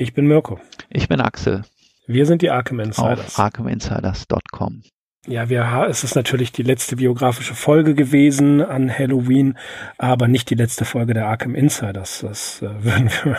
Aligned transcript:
Ich 0.00 0.14
bin 0.14 0.26
Mirko. 0.26 0.58
Ich 0.88 1.08
bin 1.08 1.20
Axel. 1.20 1.62
Wir 2.06 2.24
sind 2.24 2.40
die 2.40 2.48
Arkham 2.48 2.80
Insiders. 2.80 3.20
Auf 3.20 3.38
arkhaminsiders.com. 3.38 4.82
Ja, 5.26 5.50
wir, 5.50 5.86
es 5.90 6.04
ist 6.04 6.14
natürlich 6.14 6.52
die 6.52 6.62
letzte 6.62 6.96
biografische 6.96 7.54
Folge 7.54 7.94
gewesen 7.94 8.62
an 8.62 8.90
Halloween, 8.90 9.58
aber 9.98 10.26
nicht 10.26 10.48
die 10.48 10.54
letzte 10.54 10.86
Folge 10.86 11.12
der 11.12 11.26
Arkham 11.26 11.54
Insiders. 11.54 12.20
Das 12.22 12.62
äh, 12.62 12.70
würden 12.82 13.10
wir 13.10 13.36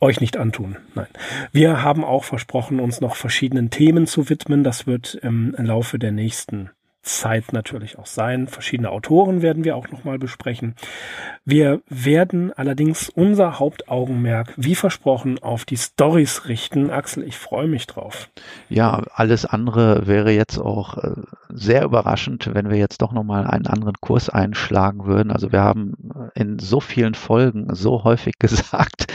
euch 0.00 0.20
nicht 0.20 0.36
antun. 0.36 0.78
Nein. 0.96 1.06
Wir 1.52 1.80
haben 1.80 2.04
auch 2.04 2.24
versprochen, 2.24 2.80
uns 2.80 3.00
noch 3.00 3.14
verschiedenen 3.14 3.70
Themen 3.70 4.08
zu 4.08 4.28
widmen. 4.28 4.64
Das 4.64 4.88
wird 4.88 5.14
im 5.14 5.54
Laufe 5.58 6.00
der 6.00 6.10
nächsten 6.10 6.70
Zeit 7.02 7.52
natürlich 7.52 7.98
auch 7.98 8.06
sein. 8.06 8.48
Verschiedene 8.48 8.90
Autoren 8.90 9.42
werden 9.42 9.64
wir 9.64 9.76
auch 9.76 9.90
nochmal 9.90 10.18
besprechen. 10.18 10.74
Wir 11.44 11.80
werden 11.88 12.52
allerdings 12.52 13.08
unser 13.08 13.58
Hauptaugenmerk, 13.58 14.52
wie 14.56 14.74
versprochen, 14.74 15.38
auf 15.38 15.64
die 15.64 15.76
Stories 15.76 16.46
richten. 16.48 16.90
Axel, 16.90 17.22
ich 17.22 17.38
freue 17.38 17.68
mich 17.68 17.86
drauf. 17.86 18.28
Ja, 18.68 19.02
alles 19.14 19.46
andere 19.46 20.06
wäre 20.06 20.30
jetzt 20.30 20.58
auch 20.58 20.98
äh, 20.98 21.14
sehr 21.48 21.84
überraschend, 21.84 22.50
wenn 22.52 22.68
wir 22.68 22.76
jetzt 22.76 23.00
doch 23.00 23.12
nochmal 23.12 23.46
einen 23.46 23.66
anderen 23.66 23.94
Kurs 24.00 24.28
einschlagen 24.28 25.06
würden. 25.06 25.30
Also 25.30 25.52
wir 25.52 25.62
haben 25.62 25.94
in 26.34 26.58
so 26.58 26.80
vielen 26.80 27.14
Folgen 27.14 27.74
so 27.74 28.04
häufig 28.04 28.34
gesagt, 28.38 29.06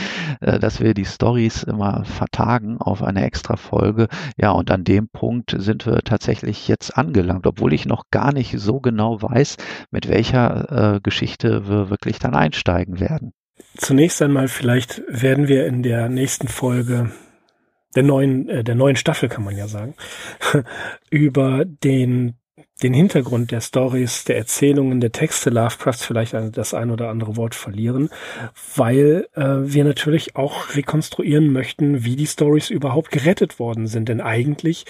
äh, 0.41 0.59
dass 0.59 0.79
wir 0.79 0.93
die 0.93 1.05
Stories 1.05 1.63
immer 1.63 2.03
vertagen 2.05 2.77
auf 2.79 3.03
eine 3.03 3.23
extra 3.23 3.55
Folge. 3.55 4.07
Ja, 4.37 4.51
und 4.51 4.71
an 4.71 4.83
dem 4.83 5.07
Punkt 5.07 5.55
sind 5.57 5.85
wir 5.85 6.01
tatsächlich 6.01 6.67
jetzt 6.67 6.97
angelangt, 6.97 7.45
obwohl 7.45 7.72
ich 7.73 7.85
noch 7.85 8.05
gar 8.11 8.33
nicht 8.33 8.57
so 8.57 8.79
genau 8.79 9.21
weiß, 9.21 9.57
mit 9.91 10.07
welcher 10.07 10.95
äh, 10.95 10.99
Geschichte 11.01 11.67
wir 11.67 11.89
wirklich 11.89 12.19
dann 12.19 12.35
einsteigen 12.35 12.99
werden. 12.99 13.33
Zunächst 13.77 14.21
einmal 14.21 14.47
vielleicht 14.47 15.01
werden 15.07 15.47
wir 15.47 15.65
in 15.65 15.83
der 15.83 16.09
nächsten 16.09 16.47
Folge 16.47 17.11
der 17.95 18.03
neuen, 18.03 18.49
äh, 18.49 18.63
der 18.63 18.75
neuen 18.75 18.95
Staffel, 18.95 19.29
kann 19.29 19.43
man 19.43 19.57
ja 19.57 19.67
sagen, 19.67 19.95
über 21.09 21.65
den, 21.65 22.35
den 22.81 22.93
Hintergrund 22.93 23.51
der 23.51 23.61
Stories, 23.61 24.23
der 24.25 24.37
Erzählungen, 24.37 24.99
der 24.99 25.11
Texte 25.11 25.49
Lovecrafts 25.49 26.05
vielleicht 26.05 26.33
das 26.33 26.73
ein 26.73 26.91
oder 26.91 27.09
andere 27.09 27.37
Wort 27.37 27.55
verlieren, 27.55 28.09
weil 28.75 29.27
äh, 29.33 29.41
wir 29.41 29.83
natürlich 29.83 30.35
auch 30.35 30.75
rekonstruieren 30.75 31.51
möchten, 31.51 32.03
wie 32.03 32.15
die 32.15 32.27
Stories 32.27 32.69
überhaupt 32.69 33.11
gerettet 33.11 33.59
worden 33.59 33.87
sind. 33.87 34.09
Denn 34.09 34.21
eigentlich 34.21 34.85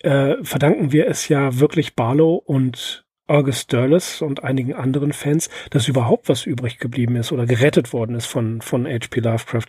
äh, 0.00 0.36
verdanken 0.42 0.92
wir 0.92 1.06
es 1.06 1.28
ja 1.28 1.58
wirklich 1.58 1.94
Barlow 1.94 2.34
und 2.36 3.04
August 3.30 3.72
Derlis 3.72 4.22
und 4.22 4.42
einigen 4.42 4.74
anderen 4.74 5.12
Fans, 5.12 5.48
dass 5.70 5.86
überhaupt 5.86 6.28
was 6.28 6.46
übrig 6.46 6.78
geblieben 6.78 7.16
ist 7.16 7.30
oder 7.30 7.46
gerettet 7.46 7.92
worden 7.92 8.16
ist 8.16 8.26
von, 8.26 8.60
von 8.60 8.86
H.P. 8.86 9.20
Lovecraft. 9.20 9.66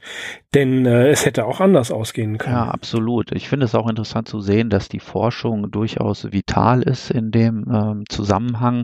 Denn 0.54 0.86
äh, 0.86 1.10
es 1.10 1.26
hätte 1.26 1.46
auch 1.46 1.62
anders 1.62 1.92
ausgehen 1.92 2.38
können. 2.40 2.56
Ja, 2.56 2.68
absolut. 2.70 3.32
Ich 3.32 3.48
finde 3.48 3.66
es 3.66 3.76
auch 3.76 3.88
interessant 3.88 4.28
zu 4.28 4.42
sehen, 4.42 4.70
dass 4.70 4.90
die 4.90 5.00
Forschung 5.00 5.70
durchaus 5.72 6.32
vital 6.32 6.82
ist 6.82 7.12
in 7.12 7.32
dem 7.32 7.66
ähm, 7.72 8.04
Zusammenhang, 8.10 8.84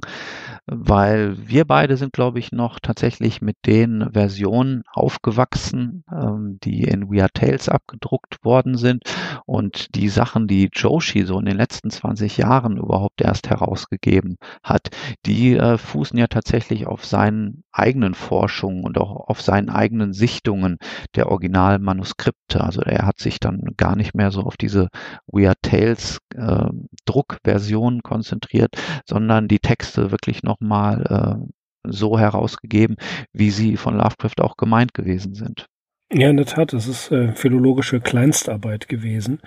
weil 0.67 1.35
wir 1.47 1.65
beide 1.65 1.97
sind, 1.97 2.13
glaube 2.13 2.39
ich, 2.39 2.51
noch 2.51 2.79
tatsächlich 2.79 3.41
mit 3.41 3.57
den 3.65 4.09
Versionen 4.13 4.83
aufgewachsen, 4.93 6.03
ähm, 6.11 6.59
die 6.63 6.83
in 6.83 7.09
We 7.09 7.21
Are 7.21 7.31
Tales 7.33 7.67
abgedruckt 7.67 8.43
worden 8.45 8.77
sind 8.77 9.03
und 9.45 9.95
die 9.95 10.09
Sachen, 10.09 10.47
die 10.47 10.69
Joshi 10.71 11.23
so 11.23 11.39
in 11.39 11.45
den 11.45 11.57
letzten 11.57 11.89
20 11.89 12.37
Jahren 12.37 12.77
überhaupt 12.77 13.21
erst 13.21 13.49
herausgegeben 13.49 14.37
hat, 14.69 14.89
die 15.25 15.55
äh, 15.55 15.77
fußen 15.77 16.17
ja 16.17 16.27
tatsächlich 16.27 16.87
auf 16.87 17.05
seinen 17.05 17.63
eigenen 17.71 18.13
Forschungen 18.13 18.83
und 18.83 18.97
auch 18.97 19.27
auf 19.27 19.41
seinen 19.41 19.69
eigenen 19.69 20.13
Sichtungen 20.13 20.77
der 21.15 21.29
Originalmanuskripte. 21.29 22.61
Also 22.61 22.81
er 22.81 23.05
hat 23.05 23.19
sich 23.19 23.39
dann 23.39 23.73
gar 23.77 23.95
nicht 23.95 24.13
mehr 24.13 24.31
so 24.31 24.41
auf 24.41 24.57
diese 24.57 24.89
We 25.27 25.47
Are 25.47 25.55
Tales 25.61 26.19
äh, 26.35 26.69
Druckversion 27.05 28.01
konzentriert, 28.03 28.75
sondern 29.05 29.47
die 29.47 29.59
Texte 29.59 30.11
wirklich 30.11 30.43
nochmal 30.43 31.39
äh, 31.43 31.47
so 31.89 32.19
herausgegeben, 32.19 32.97
wie 33.31 33.49
sie 33.49 33.77
von 33.77 33.95
Lovecraft 33.95 34.41
auch 34.41 34.57
gemeint 34.57 34.93
gewesen 34.93 35.33
sind. 35.33 35.67
Ja, 36.11 36.29
in 36.29 36.37
der 36.37 36.45
Tat, 36.45 36.73
es 36.73 36.87
ist 36.87 37.11
äh, 37.11 37.33
philologische 37.33 37.99
Kleinstarbeit 37.99 38.87
gewesen. 38.87 39.39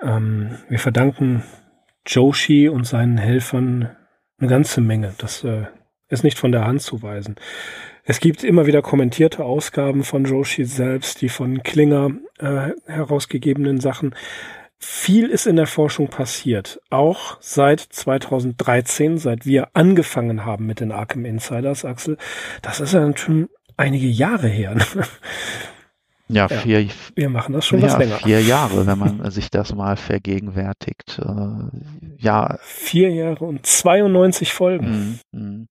Ähm, 0.00 0.58
wir 0.68 0.78
verdanken 0.78 1.44
Joshi 2.06 2.68
und 2.68 2.84
seinen 2.86 3.18
Helfern 3.18 3.90
eine 4.42 4.50
ganze 4.50 4.80
Menge. 4.80 5.14
Das 5.18 5.44
äh, 5.44 5.66
ist 6.08 6.24
nicht 6.24 6.38
von 6.38 6.52
der 6.52 6.66
Hand 6.66 6.82
zu 6.82 7.02
weisen. 7.02 7.36
Es 8.04 8.18
gibt 8.18 8.42
immer 8.42 8.66
wieder 8.66 8.82
kommentierte 8.82 9.44
Ausgaben 9.44 10.02
von 10.02 10.24
Joshi 10.24 10.64
selbst, 10.64 11.20
die 11.20 11.28
von 11.28 11.62
Klinger 11.62 12.10
äh, 12.38 12.70
herausgegebenen 12.86 13.80
Sachen. 13.80 14.14
Viel 14.78 15.28
ist 15.28 15.46
in 15.46 15.54
der 15.54 15.68
Forschung 15.68 16.08
passiert. 16.08 16.80
Auch 16.90 17.36
seit 17.40 17.78
2013, 17.78 19.18
seit 19.18 19.46
wir 19.46 19.68
angefangen 19.74 20.44
haben 20.44 20.66
mit 20.66 20.80
den 20.80 20.90
Arkham 20.90 21.24
Insiders, 21.24 21.84
Axel. 21.84 22.18
Das 22.62 22.80
ist 22.80 22.92
ja 22.92 23.16
schon 23.16 23.48
einige 23.76 24.08
Jahre 24.08 24.48
her. 24.48 24.76
Ja, 26.28 26.48
vier, 26.48 26.82
ja, 26.82 26.90
wir 27.14 27.28
machen 27.28 27.52
das 27.52 27.66
schon 27.66 27.80
ja, 27.80 27.86
was 27.86 27.98
länger. 27.98 28.16
Vier 28.16 28.40
Jahre, 28.40 28.86
wenn 28.86 28.98
man 28.98 29.30
sich 29.30 29.50
das 29.50 29.74
mal 29.74 29.96
vergegenwärtigt. 29.96 31.18
Äh, 31.18 32.16
ja. 32.18 32.58
Vier 32.62 33.10
Jahre 33.10 33.44
und 33.44 33.66
92 33.66 34.52
Folgen. 34.52 35.20
Mm, 35.32 35.38
mm. 35.38 35.68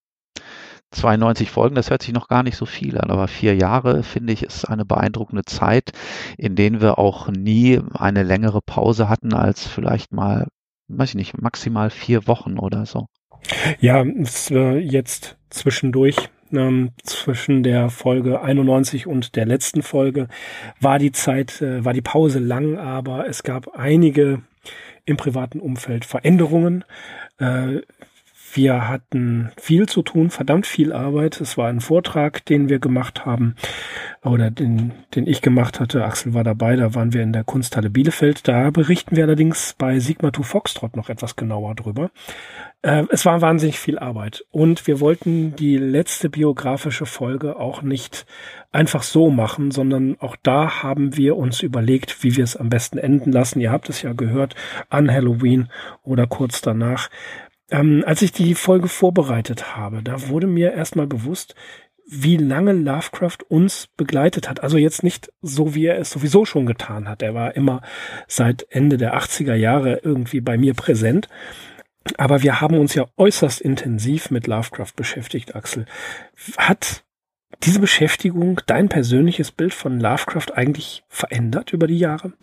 92 0.92 1.50
Folgen, 1.50 1.76
das 1.76 1.90
hört 1.90 2.04
sich 2.04 2.14
noch 2.14 2.28
gar 2.28 2.44
nicht 2.44 2.58
so 2.58 2.66
viel 2.66 2.98
an, 2.98 3.12
aber 3.12 3.30
vier 3.30 3.56
Jahre, 3.56 4.04
finde 4.04 4.34
ich, 4.34 4.44
ist 4.44 4.66
eine 4.66 4.84
beeindruckende 4.84 5.46
Zeit, 5.46 5.92
in 6.38 6.56
denen 6.56 6.82
wir 6.82 7.00
auch 7.00 7.30
nie 7.30 7.80
eine 7.94 8.24
längere 8.24 8.62
Pause 8.62 9.08
hatten 9.08 9.34
als 9.34 9.66
vielleicht 9.66 10.12
mal, 10.12 10.48
weiß 10.90 11.10
ich 11.10 11.16
nicht, 11.16 11.42
maximal 11.42 11.90
vier 11.90 12.28
Wochen 12.28 12.60
oder 12.60 12.86
so. 12.86 13.08
Ja, 13.80 14.04
jetzt 14.04 15.38
zwischendurch 15.50 16.30
ähm, 16.54 16.92
zwischen 17.04 17.64
der 17.64 17.90
Folge 17.90 18.42
91 18.42 19.08
und 19.08 19.36
der 19.36 19.46
letzten 19.46 19.82
Folge 19.82 20.28
war 20.80 21.00
die 21.00 21.12
Zeit, 21.12 21.62
äh, 21.62 21.84
war 21.84 21.94
die 21.94 22.02
Pause 22.02 22.40
lang, 22.40 22.78
aber 22.78 23.28
es 23.28 23.44
gab 23.44 23.76
einige 23.76 24.42
im 25.06 25.18
privaten 25.18 25.60
Umfeld 25.60 26.06
Veränderungen. 26.06 26.84
Äh, 27.40 27.82
wir 28.54 28.88
hatten 28.88 29.52
viel 29.58 29.88
zu 29.88 30.02
tun, 30.02 30.30
verdammt 30.30 30.68
viel 30.68 30.94
Arbeit. 30.94 31.40
Es 31.42 31.58
war 31.58 31.68
ein 31.68 31.82
Vortrag, 31.82 32.46
den 32.46 32.70
wir 32.70 32.80
gemacht 32.80 33.26
haben 33.26 33.56
oder 34.24 34.52
den, 34.52 34.92
den 35.16 35.28
ich 35.28 35.42
gemacht 35.42 35.80
hatte. 35.80 36.04
Axel 36.04 36.34
war 36.34 36.44
dabei, 36.44 36.76
da 36.76 36.94
waren 36.94 37.14
wir 37.14 37.24
in 37.24 37.34
der 37.34 37.44
Kunsthalle 37.44 37.90
Bielefeld. 37.90 38.48
Da 38.48 38.70
berichten 38.70 39.16
wir 39.16 39.24
allerdings 39.24 39.76
bei 39.78 40.00
Sigma 40.00 40.32
2 40.34 40.44
Foxtrot 40.44 40.96
noch 40.96 41.10
etwas 41.10 41.36
genauer 41.36 41.76
drüber. 41.76 42.12
Äh, 42.82 43.04
es 43.10 43.26
war 43.26 43.42
wahnsinnig 43.42 43.80
viel 43.80 44.00
Arbeit 44.00 44.44
und 44.52 44.88
wir 44.88 45.00
wollten 45.00 45.56
die 45.56 45.78
letzte 45.78 46.30
biografische 46.30 47.06
Folge 47.06 47.58
auch 47.58 47.82
nicht 47.82 48.26
einfach 48.72 49.04
so 49.04 49.30
machen, 49.30 49.72
sondern 49.72 50.18
auch 50.20 50.36
da 50.42 50.82
haben 50.82 51.16
wir 51.18 51.38
uns 51.38 51.62
überlegt, 51.62 52.24
wie 52.24 52.36
wir 52.36 52.44
es 52.44 52.56
am 52.56 52.70
besten 52.70 52.98
enden 52.98 53.32
lassen. 53.32 53.60
Ihr 53.60 53.72
habt 53.72 53.90
es 53.90 54.02
ja 54.02 54.14
gehört 54.14 54.56
an 54.90 55.12
Halloween 55.12 55.70
oder 56.04 56.26
kurz 56.26 56.62
danach. 56.62 57.10
Ähm, 57.72 58.04
als 58.06 58.22
ich 58.22 58.32
die 58.32 58.54
Folge 58.54 58.88
vorbereitet 58.88 59.76
habe, 59.76 60.04
da 60.04 60.28
wurde 60.28 60.48
mir 60.48 60.74
erstmal 60.74 61.08
bewusst, 61.08 61.56
wie 62.06 62.36
lange 62.36 62.74
Lovecraft 62.74 63.38
uns 63.48 63.88
begleitet 63.96 64.50
hat. 64.50 64.62
Also 64.62 64.78
jetzt 64.78 65.02
nicht 65.02 65.32
so, 65.42 65.74
wie 65.74 65.86
er 65.86 65.98
es 65.98 66.12
sowieso 66.12 66.44
schon 66.44 66.66
getan 66.66 67.08
hat. 67.08 67.22
Er 67.22 67.34
war 67.34 67.56
immer 67.56 67.82
seit 68.28 68.68
Ende 68.70 68.98
der 68.98 69.18
80er 69.18 69.56
Jahre 69.56 70.02
irgendwie 70.04 70.42
bei 70.42 70.58
mir 70.58 70.74
präsent. 70.74 71.30
Aber 72.18 72.44
wir 72.44 72.60
haben 72.60 72.78
uns 72.78 72.96
ja 72.96 73.06
äußerst 73.16 73.62
intensiv 73.62 74.30
mit 74.30 74.48
Lovecraft 74.48 74.94
beschäftigt, 74.98 75.56
Axel. 75.56 75.86
Hat 76.58 77.04
diese 77.64 77.80
Beschäftigung 77.80 78.60
dein 78.66 78.90
persönliches 78.90 79.52
Bild 79.52 79.74
von 79.74 80.00
Lovecraft 80.00 80.54
eigentlich 80.54 81.04
verändert 81.08 81.72
über 81.72 81.88
die 81.88 82.00
Jahre? 82.00 82.34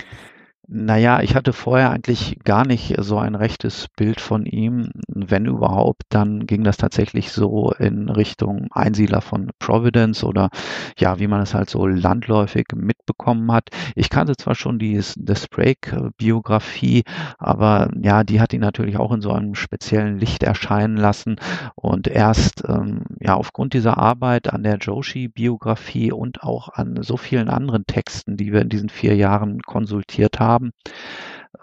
Naja, 0.71 1.23
ich 1.23 1.35
hatte 1.35 1.55
vorher 1.55 1.91
eigentlich 1.91 2.41
gar 2.45 2.67
nicht 2.67 2.95
so 2.99 3.17
ein 3.17 3.35
rechtes 3.35 3.89
Bild 3.97 4.21
von 4.21 4.45
ihm. 4.45 4.91
Wenn 5.09 5.47
überhaupt, 5.47 6.03
dann 6.11 6.47
ging 6.47 6.63
das 6.63 6.77
tatsächlich 6.77 7.33
so 7.33 7.73
in 7.79 8.11
Richtung 8.11 8.67
Einsiedler 8.71 9.23
von 9.23 9.51
Providence 9.61 10.25
oder 10.25 10.51
ja, 10.99 11.19
wie 11.21 11.27
man 11.27 11.41
es 11.41 11.55
halt 11.55 11.71
so 11.71 11.87
landläufig 11.87 12.67
mitbekommen 12.75 13.51
hat. 13.51 13.71
Ich 13.95 14.11
kannte 14.11 14.37
zwar 14.37 14.55
schon 14.55 14.79
die 14.79 15.01
The 15.01 15.37
Sprake-Biografie, 15.37 17.05
aber 17.39 17.89
ja, 18.03 18.23
die 18.23 18.39
hat 18.39 18.53
ihn 18.53 18.61
natürlich 18.61 18.99
auch 18.99 19.13
in 19.13 19.23
so 19.23 19.33
einem 19.33 19.55
speziellen 19.55 20.19
Licht 20.19 20.43
erscheinen 20.43 20.99
lassen. 20.99 21.37
Und 21.77 22.09
erst 22.09 22.63
ähm, 22.69 23.05
ja 23.21 23.37
aufgrund 23.37 23.73
dieser 23.73 23.97
Arbeit 23.97 24.53
an 24.53 24.65
der 24.65 24.77
Joshi-Biografie 24.77 26.13
und 26.13 26.43
auch 26.43 26.69
an 26.69 27.03
so 27.03 27.17
vielen 27.17 27.49
anderen 27.49 27.87
Texten, 27.87 28.37
die 28.37 28.53
wir 28.53 28.61
in 28.61 28.69
diesen 28.69 28.91
vier 28.91 29.17
Jahren 29.17 29.63
konsultiert 29.63 30.39
haben, 30.39 30.58
haben, 30.59 30.73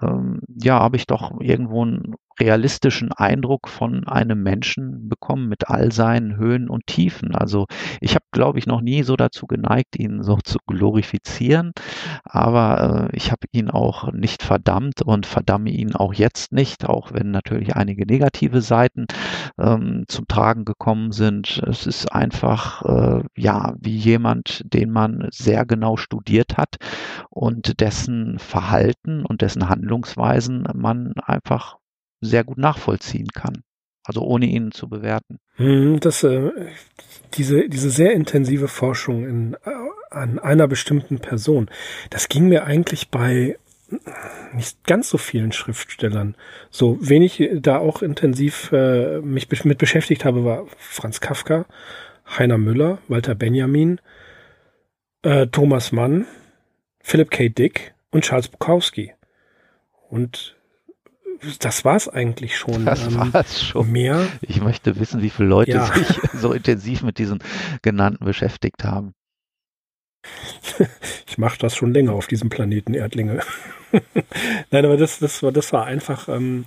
ähm, 0.02 0.42
ja, 0.48 0.80
habe 0.80 0.98
ich 0.98 1.08
doch 1.08 1.40
irgendwo 1.40 1.86
ein 1.86 2.16
realistischen 2.40 3.12
Eindruck 3.12 3.68
von 3.70 4.08
einem 4.08 4.44
Menschen 4.44 5.08
bekommen 5.10 5.48
mit 5.48 5.70
all 5.70 5.92
seinen 5.92 6.38
Höhen 6.38 6.70
und 6.70 6.88
Tiefen. 6.88 7.36
Also 7.36 7.66
ich 8.02 8.16
habe, 8.16 8.26
glaube 8.32 8.60
ich, 8.60 8.68
noch 8.68 8.82
nie 8.82 9.04
so 9.04 9.16
dazu 9.16 9.48
geneigt, 9.48 9.98
ihn 9.98 10.24
so 10.24 10.38
zu 10.44 10.60
glorifizieren, 10.68 11.72
aber 12.24 13.10
äh, 13.12 13.16
ich 13.18 13.32
habe 13.32 13.48
ihn 13.52 13.70
auch 13.70 14.12
nicht 14.12 14.44
verdammt 14.44 15.02
und 15.02 15.26
verdamme 15.26 15.70
ihn 15.70 15.96
auch 15.96 16.14
jetzt 16.14 16.52
nicht, 16.52 16.86
auch 16.86 17.14
wenn 17.14 17.32
natürlich 17.32 17.76
einige 17.76 18.06
negative 18.06 18.62
Seiten 18.62 19.06
ähm, 19.58 20.04
zum 20.08 20.28
Tragen 20.28 20.66
gekommen 20.66 21.12
sind. 21.12 21.62
Es 21.66 21.88
ist 21.88 22.12
einfach 22.12 22.84
äh, 22.84 23.24
ja 23.36 23.74
wie 23.80 23.96
jemand, 23.96 24.62
den 24.66 24.92
man 24.92 25.28
sehr 25.32 25.66
genau 25.66 25.98
studiert 25.98 26.58
hat 26.58 26.76
und 27.30 27.80
dessen 27.80 28.40
Verhalten 28.40 29.26
und 29.26 29.42
dessen 29.42 29.70
Handlungsweisen 29.70 30.68
man 30.74 31.14
einfach 31.24 31.78
sehr 32.26 32.44
gut 32.44 32.58
nachvollziehen 32.58 33.30
kann. 33.30 33.64
Also 34.04 34.22
ohne 34.22 34.46
ihn 34.46 34.72
zu 34.72 34.88
bewerten. 34.88 35.40
Hm, 35.56 36.00
das, 36.00 36.24
äh, 36.24 36.52
diese, 37.34 37.68
diese 37.70 37.90
sehr 37.90 38.14
intensive 38.14 38.68
Forschung 38.68 39.28
in, 39.28 39.54
äh, 39.66 39.72
an 40.12 40.40
einer 40.40 40.68
bestimmten 40.68 41.20
Person, 41.20 41.70
das 42.10 42.30
ging 42.30 42.48
mir 42.48 42.66
eigentlich 42.66 43.10
bei 43.10 43.58
nicht 44.54 44.84
ganz 44.86 45.10
so 45.10 45.18
vielen 45.18 45.52
Schriftstellern. 45.52 46.36
So 46.72 46.98
wenig 47.02 47.50
da 47.56 47.78
auch 47.78 48.02
intensiv 48.02 48.72
äh, 48.72 49.20
mich 49.22 49.48
mit 49.64 49.78
beschäftigt 49.78 50.26
habe, 50.26 50.44
war 50.44 50.66
Franz 50.78 51.22
Kafka, 51.22 51.66
Heiner 52.28 52.58
Müller, 52.58 52.98
Walter 53.08 53.36
Benjamin, 53.36 54.02
äh, 55.22 55.48
Thomas 55.48 55.92
Mann, 55.92 56.26
Philip 57.02 57.30
K. 57.30 57.50
Dick 57.50 57.94
und 58.12 58.24
Charles 58.24 58.48
Bukowski. 58.48 59.14
Und 60.10 60.55
das 61.60 61.86
war 61.86 61.96
es 61.96 62.08
eigentlich 62.08 62.58
schon. 62.58 62.86
Das 62.86 63.08
ähm, 63.08 63.34
war's 63.34 63.64
schon. 63.64 63.92
Mehr. 63.92 64.28
Ich 64.42 64.62
möchte 64.62 65.00
wissen, 65.00 65.22
wie 65.22 65.30
viele 65.30 65.50
Leute 65.50 65.72
ja. 65.72 65.86
sich 65.86 66.20
so 66.34 66.54
intensiv 66.54 67.04
mit 67.04 67.18
diesen 67.18 67.40
genannten 67.82 68.26
beschäftigt 68.26 68.84
haben. 68.84 69.14
ich 71.28 71.38
mache 71.38 71.60
das 71.60 71.76
schon 71.76 71.94
länger 71.94 72.14
auf 72.14 72.28
diesem 72.28 72.50
Planeten 72.50 72.94
Erdlinge. 72.94 73.42
Nein, 74.72 74.86
aber 74.86 74.98
das, 74.98 75.20
das 75.20 75.44
war, 75.44 75.52
das 75.52 75.72
war 75.74 75.86
einfach, 75.86 76.28
ähm, 76.28 76.66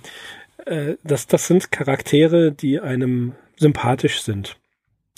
äh, 0.65 0.95
das, 1.03 1.27
das 1.27 1.47
sind 1.47 1.71
Charaktere, 1.71 2.51
die 2.51 2.79
einem 2.79 3.33
sympathisch 3.57 4.21
sind. 4.21 4.57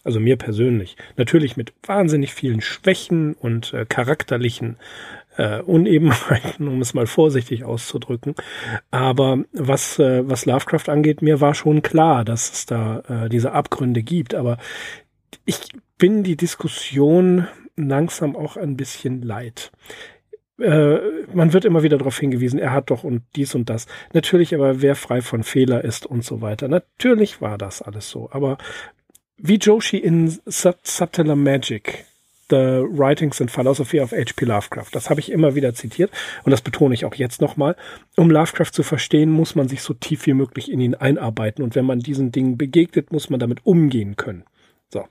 Also 0.03 0.19
mir 0.19 0.36
persönlich. 0.36 0.98
Natürlich 1.15 1.57
mit 1.57 1.74
wahnsinnig 1.83 2.33
vielen 2.33 2.62
Schwächen 2.62 3.33
und 3.33 3.74
äh, 3.74 3.86
charakterlichen 3.86 4.77
äh, 5.38 5.62
Unebenheiten, 5.62 6.68
um 6.68 6.81
es 6.81 6.94
mal 6.94 7.07
vorsichtig 7.07 7.63
auszudrücken. 7.63 8.36
Aber 8.89 9.44
was, 9.54 10.00
äh, 10.00 10.28
was 10.28 10.45
Lovecraft 10.45 10.89
angeht, 10.89 11.22
mir 11.22 11.42
war 11.42 11.54
schon 11.54 11.81
klar, 11.81 12.25
dass 12.25 12.51
es 12.51 12.66
da 12.66 13.00
äh, 13.07 13.30
diese 13.30 13.54
Abgründe 13.54 14.04
gibt. 14.04 14.36
Aber 14.36 14.57
ich 15.45 15.60
bin 15.98 16.24
die 16.24 16.36
Diskussion 16.36 17.48
langsam 17.75 18.36
auch 18.36 18.57
ein 18.57 18.75
bisschen 18.75 19.22
leid. 19.22 19.72
Äh, 20.60 21.00
man 21.34 21.54
wird 21.54 21.66
immer 21.66 21.84
wieder 21.84 21.98
darauf 21.98 22.19
hingewiesen, 22.19 22.60
er 22.60 22.72
hat 22.72 22.92
doch 22.92 23.04
und 23.04 23.24
dies 23.36 23.56
und 23.56 23.69
das. 23.69 23.88
Natürlich 24.13 24.54
aber, 24.54 24.81
wer 24.81 24.95
frei 24.95 25.22
von 25.22 25.44
Fehler 25.44 25.84
ist 25.84 26.06
und 26.06 26.24
so 26.24 26.42
weiter. 26.42 26.68
Natürlich 26.68 27.42
war 27.42 27.57
das 27.57 27.81
alles 27.81 28.10
so. 28.10 28.30
Aber 28.31 28.57
wie 29.38 29.56
Joshi 29.56 29.98
in 29.98 30.27
Sub 30.45 30.77
Subtler 30.84 31.36
Magic 31.36 32.06
The 32.51 32.83
Writings 32.88 33.42
and 33.42 33.50
Philosophy 33.50 34.00
of 34.00 34.12
H.P. 34.12 34.45
Lovecraft. 34.45 34.89
Das 34.92 35.09
habe 35.09 35.19
ich 35.19 35.31
immer 35.31 35.56
wieder 35.56 35.74
zitiert 35.74 36.12
und 36.44 36.51
das 36.51 36.62
betone 36.62 36.94
ich 36.94 37.06
auch 37.06 37.15
jetzt 37.15 37.42
nochmal. 37.42 37.75
Um 38.18 38.30
Lovecraft 38.30 38.74
zu 38.74 38.83
verstehen, 38.83 39.31
muss 39.31 39.56
man 39.56 39.68
sich 39.68 39.81
so 39.81 39.94
tief 39.94 40.27
wie 40.27 40.33
möglich 40.33 40.71
in 40.71 40.80
ihn 40.81 40.94
einarbeiten 40.94 41.63
und 41.63 41.75
wenn 41.75 41.86
man 41.86 42.00
diesen 42.00 42.31
Dingen 42.31 42.57
begegnet, 42.57 43.12
muss 43.12 43.30
man 43.30 43.39
damit 43.39 43.65
umgehen 43.65 44.18
können. 44.18 44.44
So. 44.89 45.06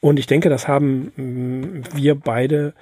Und 0.00 0.18
ich 0.18 0.26
denke, 0.26 0.50
das 0.50 0.68
haben 0.68 1.12
mm, 1.16 1.82
wir 1.94 2.14
beide 2.14 2.74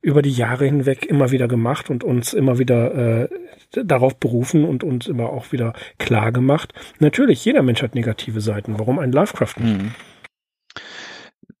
über 0.00 0.22
die 0.22 0.32
Jahre 0.32 0.64
hinweg 0.66 1.06
immer 1.06 1.30
wieder 1.30 1.48
gemacht 1.48 1.90
und 1.90 2.04
uns 2.04 2.34
immer 2.34 2.58
wieder 2.58 3.22
äh, 3.22 3.28
darauf 3.72 4.16
berufen 4.16 4.64
und 4.64 4.84
uns 4.84 5.06
immer 5.06 5.30
auch 5.30 5.52
wieder 5.52 5.72
klar 5.98 6.32
gemacht. 6.32 6.74
Natürlich, 6.98 7.44
jeder 7.44 7.62
Mensch 7.62 7.82
hat 7.82 7.94
negative 7.94 8.40
Seiten. 8.40 8.78
Warum 8.78 8.98
ein 8.98 9.12
Lovecraft 9.12 9.54
nicht? 9.58 9.82
Mhm. 9.82 9.90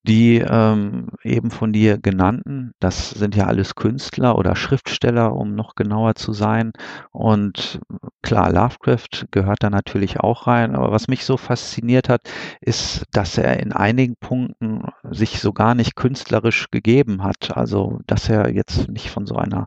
Die 0.06 0.36
ähm, 0.38 1.08
eben 1.22 1.50
von 1.50 1.72
dir 1.72 1.96
genannten, 1.96 2.74
das 2.78 3.10
sind 3.10 3.34
ja 3.34 3.46
alles 3.46 3.74
Künstler 3.74 4.36
oder 4.36 4.54
Schriftsteller, 4.54 5.34
um 5.34 5.54
noch 5.54 5.76
genauer 5.76 6.14
zu 6.14 6.34
sein. 6.34 6.72
Und 7.10 7.80
klar, 8.22 8.52
Lovecraft 8.52 9.28
gehört 9.30 9.62
da 9.62 9.70
natürlich 9.70 10.20
auch 10.20 10.46
rein. 10.46 10.74
Aber 10.74 10.92
was 10.92 11.08
mich 11.08 11.24
so 11.24 11.38
fasziniert 11.38 12.10
hat, 12.10 12.20
ist, 12.60 13.04
dass 13.12 13.38
er 13.38 13.60
in 13.60 13.72
einigen 13.72 14.16
Punkten 14.16 14.82
sich 15.10 15.40
so 15.40 15.54
gar 15.54 15.74
nicht 15.74 15.96
künstlerisch 15.96 16.70
gegeben 16.70 17.22
hat. 17.22 17.56
Also, 17.56 18.00
dass 18.06 18.28
er 18.28 18.52
jetzt 18.52 18.88
nicht 18.90 19.10
von 19.10 19.26
so 19.26 19.36
einer 19.36 19.66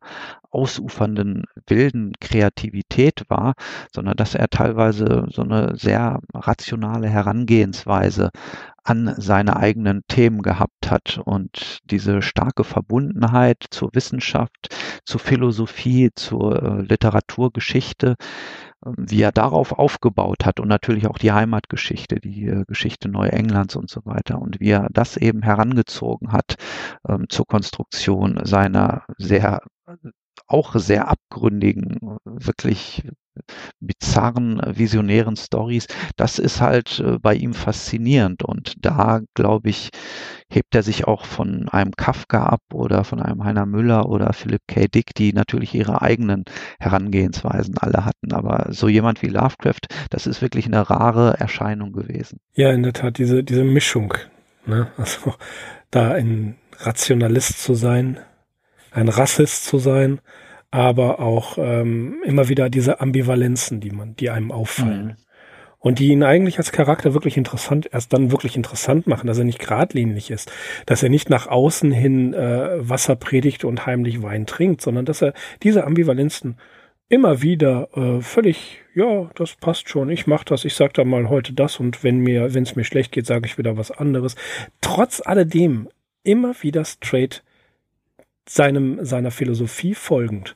ausufernden 0.51 1.45
wilden 1.67 2.13
Kreativität 2.19 3.23
war, 3.27 3.53
sondern 3.93 4.15
dass 4.15 4.35
er 4.35 4.47
teilweise 4.49 5.25
so 5.29 5.41
eine 5.41 5.75
sehr 5.77 6.19
rationale 6.33 7.09
Herangehensweise 7.09 8.31
an 8.87 9.15
seine 9.17 9.57
eigenen 9.57 10.03
Themen 10.07 10.41
gehabt 10.41 10.89
hat. 10.89 11.19
Und 11.23 11.79
diese 11.83 12.21
starke 12.21 12.63
Verbundenheit 12.63 13.65
zur 13.69 13.89
Wissenschaft, 13.93 14.73
zur 15.05 15.19
Philosophie, 15.19 16.11
zur 16.15 16.63
äh, 16.63 16.81
Literaturgeschichte, 16.83 18.15
äh, 18.85 18.91
wie 18.97 19.21
er 19.21 19.33
darauf 19.33 19.73
aufgebaut 19.73 20.45
hat 20.45 20.61
und 20.61 20.69
natürlich 20.69 21.07
auch 21.07 21.17
die 21.17 21.33
Heimatgeschichte, 21.33 22.21
die 22.21 22.45
äh, 22.45 22.63
Geschichte 22.65 23.09
Neuenglands 23.09 23.75
und 23.75 23.89
so 23.89 24.05
weiter 24.05 24.39
und 24.39 24.61
wie 24.61 24.69
er 24.69 24.87
das 24.89 25.17
eben 25.17 25.41
herangezogen 25.41 26.31
hat 26.31 26.55
ähm, 27.09 27.25
zur 27.27 27.45
Konstruktion 27.45 28.39
seiner 28.45 29.03
sehr 29.17 29.61
auch 30.47 30.75
sehr 30.75 31.09
abgründigen, 31.09 31.99
wirklich 32.23 33.03
bizarren, 33.79 34.61
visionären 34.65 35.35
Stories. 35.35 35.87
Das 36.15 36.39
ist 36.39 36.61
halt 36.61 36.99
äh, 36.99 37.17
bei 37.19 37.35
ihm 37.35 37.53
faszinierend 37.53 38.43
und 38.43 38.73
da, 38.79 39.21
glaube 39.33 39.69
ich, 39.69 39.89
hebt 40.49 40.75
er 40.75 40.83
sich 40.83 41.05
auch 41.05 41.25
von 41.25 41.67
einem 41.69 41.91
Kafka 41.91 42.45
ab 42.45 42.61
oder 42.73 43.03
von 43.03 43.21
einem 43.21 43.43
Heiner 43.43 43.65
Müller 43.65 44.07
oder 44.07 44.33
Philip 44.33 44.61
K. 44.67 44.87
Dick, 44.87 45.13
die 45.15 45.33
natürlich 45.33 45.73
ihre 45.73 46.01
eigenen 46.01 46.45
Herangehensweisen 46.79 47.77
alle 47.77 48.05
hatten. 48.05 48.33
Aber 48.33 48.67
so 48.71 48.87
jemand 48.87 49.21
wie 49.21 49.27
Lovecraft, 49.27 49.87
das 50.09 50.27
ist 50.27 50.41
wirklich 50.41 50.65
eine 50.65 50.89
rare 50.89 51.37
Erscheinung 51.39 51.91
gewesen. 51.91 52.39
Ja, 52.53 52.71
in 52.71 52.83
der 52.83 52.93
Tat, 52.93 53.17
diese, 53.17 53.43
diese 53.43 53.63
Mischung. 53.63 54.13
Ne? 54.65 54.87
Also 54.97 55.33
da 55.91 56.11
ein 56.11 56.57
Rationalist 56.79 57.61
zu 57.61 57.73
sein, 57.73 58.19
ein 58.91 59.09
Rassist 59.09 59.65
zu 59.65 59.79
sein, 59.79 60.19
aber 60.71 61.19
auch 61.19 61.57
ähm, 61.57 62.21
immer 62.25 62.49
wieder 62.49 62.69
diese 62.69 62.99
Ambivalenzen, 62.99 63.79
die 63.79 63.91
man, 63.91 64.15
die 64.15 64.29
einem 64.29 64.51
auffallen. 64.51 65.05
Mhm. 65.05 65.15
Und 65.79 65.99
die 65.99 66.07
ihn 66.07 66.23
eigentlich 66.23 66.57
als 66.57 66.71
Charakter 66.71 67.13
wirklich 67.13 67.37
interessant, 67.37 67.87
erst 67.93 68.11
dann 68.11 68.31
wirklich 68.31 68.57
interessant 68.57 69.07
machen, 69.07 69.27
dass 69.27 69.37
er 69.37 69.43
nicht 69.43 69.59
geradlinig 69.59 70.31
ist, 70.31 70.51
dass 70.85 71.03
er 71.03 71.09
nicht 71.09 71.29
nach 71.29 71.47
außen 71.47 71.91
hin 71.91 72.33
äh, 72.33 72.89
Wasser 72.89 73.15
predigt 73.15 73.63
und 73.63 73.85
heimlich 73.85 74.21
Wein 74.23 74.47
trinkt, 74.47 74.81
sondern 74.81 75.05
dass 75.05 75.21
er 75.21 75.33
diese 75.63 75.85
Ambivalenzen 75.85 76.57
immer 77.09 77.41
wieder 77.41 77.89
äh, 77.95 78.21
völlig, 78.21 78.81
ja, 78.93 79.29
das 79.35 79.55
passt 79.55 79.87
schon, 79.87 80.09
ich 80.09 80.27
mach 80.27 80.43
das, 80.43 80.65
ich 80.65 80.73
sag 80.73 80.93
da 80.95 81.05
mal 81.05 81.29
heute 81.29 81.53
das 81.53 81.79
und 81.79 82.03
wenn 82.03 82.19
mir, 82.19 82.53
wenn 82.53 82.63
es 82.63 82.75
mir 82.75 82.83
schlecht 82.83 83.11
geht, 83.11 83.25
sage 83.25 83.45
ich 83.45 83.57
wieder 83.57 83.77
was 83.77 83.91
anderes. 83.91 84.35
Trotz 84.81 85.21
alledem 85.23 85.87
immer 86.23 86.53
wieder 86.61 86.83
straight 86.83 87.43
seinem, 88.49 89.03
seiner 89.05 89.31
Philosophie 89.31 89.93
folgend. 89.93 90.55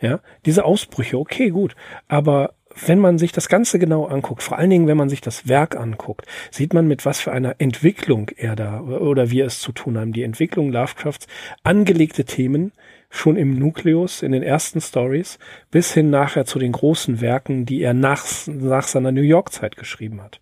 Ja, 0.00 0.20
diese 0.46 0.64
Ausbrüche, 0.64 1.18
okay, 1.18 1.50
gut. 1.50 1.76
Aber 2.08 2.54
wenn 2.86 2.98
man 2.98 3.18
sich 3.18 3.32
das 3.32 3.48
Ganze 3.48 3.78
genau 3.78 4.06
anguckt, 4.06 4.42
vor 4.42 4.58
allen 4.58 4.70
Dingen, 4.70 4.86
wenn 4.86 4.96
man 4.96 5.08
sich 5.08 5.20
das 5.20 5.48
Werk 5.48 5.76
anguckt, 5.76 6.26
sieht 6.50 6.72
man, 6.72 6.86
mit 6.86 7.04
was 7.04 7.20
für 7.20 7.32
einer 7.32 7.56
Entwicklung 7.58 8.30
er 8.36 8.56
da 8.56 8.80
oder 8.80 9.30
wir 9.30 9.44
es 9.44 9.60
zu 9.60 9.72
tun 9.72 9.98
haben. 9.98 10.12
Die 10.12 10.22
Entwicklung 10.22 10.70
Lovecrafts, 10.70 11.26
angelegte 11.62 12.24
Themen 12.24 12.72
schon 13.10 13.36
im 13.36 13.58
Nukleus, 13.58 14.22
in 14.22 14.32
den 14.32 14.42
ersten 14.42 14.80
Stories, 14.80 15.38
bis 15.70 15.92
hin 15.92 16.10
nachher 16.10 16.46
zu 16.46 16.58
den 16.58 16.72
großen 16.72 17.20
Werken, 17.20 17.66
die 17.66 17.82
er 17.82 17.92
nach, 17.92 18.24
nach 18.46 18.86
seiner 18.86 19.10
New 19.10 19.22
York-Zeit 19.22 19.76
geschrieben 19.76 20.22
hat. 20.22 20.40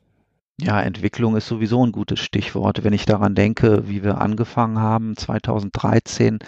Ja, 0.60 0.80
Entwicklung 0.82 1.36
ist 1.36 1.46
sowieso 1.46 1.86
ein 1.86 1.92
gutes 1.92 2.18
Stichwort. 2.18 2.82
Wenn 2.82 2.92
ich 2.92 3.06
daran 3.06 3.36
denke, 3.36 3.84
wie 3.86 4.02
wir 4.02 4.20
angefangen 4.20 4.80
haben 4.80 5.16
2013, 5.16 6.40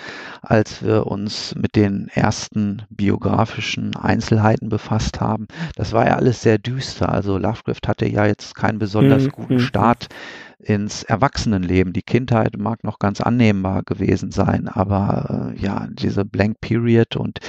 als 0.43 0.83
wir 0.83 1.07
uns 1.07 1.55
mit 1.55 1.77
den 1.77 2.09
ersten 2.09 2.83
biografischen 2.91 3.95
Einzelheiten 3.95 4.69
befasst 4.69 5.21
haben, 5.21 5.47
das 5.77 5.93
war 5.93 6.07
ja 6.07 6.17
alles 6.17 6.43
sehr 6.43 6.59
düster. 6.59 7.13
Also 7.13 7.39
Lovecraft 7.39 7.87
hatte 7.87 8.09
ja 8.09 8.27
jetzt 8.27 8.57
keinen 8.57 8.81
besonders 8.81 9.25
mhm. 9.25 9.31
guten 9.31 9.55
mhm. 9.55 9.61
Start 9.61 10.09
ins 10.63 11.03
Erwachsenenleben. 11.03 11.93
Die 11.93 12.03
Kindheit 12.03 12.57
mag 12.59 12.85
noch 12.85 12.99
ganz 12.99 13.21
annehmbar 13.21 13.83
gewesen 13.83 14.31
sein, 14.31 14.69
aber 14.69 15.53
äh, 15.57 15.61
ja, 15.61 15.87
diese 15.91 16.25
Blank 16.25 16.61
Period 16.61 17.17
und 17.17 17.41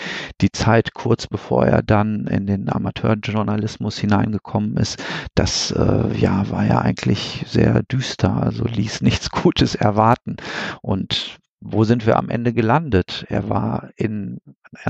die 0.42 0.52
Zeit 0.52 0.94
kurz 0.94 1.28
bevor 1.28 1.66
er 1.66 1.84
dann 1.84 2.28
in 2.28 2.48
den 2.48 2.70
Amateurjournalismus 2.70 3.98
hineingekommen 3.98 4.78
ist, 4.78 5.04
das 5.36 5.72
äh, 5.72 6.18
ja 6.18 6.50
war 6.50 6.66
ja 6.66 6.80
eigentlich 6.80 7.46
sehr 7.48 7.84
düster, 7.84 8.34
also 8.42 8.66
ließ 8.66 9.02
nichts 9.02 9.30
Gutes 9.32 9.76
erwarten. 9.76 10.38
Und 10.82 11.38
wo 11.60 11.84
sind 11.84 12.06
wir 12.06 12.18
am 12.18 12.30
Ende 12.30 12.54
gelandet? 12.54 13.26
Er 13.30 13.50
war 13.50 13.90
in 13.96 14.40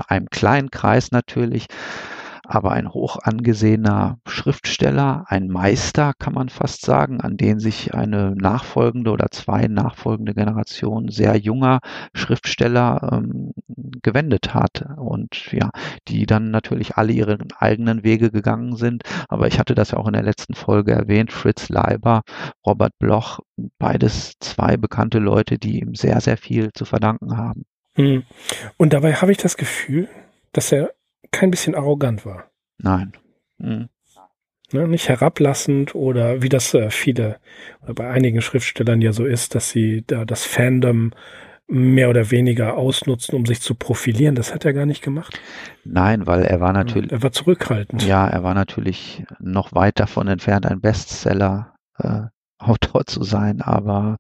einem 0.08 0.30
kleinen 0.30 0.72
Kreis 0.72 1.12
natürlich, 1.12 1.68
aber 2.52 2.72
ein 2.74 2.94
hoch 2.94 3.18
angesehener 3.24 4.20
Schriftsteller, 4.28 5.24
ein 5.28 5.48
Meister, 5.48 6.12
kann 6.20 6.34
man 6.34 6.50
fast 6.50 6.82
sagen, 6.82 7.22
an 7.22 7.38
den 7.38 7.60
sich 7.60 7.94
eine 7.94 8.36
nachfolgende 8.36 9.12
oder 9.12 9.28
zwei 9.32 9.68
nachfolgende 9.68 10.34
Generationen 10.34 11.08
sehr 11.08 11.38
junger 11.38 11.80
Schriftsteller 12.14 13.10
ähm, 13.14 13.54
gewendet 14.04 14.54
hat 14.54 14.86
und 14.98 15.54
ja, 15.54 15.70
die 16.10 16.26
dann 16.26 16.52
natürlich 16.52 16.98
alle 16.98 17.14
ihren 17.14 17.54
eigenen 17.58 18.04
Wege 18.04 18.32
gegangen 18.32 18.76
sind. 18.76 19.04
Aber 19.30 19.48
ich 19.48 19.58
hatte 19.58 19.74
das 19.74 19.92
ja 19.92 19.98
auch 19.98 20.08
in 20.08 20.14
der 20.14 20.24
letzten 20.24 20.54
Folge 20.54 20.92
erwähnt, 20.92 21.32
Fritz 21.32 21.70
Leiber, 21.70 22.24
Robert 22.68 23.00
Bloch, 23.00 23.40
beides 23.80 24.34
zwei 24.42 24.76
bekannte 24.76 25.20
Leute, 25.20 25.58
die 25.58 25.80
ihm 25.80 25.96
sehr, 25.96 26.20
sehr 26.20 26.36
viel 26.36 26.72
zu 26.74 26.84
verdanken 26.84 27.38
haben. 27.38 27.64
Hm. 27.96 28.24
Und 28.76 28.92
dabei 28.92 29.14
habe 29.14 29.32
ich 29.32 29.38
das 29.38 29.56
Gefühl, 29.56 30.10
dass 30.52 30.74
er 30.74 30.92
kein 31.32 31.52
bisschen 31.52 31.76
arrogant 31.76 32.26
war. 32.26 32.50
Nein. 32.78 33.14
Mhm. 33.58 33.90
Ne, 34.74 34.88
nicht 34.88 35.10
herablassend 35.10 35.96
oder 35.96 36.42
wie 36.42 36.50
das 36.50 36.74
äh, 36.74 36.90
viele 36.90 37.40
oder 37.84 37.94
bei 37.94 38.10
einigen 38.10 38.42
Schriftstellern 38.42 39.02
ja 39.02 39.12
so 39.12 39.26
ist, 39.26 39.54
dass 39.54 39.70
sie 39.70 40.04
da 40.08 40.24
das 40.24 40.46
Fandom 40.46 41.12
mehr 41.68 42.10
oder 42.10 42.32
weniger 42.32 42.78
ausnutzen, 42.78 43.36
um 43.36 43.46
sich 43.46 43.62
zu 43.62 43.76
profilieren. 43.76 44.36
Das 44.36 44.54
hat 44.54 44.66
er 44.66 44.74
gar 44.74 44.86
nicht 44.86 45.02
gemacht. 45.04 45.40
Nein, 45.84 46.26
weil 46.26 46.44
er 46.44 46.60
war 46.62 46.74
natürlich. 46.74 47.12
Er 47.12 47.22
war 47.22 47.32
zurückhaltend. 47.32 48.04
Ja, 48.04 48.28
er 48.28 48.44
war 48.44 48.54
natürlich 48.54 49.24
noch 49.40 49.74
weit 49.74 50.00
davon 50.00 50.28
entfernt, 50.28 50.66
ein 50.66 50.82
Bestseller. 50.82 51.76
Äh, 51.98 52.24
Autor 52.62 53.06
zu 53.06 53.24
sein, 53.24 53.62
aber 53.62 54.18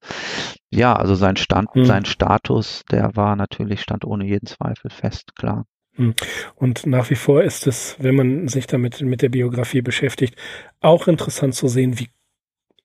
ja, 0.71 0.95
also 0.95 1.15
sein 1.15 1.35
Stand, 1.35 1.69
hm. 1.73 1.85
sein 1.85 2.05
Status, 2.05 2.83
der 2.89 3.15
war 3.15 3.35
natürlich, 3.35 3.81
stand 3.81 4.03
ohne 4.03 4.25
jeden 4.25 4.47
Zweifel 4.47 4.89
fest, 4.89 5.35
klar. 5.35 5.65
Hm. 5.95 6.13
Und 6.55 6.85
nach 6.85 7.09
wie 7.09 7.15
vor 7.15 7.43
ist 7.43 7.67
es, 7.67 7.95
wenn 7.99 8.15
man 8.15 8.47
sich 8.47 8.67
damit 8.67 9.01
mit 9.01 9.21
der 9.21 9.29
Biografie 9.29 9.81
beschäftigt, 9.81 10.35
auch 10.79 11.07
interessant 11.07 11.55
zu 11.55 11.67
sehen, 11.67 11.99
wie 11.99 12.09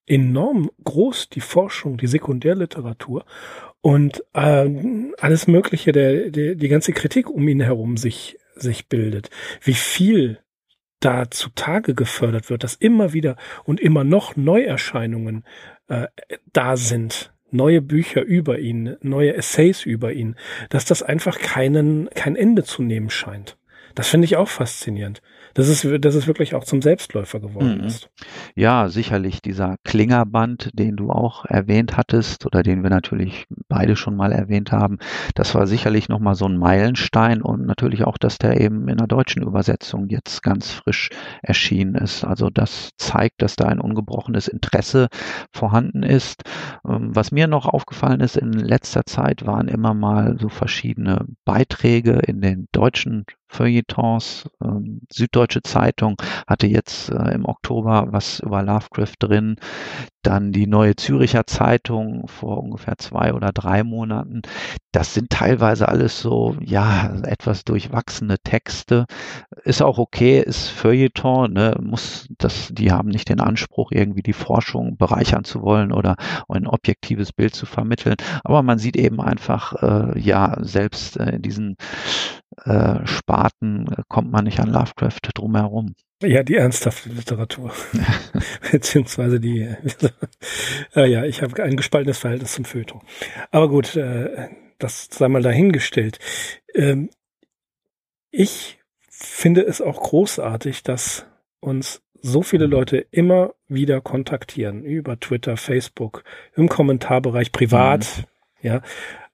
enorm 0.06 0.70
groß 0.84 1.28
die 1.30 1.40
Forschung, 1.40 1.98
die 1.98 2.06
Sekundärliteratur 2.06 3.25
und 3.80 4.25
äh, 4.34 4.68
alles 5.18 5.46
Mögliche, 5.46 5.92
der, 5.92 6.30
der, 6.30 6.54
die 6.54 6.68
ganze 6.68 6.92
Kritik 6.92 7.28
um 7.28 7.46
ihn 7.48 7.60
herum 7.60 7.96
sich, 7.96 8.38
sich 8.54 8.88
bildet. 8.88 9.30
Wie 9.62 9.75
viel 9.75 10.40
da 11.00 11.30
zutage 11.30 11.94
gefördert 11.94 12.48
wird, 12.50 12.64
dass 12.64 12.75
immer 12.75 13.12
wieder 13.12 13.36
und 13.64 13.80
immer 13.80 14.02
noch 14.02 14.34
Neuerscheinungen 14.36 15.44
äh, 15.88 16.06
da 16.52 16.76
sind 16.76 17.32
neue 17.50 17.81
Bücher 17.81 18.23
über 18.23 18.59
ihn, 18.59 18.97
neue 19.03 19.35
Essays 19.35 19.85
über 19.85 20.12
ihn, 20.12 20.37
dass 20.69 20.85
das 20.85 21.03
einfach 21.03 21.38
keinen, 21.38 22.09
kein 22.11 22.37
Ende 22.37 22.65
zu 22.65 22.83
nehmen 22.83 23.11
scheint. 23.11 23.57
Das 23.95 24.09
finde 24.09 24.26
ich 24.26 24.37
auch 24.37 24.49
faszinierend 24.49 25.23
dass 25.56 25.68
es, 25.68 25.86
dass 26.00 26.14
es 26.14 26.26
wirklich 26.26 26.54
auch 26.54 26.64
zum 26.64 26.82
Selbstläufer 26.82 27.40
geworden 27.40 27.78
mhm. 27.78 27.84
ist. 27.86 28.10
Ja, 28.54 28.90
sicherlich 28.90 29.40
dieser 29.40 29.76
Klingerband, 29.84 30.70
den 30.75 30.96
du 30.96 31.10
auch 31.10 31.46
erwähnt 31.46 31.96
hattest 31.96 32.44
oder 32.44 32.62
den 32.62 32.82
wir 32.82 32.90
natürlich 32.90 33.46
beide 33.68 33.96
schon 33.96 34.16
mal 34.16 34.32
erwähnt 34.32 34.70
haben, 34.70 34.98
das 35.34 35.54
war 35.54 35.66
sicherlich 35.66 36.10
nochmal 36.10 36.34
so 36.34 36.44
ein 36.44 36.58
Meilenstein 36.58 37.40
und 37.40 37.64
natürlich 37.64 38.04
auch, 38.04 38.18
dass 38.18 38.36
der 38.36 38.60
eben 38.60 38.86
in 38.88 38.98
der 38.98 39.06
deutschen 39.06 39.42
Übersetzung 39.42 40.08
jetzt 40.10 40.42
ganz 40.42 40.70
frisch 40.70 41.08
erschienen 41.40 41.94
ist. 41.94 42.25
Also 42.25 42.50
das 42.50 42.90
zeigt, 42.98 43.40
dass 43.40 43.56
da 43.56 43.64
ein 43.64 43.80
ungebrochenes 43.80 44.48
Interesse 44.48 45.08
vorhanden 45.54 46.02
ist. 46.02 46.42
Ähm, 46.86 47.16
was 47.16 47.32
mir 47.32 47.46
noch 47.46 47.64
aufgefallen 47.64 48.20
ist 48.20 48.36
in 48.36 48.52
letzter 48.52 49.06
Zeit 49.06 49.46
waren 49.46 49.68
immer 49.68 49.94
mal 49.94 50.36
so 50.38 50.50
verschiedene 50.50 51.25
Beiträge 51.46 52.20
in 52.26 52.42
den 52.42 52.68
deutschen 52.72 53.25
Feuilletons. 53.49 54.49
Ähm, 54.62 55.03
Süddeutsche 55.12 55.62
Zeitung 55.62 56.17
hatte 56.47 56.67
jetzt 56.67 57.11
äh, 57.11 57.33
im 57.35 57.45
Oktober 57.45 58.07
was 58.11 58.41
über 58.41 58.62
Lovecraft 58.62 59.15
drin. 59.19 59.57
Dann 60.26 60.50
die 60.50 60.66
Neue 60.66 60.97
Züricher 60.97 61.47
Zeitung 61.47 62.26
vor 62.26 62.61
ungefähr 62.61 62.99
zwei 62.99 63.33
oder 63.33 63.52
drei 63.52 63.85
Monaten. 63.85 64.42
Das 64.90 65.14
sind 65.14 65.30
teilweise 65.30 65.87
alles 65.87 66.21
so, 66.21 66.56
ja, 66.61 67.14
etwas 67.23 67.64
durchwachsene 67.64 68.38
Texte. 68.40 69.06
Ist 69.62 69.83
auch 69.83 69.99
okay, 69.99 70.40
ist 70.40 70.66
Feuilleton, 70.68 71.52
ne, 71.52 71.76
muss 71.80 72.26
das, 72.38 72.71
die 72.73 72.90
haben 72.90 73.09
nicht 73.09 73.28
den 73.28 73.38
Anspruch, 73.38 73.92
irgendwie 73.92 74.25
die 74.25 74.33
Forschung 74.33 74.97
bereichern 74.97 75.45
zu 75.45 75.62
wollen 75.62 75.92
oder 75.92 76.16
ein 76.49 76.66
objektives 76.66 77.33
Bild 77.33 77.54
zu 77.54 77.64
vermitteln. 77.64 78.16
Aber 78.42 78.64
man 78.64 78.78
sieht 78.78 78.97
eben 78.97 79.21
einfach, 79.21 79.75
äh, 79.80 80.18
ja, 80.18 80.56
selbst 80.61 81.18
äh, 81.18 81.37
in 81.37 81.42
diesen 81.42 81.76
äh, 82.64 83.06
Sparten 83.06 83.87
äh, 83.92 84.02
kommt 84.09 84.33
man 84.33 84.45
nicht 84.45 84.59
an 84.59 84.71
Lovecraft 84.71 85.21
drumherum. 85.35 85.95
Ja, 86.23 86.42
die 86.42 86.56
ernsthafte 86.56 87.11
Literatur. 87.11 87.73
Beziehungsweise 88.73 89.38
die, 89.38 89.68
äh, 90.94 91.06
ja, 91.06 91.25
ich 91.25 91.42
habe 91.42 91.62
ein 91.62 91.76
gespaltenes 91.76 92.18
Verhältnis 92.18 92.52
zum 92.52 92.64
Feuilleton. 92.64 93.02
Aber 93.50 93.68
gut, 93.68 93.96
äh, 93.96 94.49
das 94.78 95.08
sei 95.11 95.28
mal 95.28 95.42
dahingestellt. 95.42 96.18
Ähm, 96.75 97.11
ich 98.30 98.78
finde 99.11 99.62
es 99.62 99.80
auch 99.80 100.00
großartig, 100.00 100.82
dass 100.82 101.26
uns 101.61 102.02
so 102.23 102.42
viele 102.42 102.66
Leute 102.66 102.99
immer 103.11 103.54
wieder 103.68 104.00
kontaktieren 104.00 104.85
über 104.85 105.20
Twitter, 105.20 105.56
Facebook, 105.56 106.25
im 106.54 106.68
Kommentarbereich 106.68 107.52
privat, 107.52 108.06
mhm. 108.62 108.66
ja, 108.66 108.82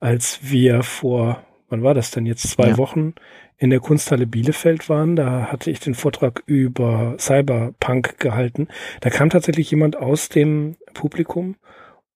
als 0.01 0.41
wir 0.43 0.83
vor 0.83 1.45
wann 1.73 1.83
war 1.83 1.95
das 1.95 2.11
denn 2.11 2.27
jetzt, 2.27 2.49
zwei 2.49 2.69
ja. 2.69 2.77
Wochen 2.77 3.15
in 3.63 3.71
der 3.71 3.79
Kunsthalle 3.79 4.27
Bielefeld 4.27 4.89
waren. 4.89 5.15
Da 5.15 5.53
hatte 5.53 5.71
ich 5.71 5.79
den 5.79 5.95
Vortrag 5.95 6.43
über 6.47 7.15
Cyberpunk 7.17 8.19
gehalten. 8.19 8.67
Da 9.01 9.09
kam 9.09 9.31
tatsächlich 9.31 9.71
jemand 9.71 9.95
aus 9.95 10.29
dem 10.29 10.77
Publikum 10.95 11.55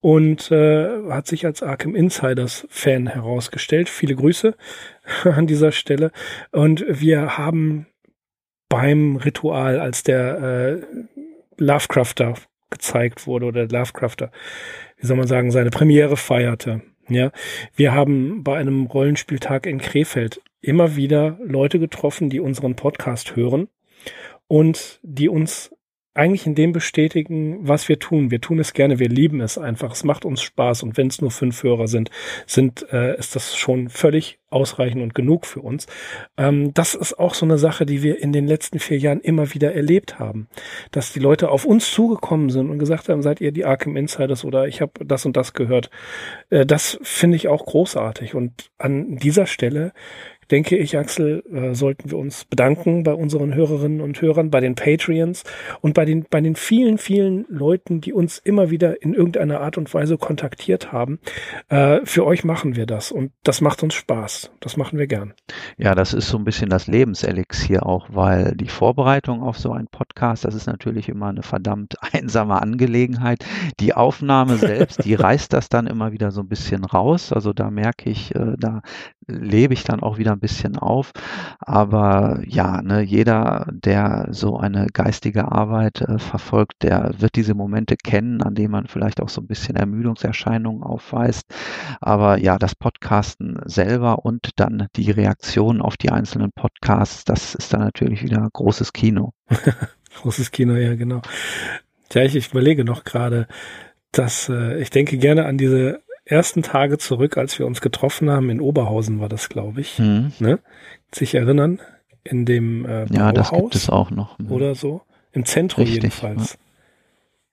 und 0.00 0.50
äh, 0.50 1.08
hat 1.08 1.28
sich 1.28 1.46
als 1.46 1.62
Arkham 1.62 1.94
Insiders 1.94 2.66
Fan 2.68 3.06
herausgestellt. 3.06 3.88
Viele 3.88 4.16
Grüße 4.16 4.56
an 5.24 5.46
dieser 5.46 5.70
Stelle. 5.70 6.10
Und 6.50 6.84
wir 6.88 7.38
haben 7.38 7.86
beim 8.68 9.14
Ritual, 9.14 9.78
als 9.78 10.02
der 10.02 10.42
äh, 10.42 10.82
Lovecrafter 11.58 12.34
gezeigt 12.70 13.28
wurde 13.28 13.46
oder 13.46 13.68
Lovecrafter, 13.68 14.32
wie 14.96 15.06
soll 15.06 15.16
man 15.16 15.28
sagen, 15.28 15.52
seine 15.52 15.70
Premiere 15.70 16.16
feierte, 16.16 16.82
ja, 17.08 17.30
wir 17.76 17.94
haben 17.94 18.42
bei 18.42 18.58
einem 18.58 18.86
Rollenspieltag 18.86 19.66
in 19.66 19.78
Krefeld 19.78 20.40
immer 20.66 20.96
wieder 20.96 21.38
Leute 21.44 21.78
getroffen, 21.78 22.28
die 22.28 22.40
unseren 22.40 22.74
Podcast 22.74 23.36
hören 23.36 23.68
und 24.48 25.00
die 25.02 25.28
uns 25.28 25.70
eigentlich 26.16 26.46
in 26.46 26.54
dem 26.54 26.72
bestätigen, 26.72 27.58
was 27.60 27.88
wir 27.88 27.98
tun. 27.98 28.30
Wir 28.30 28.40
tun 28.40 28.58
es 28.58 28.72
gerne, 28.72 28.98
wir 28.98 29.08
lieben 29.08 29.40
es 29.40 29.58
einfach. 29.58 29.92
Es 29.92 30.02
macht 30.02 30.24
uns 30.24 30.40
Spaß 30.42 30.82
und 30.82 30.96
wenn 30.96 31.08
es 31.08 31.20
nur 31.20 31.30
fünf 31.30 31.62
Hörer 31.62 31.88
sind, 31.88 32.10
sind 32.46 32.86
äh, 32.90 33.18
ist 33.18 33.36
das 33.36 33.54
schon 33.56 33.90
völlig 33.90 34.38
ausreichend 34.48 35.02
und 35.02 35.14
genug 35.14 35.44
für 35.44 35.60
uns. 35.60 35.86
Ähm, 36.38 36.72
das 36.72 36.94
ist 36.94 37.18
auch 37.18 37.34
so 37.34 37.44
eine 37.44 37.58
Sache, 37.58 37.84
die 37.84 38.02
wir 38.02 38.22
in 38.22 38.32
den 38.32 38.46
letzten 38.46 38.78
vier 38.78 38.98
Jahren 38.98 39.20
immer 39.20 39.52
wieder 39.52 39.74
erlebt 39.74 40.18
haben, 40.18 40.48
dass 40.90 41.12
die 41.12 41.20
Leute 41.20 41.50
auf 41.50 41.66
uns 41.66 41.92
zugekommen 41.92 42.48
sind 42.48 42.70
und 42.70 42.78
gesagt 42.78 43.08
haben, 43.08 43.22
seid 43.22 43.40
ihr 43.40 43.52
die 43.52 43.66
Arkham 43.66 43.96
Insiders 43.96 44.44
oder 44.44 44.66
ich 44.66 44.80
habe 44.80 45.04
das 45.04 45.26
und 45.26 45.36
das 45.36 45.52
gehört. 45.52 45.90
Äh, 46.48 46.64
das 46.64 46.98
finde 47.02 47.36
ich 47.36 47.48
auch 47.48 47.66
großartig 47.66 48.34
und 48.34 48.70
an 48.78 49.16
dieser 49.16 49.46
Stelle 49.46 49.92
denke 50.50 50.76
ich, 50.76 50.96
Axel, 50.96 51.42
äh, 51.52 51.74
sollten 51.74 52.10
wir 52.10 52.18
uns 52.18 52.44
bedanken 52.44 53.02
bei 53.02 53.12
unseren 53.12 53.54
Hörerinnen 53.54 54.00
und 54.00 54.20
Hörern, 54.20 54.50
bei 54.50 54.60
den 54.60 54.74
Patreons 54.74 55.44
und 55.80 55.94
bei 55.94 56.04
den, 56.04 56.26
bei 56.28 56.40
den 56.40 56.56
vielen, 56.56 56.98
vielen 56.98 57.44
Leuten, 57.48 58.00
die 58.00 58.12
uns 58.12 58.38
immer 58.38 58.70
wieder 58.70 59.02
in 59.02 59.14
irgendeiner 59.14 59.60
Art 59.60 59.78
und 59.78 59.92
Weise 59.92 60.18
kontaktiert 60.18 60.92
haben. 60.92 61.18
Äh, 61.68 62.00
für 62.04 62.24
euch 62.24 62.44
machen 62.44 62.76
wir 62.76 62.86
das 62.86 63.12
und 63.12 63.32
das 63.42 63.60
macht 63.60 63.82
uns 63.82 63.94
Spaß. 63.94 64.50
Das 64.60 64.76
machen 64.76 64.98
wir 64.98 65.06
gern. 65.06 65.34
Ja, 65.76 65.94
das 65.94 66.14
ist 66.14 66.28
so 66.28 66.38
ein 66.38 66.44
bisschen 66.44 66.70
das 66.70 66.86
Lebenselixier 66.86 67.84
auch, 67.84 68.08
weil 68.10 68.54
die 68.54 68.68
Vorbereitung 68.68 69.42
auf 69.42 69.58
so 69.58 69.72
einen 69.72 69.88
Podcast, 69.88 70.44
das 70.44 70.54
ist 70.54 70.66
natürlich 70.66 71.08
immer 71.08 71.28
eine 71.28 71.42
verdammt 71.42 71.94
einsame 72.12 72.60
Angelegenheit. 72.60 73.44
Die 73.80 73.94
Aufnahme 73.94 74.56
selbst, 74.56 75.04
die 75.04 75.14
reißt 75.26 75.52
das 75.52 75.68
dann 75.68 75.86
immer 75.86 76.12
wieder 76.12 76.30
so 76.30 76.40
ein 76.40 76.48
bisschen 76.48 76.84
raus. 76.84 77.32
Also 77.32 77.52
da 77.52 77.70
merke 77.70 78.10
ich, 78.10 78.34
äh, 78.34 78.54
da 78.58 78.82
lebe 79.26 79.74
ich 79.74 79.84
dann 79.84 80.00
auch 80.00 80.18
wieder 80.18 80.35
ein 80.36 80.40
bisschen 80.40 80.76
auf. 80.76 81.12
Aber 81.58 82.40
ja, 82.46 82.82
ne, 82.82 83.02
jeder, 83.02 83.66
der 83.72 84.28
so 84.30 84.56
eine 84.56 84.86
geistige 84.92 85.50
Arbeit 85.50 86.00
äh, 86.00 86.18
verfolgt, 86.18 86.82
der 86.82 87.14
wird 87.18 87.36
diese 87.36 87.54
Momente 87.54 87.96
kennen, 87.96 88.42
an 88.42 88.54
denen 88.54 88.70
man 88.70 88.86
vielleicht 88.86 89.20
auch 89.20 89.28
so 89.28 89.40
ein 89.40 89.46
bisschen 89.46 89.76
Ermüdungserscheinungen 89.76 90.82
aufweist. 90.82 91.44
Aber 92.00 92.38
ja, 92.38 92.58
das 92.58 92.74
Podcasten 92.74 93.58
selber 93.64 94.24
und 94.24 94.50
dann 94.56 94.86
die 94.96 95.10
Reaktion 95.10 95.80
auf 95.80 95.96
die 95.96 96.10
einzelnen 96.10 96.52
Podcasts, 96.52 97.24
das 97.24 97.54
ist 97.54 97.72
dann 97.72 97.80
natürlich 97.80 98.22
wieder 98.22 98.48
großes 98.52 98.92
Kino. 98.92 99.32
großes 100.22 100.50
Kino, 100.50 100.74
ja, 100.74 100.94
genau. 100.94 101.22
Tja, 102.08 102.22
ich, 102.22 102.36
ich 102.36 102.50
überlege 102.50 102.84
noch 102.84 103.04
gerade, 103.04 103.48
dass 104.12 104.48
äh, 104.48 104.80
ich 104.80 104.90
denke 104.90 105.18
gerne 105.18 105.46
an 105.46 105.58
diese 105.58 106.02
ersten 106.26 106.62
Tage 106.62 106.98
zurück, 106.98 107.38
als 107.38 107.58
wir 107.58 107.66
uns 107.66 107.80
getroffen 107.80 108.28
haben. 108.28 108.50
In 108.50 108.60
Oberhausen 108.60 109.20
war 109.20 109.28
das, 109.28 109.48
glaube 109.48 109.80
ich. 109.80 109.98
Mhm. 109.98 110.32
Ne? 110.38 110.58
Sich 111.12 111.34
erinnern? 111.34 111.80
In 112.24 112.44
dem 112.44 112.84
äh, 112.84 113.06
Bauhaus 113.06 113.16
ja, 113.16 113.32
das 113.32 113.50
gibt 113.52 113.74
es 113.74 113.88
auch 113.88 114.10
noch. 114.10 114.38
Mhm. 114.38 114.50
Oder 114.50 114.74
so. 114.74 115.02
Im 115.32 115.44
Zentrum 115.44 115.84
Richtig, 115.84 116.02
jedenfalls. 116.02 116.54
Ja. 116.54 116.58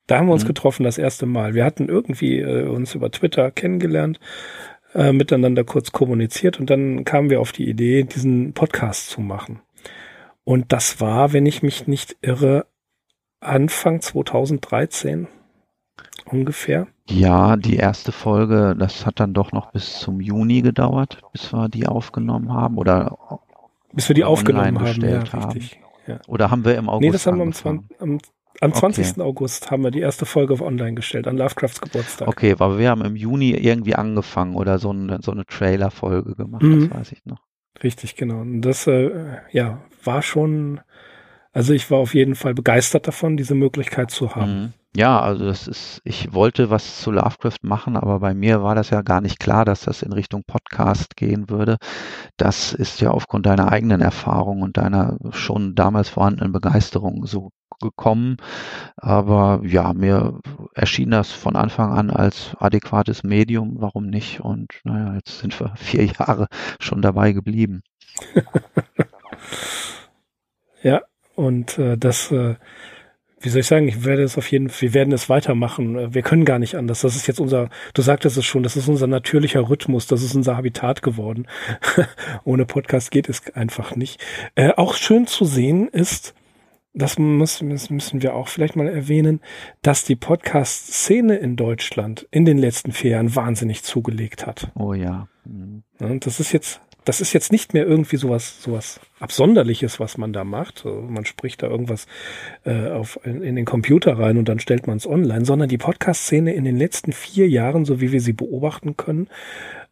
Da 0.08 0.18
haben 0.18 0.28
wir 0.28 0.34
uns 0.34 0.44
mhm. 0.44 0.48
getroffen 0.48 0.84
das 0.84 0.98
erste 0.98 1.26
Mal. 1.26 1.54
Wir 1.54 1.64
hatten 1.64 1.88
irgendwie 1.88 2.40
äh, 2.40 2.68
uns 2.68 2.96
über 2.96 3.12
Twitter 3.12 3.52
kennengelernt, 3.52 4.20
äh, 4.94 5.12
miteinander 5.12 5.64
kurz 5.64 5.92
kommuniziert 5.92 6.60
und 6.60 6.70
dann 6.70 7.06
kamen 7.06 7.30
wir 7.30 7.40
auf 7.40 7.52
die 7.52 7.70
Idee, 7.70 8.04
diesen 8.04 8.54
Podcast 8.54 9.10
zu 9.10 9.22
machen. 9.22 9.62
Und 10.44 10.74
das 10.74 11.00
war, 11.00 11.32
wenn 11.32 11.46
ich 11.46 11.64
mich 11.64 11.88
nicht 11.88 12.18
irre, 12.22 12.66
Anfang 13.40 14.02
2013 14.02 15.28
ungefähr. 16.26 16.88
Ja, 17.10 17.58
die 17.58 17.76
erste 17.76 18.12
Folge, 18.12 18.76
das 18.78 19.06
hat 19.06 19.20
dann 19.20 19.34
doch 19.34 19.52
noch 19.52 19.72
bis 19.72 20.00
zum 20.00 20.22
Juni 20.22 20.62
gedauert, 20.62 21.20
bis 21.34 21.52
wir 21.52 21.68
die 21.68 21.86
aufgenommen 21.86 22.54
haben 22.54 22.78
oder 22.78 23.18
bis 23.92 24.08
wir 24.10 24.16
die 24.16 24.24
aufgenommen 24.24 24.80
haben, 24.80 25.02
ja, 25.02 25.20
richtig. 25.20 25.80
Ja. 26.08 26.20
Oder 26.28 26.50
haben 26.50 26.66
wir 26.66 26.76
im 26.76 26.90
August? 26.90 27.02
Nee, 27.02 27.12
das 27.12 27.28
haben 27.28 27.38
wir 27.38 27.44
am, 27.44 27.54
20, 27.54 28.02
am, 28.02 28.20
am 28.60 28.74
20. 28.74 29.12
Okay. 29.12 29.22
August 29.22 29.72
haben 29.72 29.84
wir 29.84 29.92
die 29.92 30.00
erste 30.00 30.26
Folge 30.26 30.60
online 30.62 30.96
gestellt, 30.96 31.28
an 31.28 31.38
Lovecrafts 31.38 31.80
Geburtstag. 31.80 32.28
Okay, 32.28 32.54
aber 32.54 32.78
wir 32.80 32.90
haben 32.90 33.06
im 33.06 33.16
Juni 33.16 33.52
irgendwie 33.52 33.96
angefangen 33.96 34.56
oder 34.56 34.80
so 34.80 34.90
eine, 34.90 35.20
so 35.22 35.32
eine 35.32 35.46
Trailer-Folge 35.46 36.36
gemacht, 36.36 36.64
mhm. 36.64 36.90
das 36.90 37.00
weiß 37.00 37.12
ich 37.12 37.26
noch. 37.26 37.42
Richtig, 37.84 38.16
genau. 38.16 38.42
Und 38.42 38.62
das, 38.62 38.88
äh, 38.88 39.12
ja, 39.52 39.82
war 40.04 40.22
schon, 40.22 40.82
also 41.54 41.74
ich 41.74 41.90
war 41.92 42.00
auf 42.00 42.14
jeden 42.14 42.36
Fall 42.36 42.54
begeistert 42.54 43.08
davon, 43.08 43.38
diese 43.38 43.56
Möglichkeit 43.56 44.12
zu 44.12 44.36
haben. 44.36 44.62
Mhm. 44.62 44.74
Ja, 44.96 45.20
also 45.22 45.46
das 45.46 45.68
ist, 45.68 46.02
ich 46.04 46.34
wollte 46.34 46.70
was 46.70 47.02
zu 47.02 47.10
Lovecraft 47.10 47.64
machen, 47.64 47.98
aber 47.98 48.20
bei 48.20 48.36
mir 48.36 48.62
war 48.62 48.76
das 48.76 48.92
ja 48.92 49.02
gar 49.02 49.22
nicht 49.22 49.40
klar, 49.40 49.66
dass 49.66 49.82
das 49.82 50.04
in 50.04 50.14
Richtung 50.14 50.44
Podcast 50.46 51.16
gehen 51.16 51.50
würde. 51.50 51.78
Das 52.38 52.74
ist 52.74 53.02
ja 53.02 53.10
aufgrund 53.10 53.48
deiner 53.48 53.72
eigenen 53.72 54.02
Erfahrung 54.02 54.62
und 54.62 54.78
deiner 54.78 55.18
schon 55.32 55.74
damals 55.74 56.10
vorhandenen 56.10 56.52
Begeisterung 56.52 57.26
so 57.26 57.50
gekommen. 57.82 58.38
Aber 58.96 59.62
ja, 59.64 59.94
mir 59.94 60.40
erschien 60.76 61.10
das 61.10 61.32
von 61.32 61.56
Anfang 61.56 61.92
an 61.92 62.12
als 62.12 62.56
adäquates 62.60 63.24
Medium. 63.24 63.76
Warum 63.80 64.08
nicht? 64.08 64.42
Und 64.42 64.74
naja, 64.84 65.16
jetzt 65.16 65.40
sind 65.40 65.60
wir 65.60 65.74
vier 65.76 66.06
Jahre 66.06 66.48
schon 66.80 67.02
dabei 67.02 67.32
geblieben. 67.32 67.82
ja, 70.84 71.02
und 71.36 71.78
äh, 71.78 71.98
das 71.98 72.32
äh, 72.32 72.56
wie 73.44 73.50
soll 73.50 73.60
ich 73.60 73.68
sagen, 73.68 73.90
ich 73.90 74.06
werde 74.06 74.24
es 74.24 74.38
auf 74.38 74.50
jeden 74.50 74.70
Fall, 74.70 74.82
wir 74.82 74.94
werden 74.94 75.14
es 75.14 75.28
weitermachen. 75.28 76.14
Wir 76.14 76.22
können 76.22 76.46
gar 76.46 76.60
nicht 76.60 76.76
anders. 76.76 77.02
Das 77.02 77.18
ist 77.18 77.28
jetzt 77.28 77.42
unser, 77.42 77.70
du 77.94 78.02
sagtest 78.02 78.38
es 78.38 78.46
schon, 78.46 78.64
das 78.64 78.78
ist 78.78 78.88
unser 78.88 79.06
natürlicher 79.06 79.70
Rhythmus, 79.70 80.08
das 80.08 80.24
ist 80.24 80.34
unser 80.34 80.56
Habitat 80.56 81.02
geworden. 81.02 81.48
Ohne 82.46 82.66
Podcast 82.66 83.12
geht 83.12 83.28
es 83.28 83.54
einfach 83.54 83.98
nicht. 83.98 84.24
Äh, 84.56 84.72
auch 84.72 84.96
schön 84.96 85.28
zu 85.28 85.44
sehen 85.44 85.90
ist, 85.90 86.34
das 86.94 87.20
muss, 87.20 87.62
müssen 87.62 88.22
wir 88.22 88.34
auch 88.34 88.48
vielleicht 88.48 88.78
mal 88.78 88.88
erwähnen, 88.88 89.42
dass 89.82 90.06
die 90.06 90.16
Podcast-Szene 90.16 91.36
in 91.36 91.58
Deutschland 91.58 92.28
in 92.32 92.46
den 92.46 92.58
letzten 92.58 92.94
vier 92.94 93.12
Jahren 93.12 93.36
wahnsinnig 93.36 93.84
zugelegt 93.84 94.48
hat. 94.48 94.72
Oh 94.76 94.94
ja. 94.94 95.28
Mhm. 95.44 95.84
Das 96.22 96.40
ist 96.40 96.54
jetzt 96.54 96.80
das 97.06 97.22
ist 97.22 97.34
jetzt 97.34 97.52
nicht 97.52 97.74
mehr 97.74 97.86
irgendwie 97.86 98.18
sowas, 98.18 98.62
sowas 98.62 99.00
Absonderliches, 99.20 100.00
was 100.00 100.18
man 100.18 100.34
da 100.34 100.44
macht. 100.44 100.86
Man 100.86 101.26
spricht 101.26 101.64
da 101.64 101.68
irgendwas 101.68 102.08
äh, 102.66 102.90
auf, 102.90 103.20
in, 103.24 103.42
in, 103.42 103.56
den 103.56 103.66
Computer 103.66 104.20
rein 104.20 104.38
und 104.38 104.50
dann 104.50 104.60
stellt 104.60 104.88
man 104.88 104.98
es 104.98 105.08
online, 105.08 105.46
sondern 105.46 105.70
die 105.70 105.78
Podcast-Szene 105.78 106.54
in 106.54 106.66
den 106.66 106.78
letzten 106.78 107.14
vier 107.14 107.48
Jahren, 107.48 107.86
so 107.86 108.02
wie 108.02 108.12
wir 108.12 108.22
sie 108.22 108.34
beobachten 108.34 108.98
können, 108.98 109.30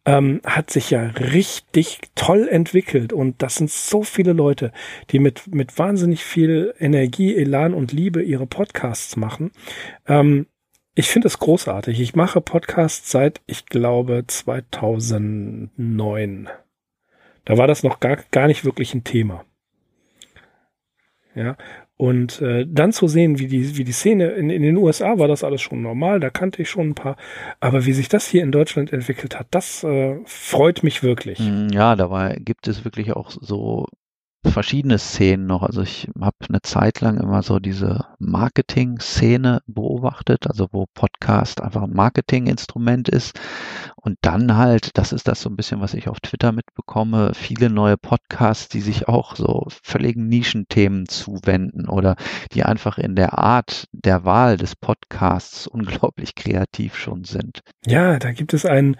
ähm, 0.04 0.40
hat 0.44 0.70
sich 0.70 0.90
ja 0.90 1.02
richtig 1.02 2.00
toll 2.14 2.48
entwickelt. 2.48 3.12
Und 3.12 3.42
das 3.42 3.56
sind 3.56 3.70
so 3.70 4.02
viele 4.02 4.32
Leute, 4.32 4.72
die 5.10 5.18
mit, 5.18 5.54
mit 5.54 5.78
wahnsinnig 5.78 6.24
viel 6.24 6.72
Energie, 6.78 7.36
Elan 7.36 7.74
und 7.74 7.92
Liebe 7.92 8.22
ihre 8.22 8.46
Podcasts 8.46 9.16
machen. 9.16 9.50
Ähm, 10.06 10.46
ich 10.94 11.08
finde 11.08 11.28
es 11.28 11.38
großartig. 11.38 12.00
Ich 12.00 12.14
mache 12.14 12.42
Podcasts 12.42 13.10
seit, 13.10 13.40
ich 13.46 13.64
glaube, 13.66 14.24
2009. 14.26 16.50
Da 17.44 17.58
war 17.58 17.66
das 17.66 17.82
noch 17.82 18.00
gar, 18.00 18.18
gar 18.30 18.46
nicht 18.46 18.64
wirklich 18.64 18.94
ein 18.94 19.04
Thema. 19.04 19.44
Ja, 21.34 21.56
und 21.96 22.42
äh, 22.42 22.66
dann 22.68 22.92
zu 22.92 23.06
sehen, 23.06 23.38
wie 23.38 23.46
die, 23.46 23.76
wie 23.76 23.84
die 23.84 23.92
Szene 23.92 24.30
in, 24.32 24.50
in 24.50 24.62
den 24.62 24.76
USA 24.76 25.18
war 25.18 25.28
das 25.28 25.44
alles 25.44 25.62
schon 25.62 25.82
normal, 25.82 26.20
da 26.20 26.30
kannte 26.30 26.60
ich 26.60 26.68
schon 26.68 26.90
ein 26.90 26.94
paar. 26.94 27.16
Aber 27.60 27.86
wie 27.86 27.92
sich 27.92 28.08
das 28.08 28.26
hier 28.26 28.42
in 28.42 28.52
Deutschland 28.52 28.92
entwickelt 28.92 29.38
hat, 29.38 29.46
das 29.50 29.84
äh, 29.84 30.18
freut 30.26 30.82
mich 30.82 31.02
wirklich. 31.02 31.38
Hm, 31.38 31.68
ja, 31.72 31.96
dabei 31.96 32.38
gibt 32.40 32.68
es 32.68 32.84
wirklich 32.84 33.12
auch 33.12 33.30
so 33.30 33.86
verschiedene 34.44 34.98
Szenen 34.98 35.46
noch. 35.46 35.62
Also 35.62 35.82
ich 35.82 36.08
habe 36.20 36.36
eine 36.48 36.62
Zeit 36.62 37.00
lang 37.00 37.18
immer 37.18 37.42
so 37.42 37.58
diese 37.58 38.06
Marketing-Szene 38.18 39.62
beobachtet, 39.66 40.46
also 40.46 40.68
wo 40.72 40.86
Podcast 40.94 41.60
einfach 41.62 41.82
ein 41.82 41.92
Marketing-Instrument 41.92 43.08
ist. 43.08 43.38
Und 43.96 44.18
dann 44.22 44.56
halt, 44.56 44.98
das 44.98 45.12
ist 45.12 45.28
das 45.28 45.40
so 45.40 45.48
ein 45.48 45.56
bisschen, 45.56 45.80
was 45.80 45.94
ich 45.94 46.08
auf 46.08 46.20
Twitter 46.20 46.50
mitbekomme, 46.50 47.32
viele 47.34 47.70
neue 47.70 47.96
Podcasts, 47.96 48.68
die 48.68 48.80
sich 48.80 49.06
auch 49.06 49.36
so 49.36 49.66
völligen 49.82 50.26
Nischenthemen 50.26 51.06
zuwenden 51.06 51.88
oder 51.88 52.16
die 52.52 52.64
einfach 52.64 52.98
in 52.98 53.14
der 53.14 53.38
Art 53.38 53.86
der 53.92 54.24
Wahl 54.24 54.56
des 54.56 54.74
Podcasts 54.74 55.66
unglaublich 55.68 56.34
kreativ 56.34 56.96
schon 56.96 57.24
sind. 57.24 57.60
Ja, 57.86 58.18
da 58.18 58.32
gibt 58.32 58.54
es 58.54 58.66
einen 58.66 58.96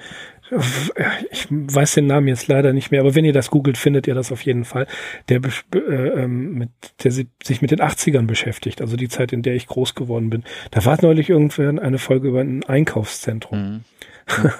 ich 1.31 1.47
weiß 1.51 1.95
den 1.95 2.07
Namen 2.07 2.29
jetzt 2.29 2.49
leider 2.49 2.73
nicht 2.73 2.91
mehr, 2.91 3.01
aber 3.01 3.15
wenn 3.15 3.25
ihr 3.25 3.33
das 3.33 3.51
googelt, 3.51 3.79
findet 3.79 4.07
ihr 4.07 4.15
das 4.15 4.33
auf 4.33 4.43
jeden 4.43 4.65
Fall, 4.65 4.87
der, 5.29 5.41
äh, 5.75 5.79
ähm, 5.79 6.55
mit, 6.55 6.71
der 7.03 7.12
sich 7.12 7.62
mit 7.62 7.71
den 7.71 7.81
80ern 7.81 8.27
beschäftigt, 8.27 8.81
also 8.81 8.97
die 8.97 9.09
Zeit, 9.09 9.33
in 9.33 9.43
der 9.43 9.55
ich 9.55 9.67
groß 9.67 9.95
geworden 9.95 10.31
bin. 10.31 10.45
Da 10.71 10.85
war 10.85 10.99
neulich 11.01 11.31
irgendwann 11.31 11.79
eine 11.79 11.99
Folge 11.99 12.29
über 12.29 12.41
ein 12.41 12.65
Einkaufszentrum. 12.65 13.59
Mhm. 13.59 13.81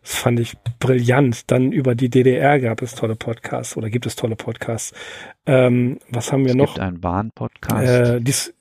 Das 0.00 0.16
fand 0.16 0.40
ich 0.40 0.56
brillant. 0.78 1.50
Dann 1.50 1.70
über 1.70 1.94
die 1.94 2.08
DDR 2.08 2.58
gab 2.60 2.80
es 2.80 2.94
tolle 2.94 3.14
Podcasts 3.14 3.76
oder 3.76 3.90
gibt 3.90 4.06
es 4.06 4.16
tolle 4.16 4.36
Podcasts. 4.36 4.94
Ähm, 5.44 5.98
was 6.08 6.32
haben 6.32 6.44
wir 6.44 6.52
es 6.52 6.56
noch? 6.56 6.74
Gibt 6.74 6.78
einen 6.78 7.00
Bahn-Podcast. 7.00 7.86
Äh, 7.86 8.20
dies, 8.22 8.54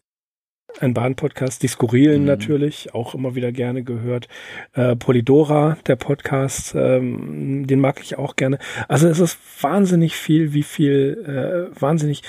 ein 0.82 0.94
Bahn-Podcast, 0.94 1.64
die 1.64 1.68
Skurrilen 1.68 2.22
mhm. 2.22 2.28
natürlich, 2.28 2.94
auch 2.94 3.16
immer 3.16 3.36
wieder 3.36 3.52
gerne 3.52 3.84
gehört. 3.84 4.28
Äh, 4.74 4.96
Polidora, 4.96 5.78
der 5.88 5.96
Podcast, 5.96 6.76
ähm, 6.76 7.68
den 7.68 7.80
mag 7.80 8.00
ich 8.02 8.18
auch 8.18 8.36
gerne. 8.36 8.60
Also 8.88 9.08
es 9.08 9.20
ist 9.20 9.40
wahnsinnig 9.62 10.16
viel, 10.16 10.54
wie 10.54 10.64
viel, 10.64 11.70
äh, 11.74 11.82
wahnsinnig, 11.82 12.24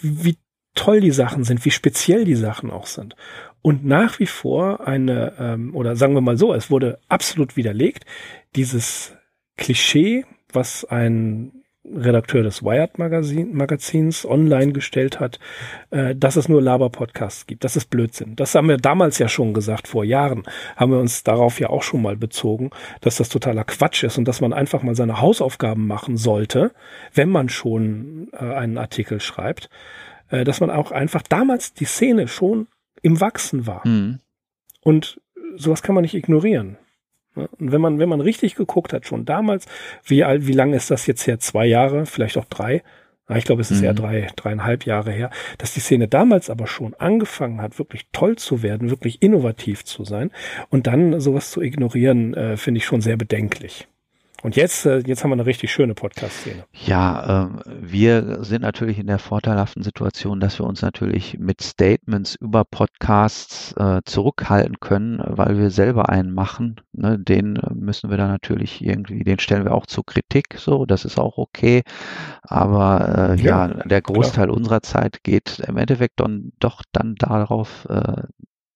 wie 0.00 0.36
toll 0.74 1.00
die 1.00 1.10
Sachen 1.10 1.44
sind, 1.44 1.64
wie 1.64 1.70
speziell 1.70 2.24
die 2.24 2.34
Sachen 2.34 2.70
auch 2.70 2.86
sind. 2.86 3.16
Und 3.60 3.84
nach 3.84 4.18
wie 4.18 4.26
vor 4.26 4.86
eine, 4.86 5.34
ähm, 5.38 5.74
oder 5.74 5.96
sagen 5.96 6.14
wir 6.14 6.20
mal 6.20 6.36
so, 6.36 6.52
es 6.52 6.70
wurde 6.70 6.98
absolut 7.08 7.56
widerlegt, 7.56 8.04
dieses 8.56 9.14
Klischee, 9.56 10.24
was 10.52 10.84
ein 10.84 11.61
Redakteur 11.84 12.44
des 12.44 12.62
Wired 12.62 12.98
Magazin, 12.98 13.54
Magazins 13.54 14.24
online 14.24 14.72
gestellt 14.72 15.18
hat, 15.18 15.40
äh, 15.90 16.14
dass 16.14 16.36
es 16.36 16.48
nur 16.48 16.62
Laber-Podcasts 16.62 17.46
gibt. 17.46 17.64
Das 17.64 17.74
ist 17.76 17.90
Blödsinn. 17.90 18.36
Das 18.36 18.54
haben 18.54 18.68
wir 18.68 18.76
damals 18.76 19.18
ja 19.18 19.28
schon 19.28 19.52
gesagt, 19.52 19.88
vor 19.88 20.04
Jahren 20.04 20.44
haben 20.76 20.92
wir 20.92 21.00
uns 21.00 21.24
darauf 21.24 21.58
ja 21.58 21.70
auch 21.70 21.82
schon 21.82 22.02
mal 22.02 22.16
bezogen, 22.16 22.70
dass 23.00 23.16
das 23.16 23.28
totaler 23.28 23.64
Quatsch 23.64 24.04
ist 24.04 24.16
und 24.16 24.28
dass 24.28 24.40
man 24.40 24.52
einfach 24.52 24.82
mal 24.82 24.94
seine 24.94 25.20
Hausaufgaben 25.20 25.86
machen 25.86 26.16
sollte, 26.16 26.72
wenn 27.14 27.28
man 27.28 27.48
schon 27.48 28.28
äh, 28.32 28.44
einen 28.44 28.78
Artikel 28.78 29.20
schreibt, 29.20 29.68
äh, 30.30 30.44
dass 30.44 30.60
man 30.60 30.70
auch 30.70 30.92
einfach 30.92 31.22
damals 31.22 31.74
die 31.74 31.84
Szene 31.84 32.28
schon 32.28 32.68
im 33.02 33.20
Wachsen 33.20 33.66
war. 33.66 33.86
Mhm. 33.86 34.20
Und 34.82 35.20
sowas 35.56 35.82
kann 35.82 35.96
man 35.96 36.02
nicht 36.02 36.14
ignorieren. 36.14 36.78
Und 37.34 37.72
wenn 37.72 37.80
man, 37.80 37.98
wenn 37.98 38.08
man 38.08 38.20
richtig 38.20 38.54
geguckt 38.54 38.92
hat, 38.92 39.06
schon 39.06 39.24
damals, 39.24 39.66
wie 40.04 40.24
alt, 40.24 40.46
wie 40.46 40.52
lange 40.52 40.76
ist 40.76 40.90
das 40.90 41.06
jetzt 41.06 41.26
her? 41.26 41.38
Zwei 41.38 41.66
Jahre, 41.66 42.06
vielleicht 42.06 42.36
auch 42.36 42.44
drei. 42.44 42.82
Ich 43.34 43.44
glaube, 43.44 43.62
es 43.62 43.70
ist 43.70 43.78
mhm. 43.78 43.84
eher 43.84 43.94
drei, 43.94 44.28
dreieinhalb 44.36 44.84
Jahre 44.84 45.12
her, 45.12 45.30
dass 45.58 45.72
die 45.72 45.80
Szene 45.80 46.08
damals 46.08 46.50
aber 46.50 46.66
schon 46.66 46.94
angefangen 46.94 47.62
hat, 47.62 47.78
wirklich 47.78 48.06
toll 48.12 48.36
zu 48.36 48.62
werden, 48.62 48.90
wirklich 48.90 49.22
innovativ 49.22 49.84
zu 49.84 50.04
sein. 50.04 50.30
Und 50.68 50.86
dann 50.86 51.20
sowas 51.20 51.50
zu 51.50 51.62
ignorieren, 51.62 52.34
äh, 52.34 52.56
finde 52.56 52.78
ich 52.78 52.84
schon 52.84 53.00
sehr 53.00 53.16
bedenklich. 53.16 53.88
Und 54.42 54.56
jetzt, 54.56 54.86
äh, 54.86 54.98
jetzt 55.06 55.22
haben 55.22 55.30
wir 55.30 55.34
eine 55.34 55.46
richtig 55.46 55.70
schöne 55.70 55.94
Podcast-Szene. 55.94 56.64
Ja, 56.84 57.44
äh, 57.44 57.60
wir 57.80 58.42
sind 58.42 58.62
natürlich 58.62 58.98
in 58.98 59.06
der 59.06 59.20
vorteilhaften 59.20 59.84
Situation, 59.84 60.40
dass 60.40 60.58
wir 60.58 60.66
uns 60.66 60.82
natürlich 60.82 61.38
mit 61.38 61.62
Statements 61.62 62.34
über 62.34 62.64
Podcasts 62.64 63.72
äh, 63.76 64.00
zurückhalten 64.04 64.80
können, 64.80 65.22
weil 65.24 65.58
wir 65.58 65.70
selber 65.70 66.08
einen 66.08 66.34
machen. 66.34 66.80
Ne? 66.92 67.20
Den 67.20 67.60
müssen 67.72 68.10
wir 68.10 68.16
dann 68.16 68.30
natürlich 68.30 68.82
irgendwie, 68.82 69.22
den 69.22 69.38
stellen 69.38 69.64
wir 69.64 69.74
auch 69.74 69.86
zur 69.86 70.04
Kritik, 70.04 70.56
so, 70.58 70.86
das 70.86 71.04
ist 71.04 71.20
auch 71.20 71.38
okay. 71.38 71.82
Aber 72.42 73.36
äh, 73.38 73.40
ja, 73.40 73.68
ja, 73.68 73.74
der 73.84 74.02
Großteil 74.02 74.46
klar. 74.46 74.56
unserer 74.56 74.82
Zeit 74.82 75.22
geht 75.22 75.60
im 75.60 75.76
Endeffekt 75.76 76.18
dann 76.18 76.50
doch 76.58 76.82
dann 76.90 77.14
darauf, 77.14 77.86
äh, 77.88 78.22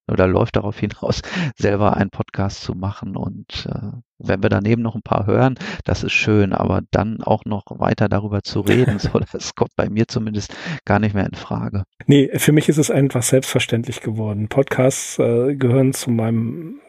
oder 0.07 0.27
läuft 0.27 0.55
darauf 0.55 0.79
hinaus, 0.79 1.21
selber 1.55 1.97
einen 1.97 2.09
Podcast 2.09 2.61
zu 2.61 2.73
machen. 2.73 3.15
Und 3.15 3.67
äh, 3.69 3.97
wenn 4.19 4.41
wir 4.41 4.49
daneben 4.49 4.81
noch 4.81 4.95
ein 4.95 5.01
paar 5.01 5.25
hören, 5.25 5.55
das 5.83 6.03
ist 6.03 6.13
schön, 6.13 6.53
aber 6.53 6.81
dann 6.91 7.21
auch 7.21 7.45
noch 7.45 7.63
weiter 7.69 8.09
darüber 8.09 8.41
zu 8.43 8.61
reden, 8.61 8.99
so, 8.99 9.19
das 9.31 9.55
kommt 9.55 9.75
bei 9.75 9.89
mir 9.89 10.07
zumindest 10.07 10.55
gar 10.85 10.99
nicht 10.99 11.13
mehr 11.13 11.25
in 11.25 11.35
Frage. 11.35 11.83
Nee, 12.05 12.29
für 12.35 12.51
mich 12.51 12.69
ist 12.69 12.77
es 12.77 12.91
einfach 12.91 13.23
selbstverständlich 13.23 14.01
geworden. 14.01 14.47
Podcasts 14.47 15.19
äh, 15.19 15.55
gehören 15.55 15.93
zu 15.93 16.11
meinem, 16.11 16.79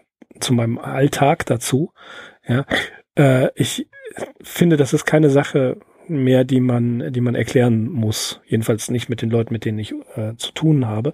zu 0.40 0.52
meinem 0.52 0.78
Alltag 0.78 1.46
dazu. 1.46 1.92
Ja, 2.46 2.64
äh, 3.16 3.50
ich 3.54 3.88
finde, 4.42 4.76
das 4.76 4.92
ist 4.92 5.04
keine 5.04 5.30
Sache, 5.30 5.78
mehr, 6.16 6.44
die 6.44 6.60
man, 6.60 7.12
die 7.12 7.20
man 7.20 7.34
erklären 7.34 7.88
muss. 7.90 8.40
Jedenfalls 8.46 8.90
nicht 8.90 9.08
mit 9.08 9.22
den 9.22 9.30
Leuten, 9.30 9.52
mit 9.52 9.64
denen 9.64 9.78
ich 9.78 9.92
äh, 10.16 10.34
zu 10.36 10.52
tun 10.52 10.86
habe. 10.86 11.12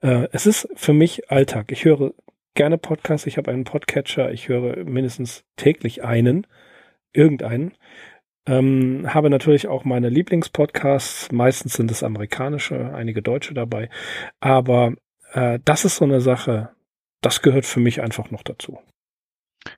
Äh, 0.00 0.28
es 0.32 0.46
ist 0.46 0.68
für 0.74 0.92
mich 0.92 1.30
Alltag. 1.30 1.72
Ich 1.72 1.84
höre 1.84 2.12
gerne 2.54 2.78
Podcasts. 2.78 3.26
Ich 3.26 3.36
habe 3.36 3.50
einen 3.50 3.64
Podcatcher. 3.64 4.32
Ich 4.32 4.48
höre 4.48 4.84
mindestens 4.84 5.44
täglich 5.56 6.04
einen, 6.04 6.46
irgendeinen. 7.12 7.72
Ähm, 8.46 9.06
habe 9.12 9.30
natürlich 9.30 9.68
auch 9.68 9.84
meine 9.84 10.08
Lieblingspodcasts. 10.08 11.32
Meistens 11.32 11.74
sind 11.74 11.90
es 11.90 12.02
amerikanische, 12.02 12.94
einige 12.94 13.22
deutsche 13.22 13.54
dabei. 13.54 13.88
Aber 14.40 14.94
äh, 15.32 15.58
das 15.64 15.84
ist 15.84 15.96
so 15.96 16.04
eine 16.04 16.20
Sache. 16.20 16.70
Das 17.20 17.42
gehört 17.42 17.64
für 17.64 17.80
mich 17.80 18.02
einfach 18.02 18.30
noch 18.30 18.42
dazu. 18.42 18.78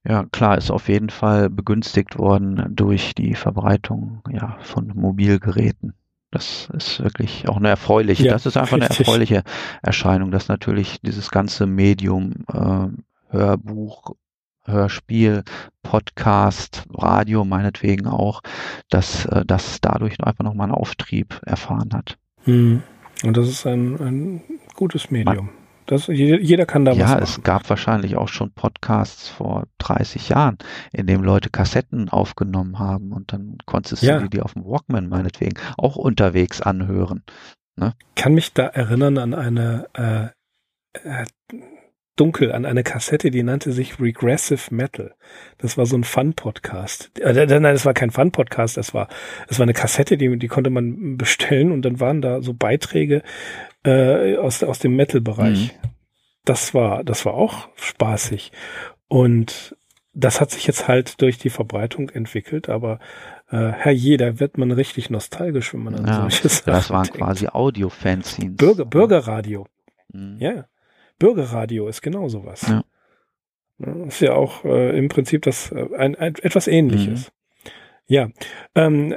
Ja, 0.04 0.24
klar, 0.32 0.58
ist 0.58 0.70
auf 0.70 0.88
jeden 0.88 1.10
Fall 1.10 1.50
begünstigt 1.50 2.18
worden 2.18 2.64
durch 2.70 3.14
die 3.14 3.34
Verbreitung 3.34 4.22
ja, 4.30 4.56
von 4.60 4.92
Mobilgeräten. 4.94 5.94
Das 6.30 6.68
ist 6.74 7.02
wirklich 7.02 7.48
auch 7.48 7.56
eine 7.56 7.68
erfreuliche, 7.68 8.24
ja, 8.24 8.32
das 8.32 8.46
ist 8.46 8.56
einfach 8.56 8.76
richtig. 8.76 8.90
eine 8.90 8.98
erfreuliche 8.98 9.42
Erscheinung, 9.82 10.30
dass 10.30 10.48
natürlich 10.48 11.00
dieses 11.00 11.30
ganze 11.30 11.66
Medium 11.66 12.44
äh, 12.52 12.88
Hörbuch, 13.28 14.14
Hörspiel, 14.64 15.44
Podcast, 15.82 16.84
Radio 16.92 17.44
meinetwegen 17.44 18.06
auch, 18.06 18.42
dass 18.90 19.24
äh, 19.26 19.44
das 19.46 19.80
dadurch 19.80 20.22
einfach 20.22 20.44
nochmal 20.44 20.66
einen 20.66 20.74
Auftrieb 20.74 21.40
erfahren 21.46 21.90
hat. 21.94 22.18
Hm. 22.42 22.82
Und 23.22 23.36
das 23.36 23.48
ist 23.48 23.66
ein, 23.66 24.00
ein 24.00 24.42
gutes 24.74 25.10
Medium. 25.10 25.50
Das, 25.86 26.08
jeder 26.08 26.66
kann 26.66 26.84
da 26.84 26.92
ja, 26.92 26.98
was 26.98 27.08
machen. 27.10 27.18
Ja, 27.18 27.24
es 27.24 27.42
gab 27.42 27.70
wahrscheinlich 27.70 28.16
auch 28.16 28.28
schon 28.28 28.52
Podcasts 28.52 29.28
vor 29.28 29.64
30 29.78 30.28
Jahren, 30.28 30.58
in 30.92 31.06
dem 31.06 31.22
Leute 31.22 31.50
Kassetten 31.50 32.08
aufgenommen 32.08 32.78
haben 32.78 33.12
und 33.12 33.32
dann 33.32 33.58
konntest 33.66 34.02
ja. 34.02 34.18
du 34.18 34.28
die 34.28 34.42
auf 34.42 34.54
dem 34.54 34.64
Walkman 34.64 35.08
meinetwegen 35.08 35.58
auch 35.78 35.96
unterwegs 35.96 36.60
anhören. 36.60 37.22
Ne? 37.76 37.94
Kann 38.14 38.34
mich 38.34 38.52
da 38.52 38.66
erinnern 38.66 39.18
an 39.18 39.34
eine 39.34 39.86
äh, 39.94 40.26
äh, 41.04 41.24
dunkel 42.16 42.50
an 42.50 42.64
eine 42.64 42.82
Kassette, 42.82 43.30
die 43.30 43.42
nannte 43.42 43.72
sich 43.72 44.00
Regressive 44.00 44.74
Metal. 44.74 45.14
Das 45.58 45.76
war 45.76 45.84
so 45.84 45.96
ein 45.96 46.04
Fun-Podcast. 46.04 47.10
Äh, 47.20 47.46
nein, 47.46 47.62
das 47.62 47.84
war 47.84 47.92
kein 47.92 48.10
Fun-Podcast, 48.10 48.78
das 48.78 48.94
war, 48.94 49.08
das 49.48 49.58
war 49.58 49.64
eine 49.64 49.74
Kassette, 49.74 50.16
die, 50.16 50.38
die 50.38 50.48
konnte 50.48 50.70
man 50.70 51.18
bestellen 51.18 51.70
und 51.72 51.82
dann 51.82 52.00
waren 52.00 52.22
da 52.22 52.40
so 52.40 52.54
Beiträge 52.54 53.22
äh, 53.86 54.36
aus, 54.36 54.62
aus 54.62 54.78
dem 54.78 54.96
Metal-Bereich. 54.96 55.72
Mhm. 55.72 55.88
Das 56.44 56.74
war, 56.74 57.04
das 57.04 57.24
war 57.24 57.34
auch 57.34 57.68
spaßig. 57.76 58.52
Und 59.08 59.76
das 60.12 60.40
hat 60.40 60.50
sich 60.50 60.66
jetzt 60.66 60.88
halt 60.88 61.20
durch 61.20 61.38
die 61.38 61.50
Verbreitung 61.50 62.08
entwickelt, 62.08 62.68
aber 62.68 62.98
äh, 63.50 63.68
herrje, 63.68 64.16
da 64.16 64.40
wird 64.40 64.56
man 64.58 64.72
richtig 64.72 65.10
nostalgisch, 65.10 65.74
wenn 65.74 65.84
man 65.84 65.94
an 65.94 66.06
ja, 66.06 66.20
solche 66.22 66.48
Sachen 66.48 66.72
Das 66.72 66.90
waren 66.90 67.04
denkt. 67.04 67.18
quasi 67.18 67.48
Audio-Fanzines. 67.48 68.56
Bürger, 68.56 68.84
Bürgerradio. 68.86 69.66
Mhm. 70.12 70.38
Ja. 70.38 70.66
Bürgerradio 71.18 71.88
ist 71.88 72.02
genau 72.02 72.28
sowas. 72.28 72.66
Ja. 72.68 72.84
Ist 74.06 74.20
ja 74.20 74.32
auch 74.32 74.64
äh, 74.64 74.96
im 74.96 75.08
Prinzip 75.08 75.42
das 75.42 75.70
äh, 75.70 75.86
ein, 75.96 76.16
ein, 76.16 76.34
etwas 76.36 76.66
ähnliches. 76.66 77.26
Mhm. 77.28 77.70
Ja. 78.06 78.28
Ähm, 78.74 79.16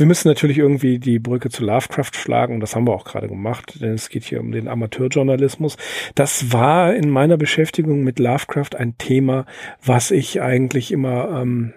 wir 0.00 0.06
müssen 0.06 0.28
natürlich 0.28 0.58
irgendwie 0.58 0.98
die 0.98 1.18
Brücke 1.18 1.50
zu 1.50 1.64
Lovecraft 1.64 2.12
schlagen 2.14 2.58
das 2.60 2.74
haben 2.74 2.86
wir 2.86 2.94
auch 2.94 3.04
gerade 3.04 3.28
gemacht, 3.28 3.80
denn 3.80 3.92
es 3.92 4.08
geht 4.08 4.24
hier 4.24 4.40
um 4.40 4.50
den 4.50 4.66
Amateurjournalismus. 4.66 5.76
Das 6.14 6.52
war 6.52 6.94
in 6.94 7.10
meiner 7.10 7.36
Beschäftigung 7.36 8.02
mit 8.02 8.18
Lovecraft 8.18 8.76
ein 8.76 8.96
Thema, 8.98 9.46
was 9.84 10.10
ich 10.10 10.40
eigentlich 10.40 10.90
immer 10.90 11.40
ähm, 11.40 11.74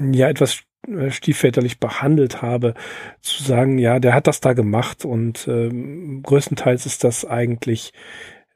ja 0.00 0.28
etwas 0.28 0.62
äh, 0.88 1.10
stiefväterlich 1.10 1.78
behandelt 1.78 2.42
habe, 2.42 2.74
zu 3.20 3.42
sagen, 3.42 3.78
ja, 3.78 4.00
der 4.00 4.14
hat 4.14 4.26
das 4.26 4.40
da 4.40 4.52
gemacht 4.52 5.04
und 5.04 5.46
ähm, 5.46 6.22
größtenteils 6.22 6.86
ist 6.86 7.04
das 7.04 7.24
eigentlich 7.24 7.92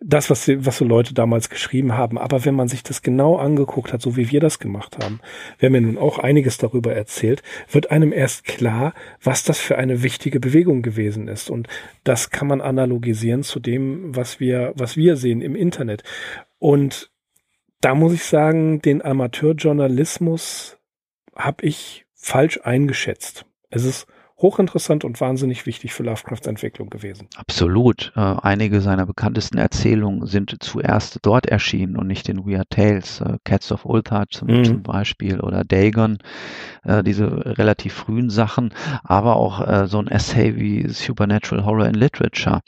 das, 0.00 0.28
was, 0.28 0.48
was 0.48 0.78
so 0.78 0.84
Leute 0.84 1.14
damals 1.14 1.48
geschrieben 1.48 1.94
haben. 1.94 2.18
Aber 2.18 2.44
wenn 2.44 2.54
man 2.54 2.68
sich 2.68 2.82
das 2.82 3.02
genau 3.02 3.36
angeguckt 3.36 3.92
hat, 3.92 4.02
so 4.02 4.16
wie 4.16 4.30
wir 4.30 4.40
das 4.40 4.58
gemacht 4.58 4.98
haben, 5.02 5.20
wir 5.58 5.68
haben 5.68 5.74
ja 5.74 5.80
nun 5.80 5.98
auch 5.98 6.18
einiges 6.18 6.58
darüber 6.58 6.94
erzählt, 6.94 7.42
wird 7.70 7.90
einem 7.90 8.12
erst 8.12 8.44
klar, 8.44 8.92
was 9.22 9.44
das 9.44 9.58
für 9.58 9.78
eine 9.78 10.02
wichtige 10.02 10.40
Bewegung 10.40 10.82
gewesen 10.82 11.28
ist. 11.28 11.50
Und 11.50 11.68
das 12.04 12.30
kann 12.30 12.48
man 12.48 12.60
analogisieren 12.60 13.42
zu 13.42 13.58
dem, 13.58 14.14
was 14.14 14.38
wir, 14.38 14.72
was 14.76 14.96
wir 14.96 15.16
sehen 15.16 15.40
im 15.40 15.56
Internet. 15.56 16.02
Und 16.58 17.10
da 17.80 17.94
muss 17.94 18.12
ich 18.12 18.24
sagen, 18.24 18.82
den 18.82 19.02
Amateurjournalismus 19.02 20.78
habe 21.34 21.64
ich 21.66 22.06
falsch 22.14 22.60
eingeschätzt. 22.62 23.46
Es 23.70 23.84
ist 23.84 24.06
hochinteressant 24.38 25.04
und 25.04 25.20
wahnsinnig 25.20 25.64
wichtig 25.64 25.94
für 25.94 26.02
Lovecrafts 26.02 26.46
Entwicklung 26.46 26.90
gewesen. 26.90 27.28
Absolut. 27.36 28.12
Äh, 28.16 28.20
einige 28.20 28.80
seiner 28.80 29.06
bekanntesten 29.06 29.56
Erzählungen 29.56 30.26
sind 30.26 30.54
zuerst 30.60 31.20
dort 31.22 31.46
erschienen 31.46 31.96
und 31.96 32.06
nicht 32.06 32.28
in 32.28 32.46
Weird 32.46 32.70
Tales. 32.70 33.20
Äh, 33.20 33.38
Cats 33.44 33.72
of 33.72 33.86
Ulthar 33.86 34.26
zum, 34.28 34.48
mhm. 34.48 34.64
zum, 34.64 34.82
Beispiel 34.82 35.40
oder 35.40 35.64
Dagon, 35.64 36.18
äh, 36.84 37.02
diese 37.02 37.56
relativ 37.58 37.94
frühen 37.94 38.28
Sachen, 38.28 38.74
aber 39.02 39.36
auch 39.36 39.66
äh, 39.66 39.86
so 39.86 39.98
ein 39.98 40.08
Essay 40.08 40.56
wie 40.56 40.86
Supernatural 40.88 41.64
Horror 41.64 41.86
in 41.86 41.94
Literature 41.94 42.60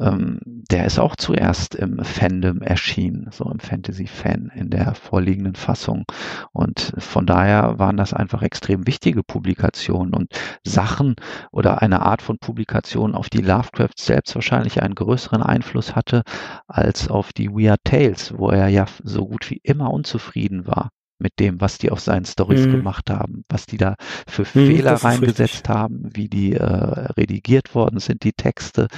ähm, 0.00 0.38
der 0.44 0.86
ist 0.86 0.98
auch 0.98 1.16
zuerst 1.16 1.74
im 1.74 2.02
Fandom 2.04 2.62
erschienen, 2.62 3.28
so 3.32 3.44
im 3.50 3.58
Fantasy-Fan 3.60 4.50
in 4.54 4.70
der 4.70 4.94
vorliegenden 4.94 5.54
Fassung. 5.54 6.04
Und 6.52 6.92
von 6.98 7.26
daher 7.26 7.78
waren 7.78 7.96
das 7.96 8.14
einfach 8.14 8.42
extrem 8.42 8.86
wichtige 8.86 9.22
Publikationen 9.22 10.14
und 10.14 10.32
Sachen 10.64 11.16
oder 11.52 11.82
eine 11.82 12.02
Art 12.02 12.22
von 12.22 12.38
Publikation, 12.38 13.14
auf 13.14 13.28
die 13.28 13.42
Lovecraft 13.42 13.98
selbst 13.98 14.34
wahrscheinlich 14.34 14.82
einen 14.82 14.94
größeren 14.94 15.42
Einfluss 15.42 15.94
hatte 15.94 16.22
als 16.66 17.08
auf 17.08 17.32
die 17.32 17.50
Weird 17.50 17.80
Tales, 17.84 18.32
wo 18.36 18.50
er 18.50 18.68
ja 18.68 18.86
so 19.02 19.26
gut 19.26 19.50
wie 19.50 19.60
immer 19.62 19.90
unzufrieden 19.90 20.66
war 20.66 20.90
mit 21.20 21.38
dem, 21.38 21.60
was 21.60 21.78
die 21.78 21.90
auf 21.90 22.00
seinen 22.00 22.24
Stories 22.24 22.66
mhm. 22.66 22.72
gemacht 22.72 23.10
haben, 23.10 23.44
was 23.48 23.66
die 23.66 23.76
da 23.76 23.94
für 24.26 24.42
mhm, 24.42 24.66
Fehler 24.66 24.94
reingesetzt 24.94 25.68
haben, 25.68 26.10
wie 26.12 26.28
die 26.28 26.54
äh, 26.54 26.64
redigiert 26.64 27.74
worden 27.74 28.00
sind, 28.00 28.24
die 28.24 28.32
Texte. 28.32 28.88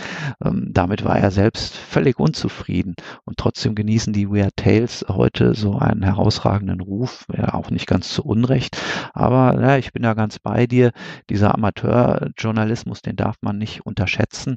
Ähm, 0.44 0.68
damit 0.70 1.04
war 1.04 1.18
er 1.18 1.30
selbst 1.30 1.76
völlig 1.76 2.18
unzufrieden. 2.18 2.94
Und 3.24 3.36
trotzdem 3.38 3.74
genießen 3.74 4.12
die 4.12 4.28
Weird 4.28 4.56
Tales 4.56 5.04
heute 5.08 5.54
so 5.54 5.78
einen 5.78 6.02
herausragenden 6.02 6.80
Ruf, 6.80 7.26
ja, 7.36 7.54
auch 7.54 7.70
nicht 7.70 7.86
ganz 7.86 8.12
zu 8.12 8.24
Unrecht. 8.24 8.78
Aber 9.12 9.60
ja, 9.60 9.76
ich 9.76 9.92
bin 9.92 10.02
da 10.02 10.14
ganz 10.14 10.38
bei 10.38 10.66
dir. 10.66 10.92
Dieser 11.28 11.54
Amateurjournalismus, 11.54 13.02
den 13.02 13.16
darf 13.16 13.36
man 13.40 13.58
nicht 13.58 13.84
unterschätzen. 13.84 14.56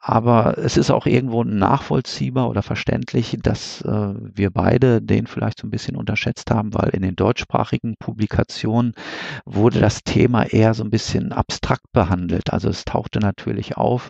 Aber 0.00 0.58
es 0.58 0.76
ist 0.76 0.90
auch 0.90 1.06
irgendwo 1.06 1.44
nachvollziehbar 1.44 2.48
oder 2.48 2.62
verständlich, 2.62 3.36
dass 3.42 3.82
äh, 3.82 4.14
wir 4.18 4.50
beide 4.50 5.00
den 5.00 5.26
vielleicht 5.26 5.60
so 5.60 5.66
ein 5.66 5.70
bisschen 5.70 5.96
unterschätzt 5.96 6.50
haben, 6.50 6.74
weil 6.74 6.90
in 6.90 7.03
den 7.04 7.16
deutschsprachigen 7.16 7.96
Publikationen 7.98 8.94
wurde 9.44 9.80
das 9.80 10.02
Thema 10.04 10.44
eher 10.44 10.74
so 10.74 10.84
ein 10.84 10.90
bisschen 10.90 11.32
abstrakt 11.32 11.92
behandelt. 11.92 12.52
Also 12.52 12.68
es 12.68 12.84
tauchte 12.84 13.20
natürlich 13.20 13.76
auf, 13.76 14.08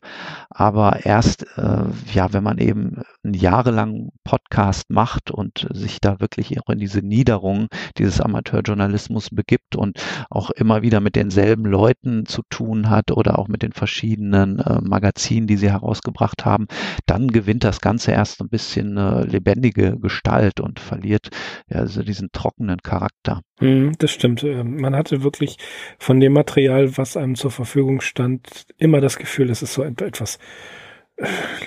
aber 0.51 1.05
erst, 1.05 1.47
äh, 1.57 1.85
ja, 2.13 2.33
wenn 2.33 2.43
man 2.43 2.59
eben 2.59 3.03
einen 3.25 3.35
jahrelangen 3.35 4.11
Podcast 4.23 4.91
macht 4.91 5.31
und 5.31 5.67
sich 5.73 6.01
da 6.01 6.21
wirklich 6.21 6.61
auch 6.61 6.69
in 6.69 6.79
diese 6.79 7.01
Niederung 7.01 7.69
dieses 7.99 8.21
Amateurjournalismus 8.21 9.31
begibt 9.31 9.77
und 9.77 9.99
auch 10.31 10.51
immer 10.51 10.83
wieder 10.83 11.01
mit 11.01 11.17
denselben 11.17 11.65
Leuten 11.65 12.27
zu 12.27 12.43
tun 12.51 12.91
hat 12.91 13.11
oder 13.11 13.39
auch 13.39 13.49
mit 13.49 13.63
den 13.63 13.73
verschiedenen 13.73 14.59
äh, 14.59 14.81
Magazinen, 14.83 15.47
die 15.47 15.57
sie 15.57 15.71
herausgebracht 15.71 16.45
haben, 16.45 16.67
dann 17.07 17.29
gewinnt 17.29 17.65
das 17.65 17.81
Ganze 17.81 18.13
erst 18.13 18.41
ein 18.41 18.49
bisschen 18.49 18.97
äh, 18.97 19.25
lebendige 19.25 19.99
Gestalt 19.99 20.61
und 20.61 20.81
verliert 20.81 21.29
ja, 21.69 21.79
also 21.79 22.03
diesen 22.03 22.31
trockenen 22.33 22.79
Charakter. 22.83 23.41
Hm, 23.61 23.93
das 23.99 24.11
stimmt. 24.11 24.43
Ähm, 24.43 24.77
man 24.77 24.95
hatte 24.95 25.23
wirklich 25.23 25.57
von 25.99 26.21
dem 26.21 26.33
Material, 26.33 26.97
was 26.97 27.17
einem 27.17 27.35
zur 27.35 27.51
Verfügung 27.51 28.01
stand, 28.01 28.67
immer 28.77 29.01
das 29.01 29.17
Gefühl, 29.17 29.51
es 29.51 29.63
ist 29.63 29.75
so 29.75 29.83
etwas 29.83 30.37
äh, 30.37 30.39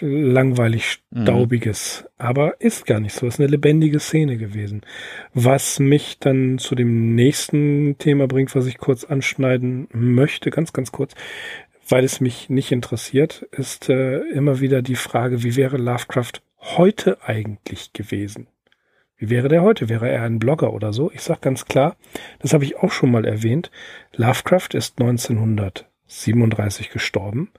langweilig 0.01 0.99
mhm. 1.09 1.23
staubiges, 1.23 2.03
mhm. 2.03 2.07
aber 2.17 2.61
ist 2.61 2.85
gar 2.85 2.99
nicht 2.99 3.15
so. 3.15 3.27
Es 3.27 3.35
ist 3.35 3.39
eine 3.39 3.49
lebendige 3.49 3.99
Szene 3.99 4.37
gewesen. 4.37 4.81
Was 5.33 5.79
mich 5.79 6.19
dann 6.19 6.57
zu 6.57 6.75
dem 6.75 7.15
nächsten 7.15 7.97
Thema 7.97 8.27
bringt, 8.27 8.55
was 8.55 8.65
ich 8.65 8.77
kurz 8.77 9.03
anschneiden 9.05 9.87
möchte, 9.93 10.49
ganz, 10.49 10.73
ganz 10.73 10.91
kurz, 10.91 11.13
weil 11.87 12.03
es 12.03 12.19
mich 12.19 12.49
nicht 12.49 12.71
interessiert, 12.71 13.43
ist 13.51 13.89
äh, 13.89 14.19
immer 14.29 14.59
wieder 14.59 14.81
die 14.81 14.95
Frage, 14.95 15.43
wie 15.43 15.55
wäre 15.55 15.77
Lovecraft 15.77 16.41
heute 16.59 17.23
eigentlich 17.23 17.93
gewesen? 17.93 18.47
Wie 19.15 19.29
wäre 19.29 19.47
der 19.47 19.61
heute? 19.63 19.89
Wäre 19.89 20.09
er 20.09 20.23
ein 20.23 20.39
Blogger 20.39 20.73
oder 20.73 20.93
so? 20.93 21.09
Ich 21.11 21.21
sage 21.21 21.39
ganz 21.41 21.65
klar, 21.65 21.95
das 22.39 22.53
habe 22.53 22.65
ich 22.65 22.77
auch 22.77 22.91
schon 22.91 23.09
mal 23.11 23.25
erwähnt. 23.25 23.71
Lovecraft 24.15 24.69
ist 24.73 24.99
1937 24.99 26.89
gestorben. 26.91 27.49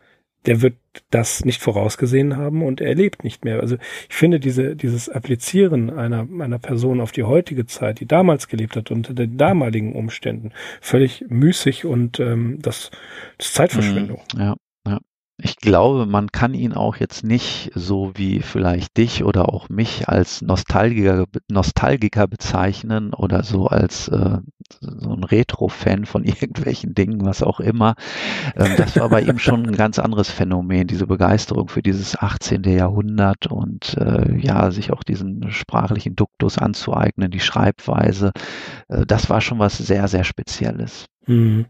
Der 0.46 0.62
wird 0.62 0.76
das 1.10 1.44
nicht 1.44 1.60
vorausgesehen 1.60 2.36
haben 2.36 2.62
und 2.62 2.80
er 2.80 2.94
lebt 2.94 3.24
nicht 3.24 3.44
mehr. 3.44 3.60
Also 3.60 3.76
ich 4.08 4.14
finde 4.14 4.40
diese, 4.40 4.76
dieses 4.76 5.08
Applizieren 5.08 5.90
einer, 5.90 6.26
einer 6.40 6.58
Person 6.58 7.00
auf 7.00 7.12
die 7.12 7.24
heutige 7.24 7.66
Zeit, 7.66 8.00
die 8.00 8.06
damals 8.06 8.48
gelebt 8.48 8.76
hat, 8.76 8.90
unter 8.90 9.14
den 9.14 9.36
damaligen 9.36 9.94
Umständen, 9.94 10.52
völlig 10.80 11.24
müßig 11.28 11.84
und 11.84 12.20
ähm, 12.20 12.58
das, 12.60 12.90
das 13.36 13.48
ist 13.48 13.54
Zeitverschwendung. 13.54 14.22
Ja, 14.36 14.44
ja. 14.44 14.56
Ich 15.40 15.56
glaube, 15.56 16.04
man 16.04 16.32
kann 16.32 16.52
ihn 16.52 16.72
auch 16.72 16.96
jetzt 16.96 17.22
nicht 17.22 17.70
so 17.76 18.10
wie 18.16 18.40
vielleicht 18.40 18.96
dich 18.96 19.22
oder 19.22 19.48
auch 19.48 19.68
mich 19.68 20.08
als 20.08 20.42
Nostalgiker, 20.42 21.26
Nostalgiker 21.48 22.26
bezeichnen 22.26 23.14
oder 23.14 23.44
so 23.44 23.68
als 23.68 24.08
äh, 24.08 24.38
so 24.80 25.12
ein 25.12 25.22
Retro-Fan 25.22 26.06
von 26.06 26.24
irgendwelchen 26.24 26.94
Dingen, 26.94 27.24
was 27.24 27.44
auch 27.44 27.60
immer. 27.60 27.94
Ähm, 28.56 28.74
das 28.76 28.96
war 28.96 29.10
bei 29.10 29.22
ihm 29.22 29.38
schon 29.38 29.64
ein 29.64 29.76
ganz 29.76 30.00
anderes 30.00 30.28
Phänomen, 30.28 30.88
diese 30.88 31.06
Begeisterung 31.06 31.68
für 31.68 31.82
dieses 31.82 32.18
18. 32.18 32.64
Jahrhundert 32.64 33.46
und 33.46 33.96
äh, 33.96 34.36
ja, 34.38 34.72
sich 34.72 34.92
auch 34.92 35.04
diesen 35.04 35.52
sprachlichen 35.52 36.16
Duktus 36.16 36.58
anzueignen, 36.58 37.30
die 37.30 37.38
Schreibweise. 37.38 38.32
Äh, 38.88 39.06
das 39.06 39.30
war 39.30 39.40
schon 39.40 39.60
was 39.60 39.78
sehr, 39.78 40.08
sehr 40.08 40.24
Spezielles. 40.24 41.06
Mhm. 41.28 41.66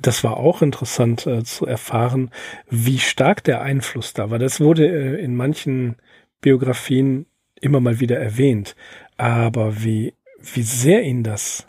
Das 0.00 0.24
war 0.24 0.36
auch 0.36 0.62
interessant 0.62 1.26
äh, 1.26 1.42
zu 1.42 1.66
erfahren, 1.66 2.30
wie 2.68 2.98
stark 2.98 3.44
der 3.44 3.62
Einfluss 3.62 4.12
da 4.12 4.30
war. 4.30 4.38
Das 4.38 4.60
wurde 4.60 4.86
äh, 4.86 5.22
in 5.22 5.34
manchen 5.34 5.96
Biografien 6.40 7.26
immer 7.60 7.80
mal 7.80 8.00
wieder 8.00 8.18
erwähnt, 8.18 8.76
aber 9.16 9.82
wie, 9.82 10.14
wie 10.40 10.62
sehr 10.62 11.02
ihn 11.02 11.24
das 11.24 11.66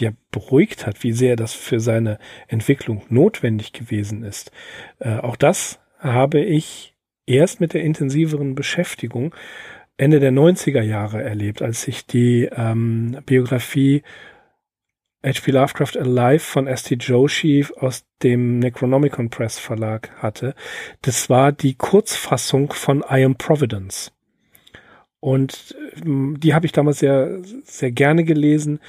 ja 0.00 0.10
beruhigt 0.30 0.86
hat, 0.86 1.02
wie 1.02 1.12
sehr 1.12 1.36
das 1.36 1.54
für 1.54 1.80
seine 1.80 2.18
Entwicklung 2.48 3.02
notwendig 3.08 3.72
gewesen 3.72 4.22
ist. 4.22 4.50
Äh, 4.98 5.18
auch 5.18 5.36
das 5.36 5.80
habe 5.98 6.40
ich 6.40 6.94
erst 7.26 7.60
mit 7.60 7.74
der 7.74 7.82
intensiveren 7.82 8.54
Beschäftigung 8.54 9.34
Ende 9.96 10.18
der 10.18 10.32
90er 10.32 10.82
Jahre 10.82 11.22
erlebt, 11.22 11.62
als 11.62 11.86
ich 11.86 12.06
die 12.06 12.48
ähm, 12.54 13.18
Biografie 13.26 14.02
H.P. 15.24 15.52
Lovecraft 15.52 15.96
Alive 15.96 16.40
von 16.40 16.66
S.T. 16.66 16.96
Joshi 16.96 17.64
aus 17.76 18.04
dem 18.22 18.58
Necronomicon 18.58 19.30
Press 19.30 19.58
Verlag 19.58 20.10
hatte. 20.16 20.54
Das 21.02 21.30
war 21.30 21.52
die 21.52 21.74
Kurzfassung 21.74 22.72
von 22.72 23.04
I 23.08 23.24
Am 23.24 23.36
Providence. 23.36 24.12
Und 25.20 25.76
ähm, 26.04 26.38
die 26.40 26.54
habe 26.54 26.66
ich 26.66 26.72
damals 26.72 26.98
sehr, 26.98 27.38
sehr 27.64 27.92
gerne 27.92 28.24
gelesen, 28.24 28.80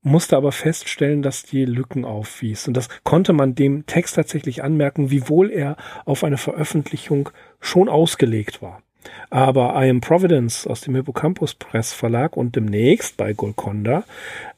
musste 0.00 0.36
aber 0.36 0.50
feststellen, 0.50 1.20
dass 1.20 1.42
die 1.42 1.66
Lücken 1.66 2.04
aufwies. 2.06 2.66
Und 2.66 2.76
das 2.76 2.88
konnte 3.04 3.34
man 3.34 3.54
dem 3.54 3.84
Text 3.86 4.16
tatsächlich 4.16 4.64
anmerken, 4.64 5.10
wiewohl 5.10 5.50
er 5.50 5.76
auf 6.06 6.24
eine 6.24 6.38
Veröffentlichung 6.38 7.28
schon 7.60 7.90
ausgelegt 7.90 8.62
war. 8.62 8.82
Aber 9.30 9.74
I 9.82 9.88
Am 9.88 10.00
Providence 10.00 10.66
aus 10.66 10.82
dem 10.82 10.94
Hippocampus 10.94 11.54
Press 11.54 11.92
Verlag 11.92 12.36
und 12.36 12.56
demnächst 12.56 13.16
bei 13.16 13.32
Golconda 13.32 14.04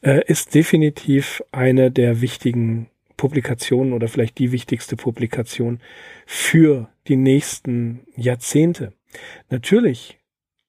äh, 0.01 0.23
ist 0.25 0.53
definitiv 0.53 1.43
eine 1.51 1.91
der 1.91 2.21
wichtigen 2.21 2.87
Publikationen 3.17 3.93
oder 3.93 4.07
vielleicht 4.07 4.37
die 4.39 4.51
wichtigste 4.51 4.95
Publikation 4.95 5.79
für 6.25 6.89
die 7.07 7.15
nächsten 7.15 8.01
Jahrzehnte. 8.15 8.93
Natürlich, 9.49 10.19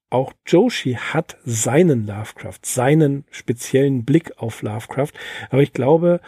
auch 0.09 0.31
Joshi 0.45 0.93
hat 0.93 1.37
seinen 1.43 2.07
Lovecraft, 2.07 2.59
seinen 2.63 3.25
speziellen 3.29 4.05
Blick 4.05 4.31
auf 4.37 4.61
Lovecraft, 4.61 5.11
aber 5.49 5.61
ich 5.61 5.73
glaube, 5.73 6.21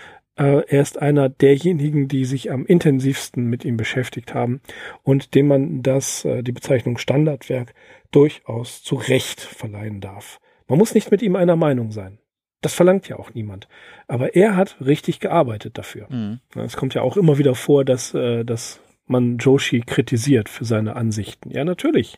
er 0.45 0.81
ist 0.81 1.01
einer 1.01 1.27
derjenigen, 1.27 2.07
die 2.07 2.23
sich 2.23 2.51
am 2.51 2.65
intensivsten 2.65 3.47
mit 3.47 3.65
ihm 3.65 3.75
beschäftigt 3.75 4.33
haben 4.33 4.61
und 5.03 5.35
dem 5.35 5.47
man 5.47 5.83
das, 5.83 6.23
äh, 6.23 6.43
die 6.43 6.53
Bezeichnung 6.53 6.97
Standardwerk 6.97 7.73
durchaus 8.11 8.81
zu 8.81 8.95
Recht 8.95 9.41
verleihen 9.41 9.99
darf. 9.99 10.39
Man 10.67 10.79
muss 10.79 10.93
nicht 10.93 11.11
mit 11.11 11.21
ihm 11.21 11.35
einer 11.35 11.57
Meinung 11.57 11.91
sein. 11.91 12.19
Das 12.61 12.73
verlangt 12.73 13.09
ja 13.09 13.17
auch 13.17 13.33
niemand. 13.33 13.67
Aber 14.07 14.35
er 14.35 14.55
hat 14.55 14.77
richtig 14.79 15.19
gearbeitet 15.19 15.77
dafür. 15.77 16.07
Mhm. 16.09 16.39
Es 16.55 16.77
kommt 16.77 16.93
ja 16.93 17.01
auch 17.01 17.17
immer 17.17 17.37
wieder 17.37 17.55
vor, 17.55 17.83
dass, 17.83 18.13
äh, 18.13 18.45
dass 18.45 18.81
man 19.07 19.37
Joshi 19.37 19.81
kritisiert 19.81 20.47
für 20.47 20.65
seine 20.65 20.95
Ansichten. 20.95 21.51
Ja, 21.51 21.65
natürlich. 21.65 22.17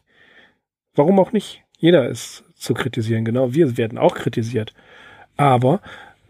Warum 0.94 1.20
auch 1.20 1.32
nicht? 1.32 1.64
Jeder 1.78 2.08
ist 2.08 2.44
zu 2.56 2.74
kritisieren. 2.76 3.26
Genau, 3.26 3.54
wir 3.54 3.78
werden 3.78 3.98
auch 3.98 4.14
kritisiert. 4.14 4.74
Aber 5.38 5.82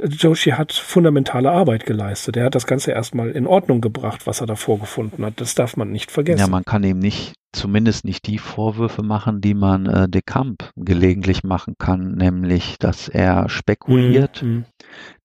Joshi 0.04 0.52
hat 0.52 0.74
fundamentale 0.74 1.52
Arbeit 1.52 1.86
geleistet. 1.86 2.38
Er 2.38 2.46
hat 2.46 2.56
das 2.56 2.66
Ganze 2.66 2.92
erstmal 2.92 3.30
in 3.32 3.46
Ordnung 3.48 3.82
gebracht, 3.82 4.26
was 4.26 4.42
er 4.42 4.48
da 4.48 4.56
vorgefunden 4.56 5.24
hat. 5.26 5.34
Das 5.38 5.56
darf 5.56 5.78
man 5.78 5.92
nicht 5.92 6.12
vergessen. 6.12 6.40
Ja, 6.40 6.48
man 6.48 6.66
kann 6.66 6.84
ihm 6.84 7.00
nicht, 7.00 7.34
zumindest 7.54 8.06
nicht 8.06 8.28
die 8.28 8.38
Vorwürfe 8.38 9.04
machen, 9.04 9.42
die 9.42 9.54
man 9.54 9.86
äh, 9.86 10.10
De 10.10 10.22
Camp 10.22 10.72
gelegentlich 10.76 11.44
machen 11.44 11.76
kann, 11.78 12.16
nämlich, 12.16 12.78
dass 12.80 13.08
er 13.08 13.50
spekuliert, 13.50 14.42
mhm. 14.42 14.66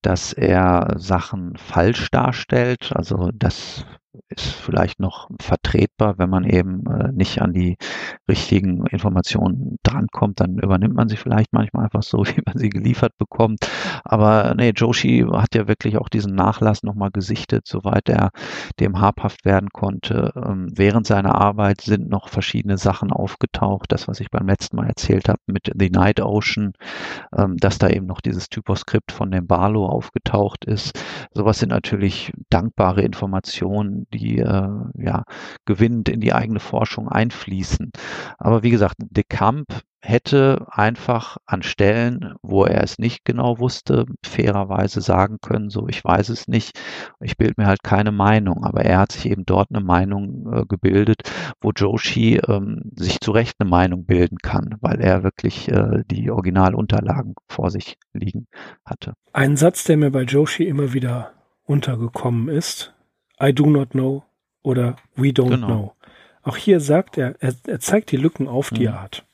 dass 0.02 0.32
er 0.32 0.94
Sachen 0.96 1.56
falsch 1.56 2.10
darstellt. 2.10 2.92
Also 2.94 3.30
das 3.34 3.84
ist 4.28 4.46
vielleicht 4.46 5.00
noch 5.00 5.28
vertretbar, 5.40 6.18
wenn 6.18 6.30
man 6.30 6.44
eben 6.44 6.84
äh, 6.86 7.12
nicht 7.12 7.40
an 7.42 7.52
die 7.52 7.76
richtigen 8.28 8.86
Informationen 8.86 9.78
drankommt, 9.82 10.40
dann 10.40 10.58
übernimmt 10.58 10.94
man 10.94 11.08
sie 11.08 11.16
vielleicht 11.16 11.52
manchmal 11.52 11.84
einfach 11.84 12.02
so, 12.02 12.18
wie 12.26 12.42
man 12.44 12.56
sie 12.56 12.70
geliefert 12.70 13.12
bekommt. 13.18 13.68
Aber 14.04 14.54
nee, 14.56 14.72
Joshi 14.74 15.26
hat 15.30 15.54
ja 15.54 15.68
wirklich 15.68 15.98
auch 15.98 16.08
diesen 16.08 16.34
Nachlass 16.34 16.82
nochmal 16.82 17.10
gesichtet, 17.10 17.66
soweit 17.66 18.08
er 18.08 18.30
dem 18.80 19.00
habhaft 19.00 19.44
werden 19.44 19.68
konnte. 19.70 20.32
Ähm, 20.36 20.68
während 20.74 21.06
seiner 21.06 21.34
Arbeit 21.34 21.80
sind 21.80 22.08
noch 22.16 22.30
verschiedene 22.30 22.78
Sachen 22.78 23.12
aufgetaucht. 23.12 23.92
Das, 23.92 24.08
was 24.08 24.20
ich 24.20 24.30
beim 24.30 24.48
letzten 24.48 24.76
Mal 24.76 24.86
erzählt 24.86 25.28
habe 25.28 25.40
mit 25.46 25.70
The 25.78 25.90
Night 25.90 26.20
Ocean, 26.20 26.72
ähm, 27.36 27.58
dass 27.58 27.76
da 27.78 27.90
eben 27.90 28.06
noch 28.06 28.22
dieses 28.22 28.48
Typoskript 28.48 29.12
von 29.12 29.30
dem 29.30 29.46
Barlow 29.46 29.84
aufgetaucht 29.86 30.64
ist. 30.64 30.98
Sowas 31.34 31.58
sind 31.58 31.68
natürlich 31.68 32.32
dankbare 32.48 33.02
Informationen, 33.02 34.06
die 34.14 34.38
äh, 34.38 34.68
ja 34.94 35.24
gewinnend 35.66 36.08
in 36.08 36.20
die 36.20 36.32
eigene 36.32 36.60
Forschung 36.60 37.08
einfließen. 37.08 37.92
Aber 38.38 38.62
wie 38.62 38.70
gesagt, 38.70 38.96
De 38.98 39.24
Camp 39.28 39.82
hätte 40.06 40.66
einfach 40.70 41.36
an 41.46 41.62
Stellen, 41.62 42.34
wo 42.42 42.64
er 42.64 42.82
es 42.82 42.98
nicht 42.98 43.24
genau 43.24 43.58
wusste, 43.58 44.06
fairerweise 44.24 45.00
sagen 45.00 45.38
können, 45.42 45.68
so 45.68 45.88
ich 45.88 46.04
weiß 46.04 46.28
es 46.28 46.48
nicht, 46.48 46.78
ich 47.20 47.36
bilde 47.36 47.54
mir 47.56 47.66
halt 47.66 47.82
keine 47.82 48.12
Meinung, 48.12 48.64
aber 48.64 48.84
er 48.84 48.98
hat 48.98 49.12
sich 49.12 49.26
eben 49.26 49.44
dort 49.44 49.70
eine 49.70 49.84
Meinung 49.84 50.52
äh, 50.52 50.64
gebildet, 50.66 51.22
wo 51.60 51.72
Joshi 51.72 52.40
ähm, 52.48 52.92
sich 52.94 53.20
zu 53.20 53.32
Recht 53.32 53.56
eine 53.58 53.68
Meinung 53.68 54.04
bilden 54.06 54.38
kann, 54.38 54.76
weil 54.80 55.00
er 55.00 55.22
wirklich 55.22 55.68
äh, 55.68 56.04
die 56.10 56.30
Originalunterlagen 56.30 57.34
vor 57.48 57.70
sich 57.70 57.98
liegen 58.12 58.46
hatte. 58.84 59.14
Ein 59.32 59.56
Satz, 59.56 59.84
der 59.84 59.96
mir 59.96 60.10
bei 60.10 60.22
Joshi 60.22 60.64
immer 60.64 60.92
wieder 60.92 61.32
untergekommen 61.64 62.48
ist, 62.48 62.94
I 63.42 63.52
do 63.52 63.66
not 63.66 63.90
know 63.90 64.24
oder 64.62 64.96
we 65.14 65.28
don't 65.28 65.50
genau. 65.50 65.66
know. 65.66 65.92
Auch 66.42 66.56
hier 66.56 66.78
sagt 66.78 67.18
er, 67.18 67.34
er, 67.40 67.54
er 67.66 67.80
zeigt 67.80 68.12
die 68.12 68.16
Lücken 68.16 68.46
auf, 68.46 68.70
die 68.70 68.82
mhm. 68.82 68.86
er 68.86 69.02
hat. 69.02 69.25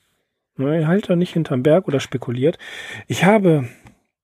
Er 0.57 0.87
hält 0.87 1.09
da 1.09 1.15
nicht 1.15 1.33
hinterm 1.33 1.63
Berg 1.63 1.87
oder 1.87 1.99
spekuliert. 1.99 2.57
Ich 3.07 3.23
habe 3.23 3.67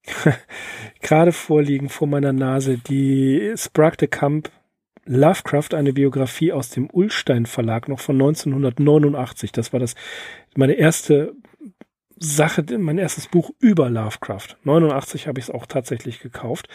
gerade 1.02 1.32
vorliegen 1.32 1.90
vor 1.90 2.08
meiner 2.08 2.34
Nase 2.34 2.78
die 2.78 3.54
Sprague 3.56 3.98
de 3.98 4.08
Camp 4.08 4.52
Lovecraft 5.06 5.74
eine 5.74 5.94
Biografie 5.94 6.52
aus 6.52 6.70
dem 6.70 6.88
Ullstein 6.92 7.48
Verlag 7.48 7.88
noch 7.88 8.00
von 8.00 8.16
1989. 8.16 9.52
Das 9.52 9.74
war 9.74 9.80
das 9.80 9.96
meine 10.56 10.74
erste 10.74 11.34
Sache, 12.16 12.64
mein 12.78 12.98
erstes 13.00 13.28
Buch 13.28 13.50
über 13.60 13.90
Lovecraft. 13.90 14.58
89 14.64 15.28
habe 15.28 15.40
ich 15.40 15.46
es 15.46 15.52
auch 15.52 15.66
tatsächlich 15.66 16.20
gekauft. 16.20 16.68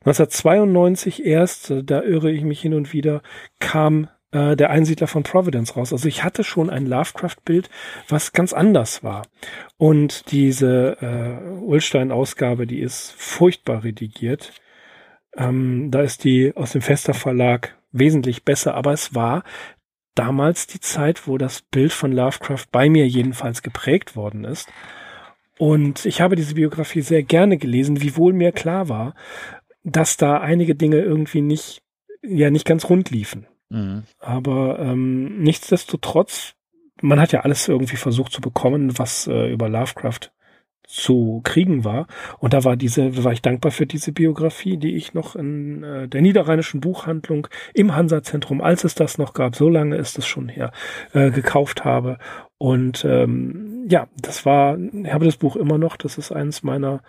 1992 0.00 1.24
erst, 1.24 1.72
da 1.84 2.02
irre 2.02 2.30
ich 2.30 2.42
mich 2.42 2.60
hin 2.60 2.74
und 2.74 2.92
wieder, 2.92 3.22
kam 3.58 4.08
äh, 4.32 4.56
der 4.56 4.70
Einsiedler 4.70 5.06
von 5.06 5.22
Providence 5.22 5.76
raus. 5.76 5.92
Also 5.92 6.08
ich 6.08 6.24
hatte 6.24 6.44
schon 6.44 6.70
ein 6.70 6.86
Lovecraft-Bild, 6.86 7.70
was 8.08 8.32
ganz 8.32 8.52
anders 8.52 9.02
war. 9.02 9.26
Und 9.76 10.30
diese 10.30 10.98
äh, 11.00 11.60
Ulstein-Ausgabe, 11.60 12.66
die 12.66 12.80
ist 12.80 13.12
furchtbar 13.16 13.84
redigiert. 13.84 14.52
Ähm, 15.36 15.90
da 15.90 16.02
ist 16.02 16.24
die 16.24 16.54
aus 16.56 16.72
dem 16.72 16.82
Fester 16.82 17.14
Verlag 17.14 17.76
wesentlich 17.92 18.44
besser, 18.44 18.74
aber 18.74 18.92
es 18.92 19.14
war 19.14 19.44
damals 20.14 20.66
die 20.66 20.80
Zeit, 20.80 21.26
wo 21.26 21.38
das 21.38 21.62
Bild 21.62 21.92
von 21.92 22.12
Lovecraft 22.12 22.66
bei 22.72 22.88
mir 22.90 23.06
jedenfalls 23.06 23.62
geprägt 23.62 24.16
worden 24.16 24.44
ist. 24.44 24.68
Und 25.58 26.06
ich 26.06 26.20
habe 26.20 26.36
diese 26.36 26.54
Biografie 26.54 27.02
sehr 27.02 27.22
gerne 27.22 27.56
gelesen, 27.56 28.02
wiewohl 28.02 28.32
mir 28.32 28.52
klar 28.52 28.88
war, 28.88 29.14
dass 29.84 30.16
da 30.16 30.38
einige 30.38 30.74
Dinge 30.74 30.98
irgendwie 30.98 31.40
nicht, 31.40 31.82
ja, 32.22 32.50
nicht 32.50 32.66
ganz 32.66 32.88
rund 32.88 33.10
liefen. 33.10 33.46
Mhm. 33.70 34.04
Aber 34.18 34.78
ähm, 34.78 35.38
nichtsdestotrotz, 35.40 36.54
man 37.00 37.20
hat 37.20 37.32
ja 37.32 37.40
alles 37.40 37.68
irgendwie 37.68 37.96
versucht 37.96 38.32
zu 38.32 38.40
bekommen, 38.40 38.98
was 38.98 39.26
äh, 39.26 39.52
über 39.52 39.68
Lovecraft 39.68 40.30
zu 40.88 41.42
kriegen 41.44 41.84
war. 41.84 42.06
Und 42.38 42.54
da 42.54 42.64
war 42.64 42.76
diese, 42.76 43.22
war 43.22 43.32
ich 43.32 43.42
dankbar 43.42 43.70
für 43.70 43.86
diese 43.86 44.10
Biografie, 44.10 44.78
die 44.78 44.96
ich 44.96 45.12
noch 45.12 45.36
in 45.36 45.84
äh, 45.84 46.08
der 46.08 46.22
niederrheinischen 46.22 46.80
Buchhandlung 46.80 47.46
im 47.74 47.94
Hansa-Zentrum, 47.94 48.62
als 48.62 48.84
es 48.84 48.94
das 48.94 49.18
noch 49.18 49.34
gab, 49.34 49.54
so 49.54 49.68
lange 49.68 49.96
ist 49.96 50.18
es 50.18 50.26
schon 50.26 50.48
her, 50.48 50.72
äh, 51.12 51.30
gekauft 51.30 51.84
habe 51.84 52.18
und 52.56 53.04
ähm, 53.04 53.67
ja, 53.88 54.08
das 54.20 54.44
war, 54.44 54.76
ich 54.78 55.12
habe 55.12 55.24
das 55.24 55.36
Buch 55.36 55.56
immer 55.56 55.78
noch. 55.78 55.96
Das 55.96 56.18
ist 56.18 56.32
eines 56.32 56.62
meiner 56.62 57.00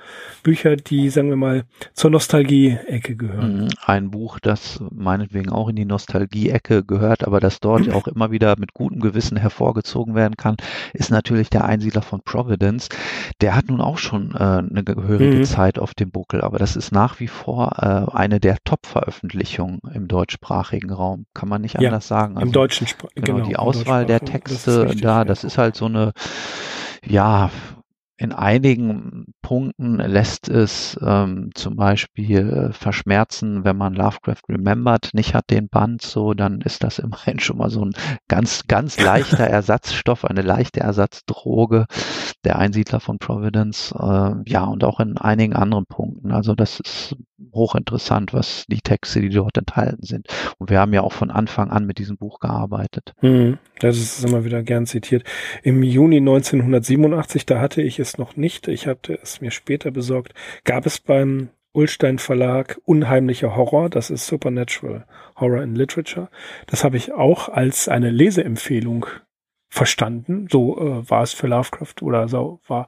Bücher, 0.43 0.75
die, 0.75 1.09
sagen 1.09 1.29
wir 1.29 1.35
mal, 1.35 1.63
zur 1.93 2.11
Nostalgie-Ecke 2.11 3.15
gehören. 3.15 3.63
Mhm, 3.63 3.69
ein 3.85 4.11
Buch, 4.11 4.39
das 4.39 4.79
meinetwegen 4.91 5.49
auch 5.49 5.69
in 5.69 5.75
die 5.75 5.85
Nostalgie-Ecke 5.85 6.83
gehört, 6.83 7.25
aber 7.25 7.39
das 7.39 7.59
dort 7.59 7.89
auch 7.93 8.07
immer 8.07 8.31
wieder 8.31 8.55
mit 8.59 8.73
gutem 8.73 8.99
Gewissen 8.99 9.37
hervorgezogen 9.37 10.15
werden 10.15 10.35
kann, 10.37 10.57
ist 10.93 11.09
natürlich 11.09 11.49
der 11.49 11.65
Einsiedler 11.65 12.01
von 12.01 12.21
Providence. 12.21 12.89
Der 13.41 13.55
hat 13.55 13.67
nun 13.69 13.81
auch 13.81 13.97
schon 13.97 14.35
äh, 14.35 14.37
eine 14.37 14.83
gehörige 14.83 15.37
mhm. 15.37 15.43
Zeit 15.45 15.79
auf 15.79 15.93
dem 15.93 16.11
Buckel, 16.11 16.41
aber 16.41 16.59
das 16.59 16.75
ist 16.75 16.91
nach 16.91 17.19
wie 17.19 17.27
vor 17.27 17.73
äh, 17.79 18.15
eine 18.15 18.39
der 18.39 18.57
Top-Veröffentlichungen 18.63 19.79
im 19.93 20.07
deutschsprachigen 20.07 20.91
Raum. 20.91 21.25
Kann 21.33 21.49
man 21.49 21.61
nicht 21.61 21.77
anders 21.77 22.09
ja, 22.09 22.15
sagen. 22.17 22.35
Also, 22.35 22.45
Im 22.45 22.51
deutschen 22.53 22.87
Spr 22.87 23.07
genau, 23.15 23.37
genau, 23.37 23.47
die 23.47 23.55
Auswahl 23.57 24.05
der 24.05 24.19
Texte 24.21 24.95
da, 25.01 25.25
das 25.25 25.39
das 25.39 25.53
ist 25.53 25.57
halt 25.57 25.75
so 25.75 25.85
eine, 25.85 26.13
ja, 27.05 27.49
in 28.19 28.33
einigen 28.33 29.33
Punkten 29.41 29.95
lässt 29.95 30.49
es 30.49 30.99
ähm, 31.01 31.51
zum 31.53 31.77
Beispiel 31.77 32.49
äh, 32.49 32.73
verschmerzen, 32.73 33.63
wenn 33.63 33.77
man 33.77 33.93
Lovecraft 33.93 34.41
Remembered 34.49 35.11
nicht 35.13 35.33
hat, 35.33 35.49
den 35.49 35.69
Band, 35.69 36.01
so, 36.01 36.33
dann 36.33 36.59
ist 36.59 36.83
das 36.83 36.99
immerhin 36.99 37.39
schon 37.39 37.57
mal 37.57 37.69
so 37.69 37.85
ein 37.85 37.93
ganz, 38.27 38.67
ganz 38.67 38.99
leichter 38.99 39.47
Ersatzstoff, 39.47 40.25
eine 40.25 40.41
leichte 40.41 40.81
Ersatzdroge, 40.81 41.85
der 42.45 42.57
Einsiedler 42.57 42.99
von 42.99 43.19
Providence, 43.19 43.93
äh, 43.97 44.31
ja, 44.45 44.63
und 44.63 44.83
auch 44.83 44.99
in 44.99 45.17
einigen 45.17 45.53
anderen 45.53 45.85
Punkten. 45.85 46.31
Also 46.31 46.55
das 46.55 46.79
ist 46.79 47.15
hochinteressant, 47.53 48.33
was 48.33 48.65
die 48.67 48.81
Texte, 48.81 49.21
die 49.21 49.29
dort 49.29 49.57
enthalten 49.57 50.05
sind. 50.05 50.27
Und 50.57 50.69
wir 50.69 50.79
haben 50.79 50.93
ja 50.93 51.01
auch 51.01 51.13
von 51.13 51.31
Anfang 51.31 51.69
an 51.69 51.85
mit 51.85 51.97
diesem 51.97 52.17
Buch 52.17 52.39
gearbeitet. 52.39 53.13
Hm, 53.19 53.57
das 53.79 53.97
ist 53.97 54.23
immer 54.23 54.45
wieder 54.45 54.63
gern 54.63 54.85
zitiert. 54.85 55.23
Im 55.63 55.83
Juni 55.83 56.17
1987, 56.17 57.45
da 57.45 57.59
hatte 57.59 57.81
ich 57.81 57.99
es 57.99 58.17
noch 58.17 58.35
nicht, 58.35 58.67
ich 58.67 58.87
hatte 58.87 59.19
es 59.21 59.41
mir 59.41 59.51
später 59.51 59.91
besorgt, 59.91 60.33
gab 60.63 60.85
es 60.85 60.99
beim 60.99 61.49
Ulstein 61.71 62.17
Verlag 62.17 62.79
Unheimlicher 62.85 63.55
Horror, 63.55 63.89
das 63.89 64.09
ist 64.09 64.25
Supernatural 64.25 65.05
Horror 65.35 65.61
in 65.61 65.75
Literature. 65.75 66.29
Das 66.67 66.83
habe 66.83 66.97
ich 66.97 67.13
auch 67.13 67.47
als 67.47 67.87
eine 67.87 68.09
Leseempfehlung 68.09 69.05
verstanden. 69.69 70.47
So 70.51 70.77
äh, 70.79 71.09
war 71.09 71.23
es 71.23 71.33
für 71.33 71.47
Lovecraft 71.47 72.01
oder 72.01 72.27
so 72.27 72.59
war 72.67 72.87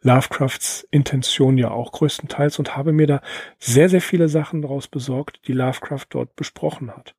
Lovecrafts 0.00 0.86
Intention 0.90 1.58
ja 1.58 1.70
auch 1.70 1.92
größtenteils 1.92 2.58
und 2.58 2.76
habe 2.76 2.92
mir 2.92 3.06
da 3.06 3.20
sehr, 3.58 3.88
sehr 3.88 4.00
viele 4.00 4.28
Sachen 4.28 4.62
daraus 4.62 4.88
besorgt, 4.88 5.40
die 5.46 5.52
Lovecraft 5.52 6.06
dort 6.10 6.34
besprochen 6.34 6.90
hat. 6.90 7.14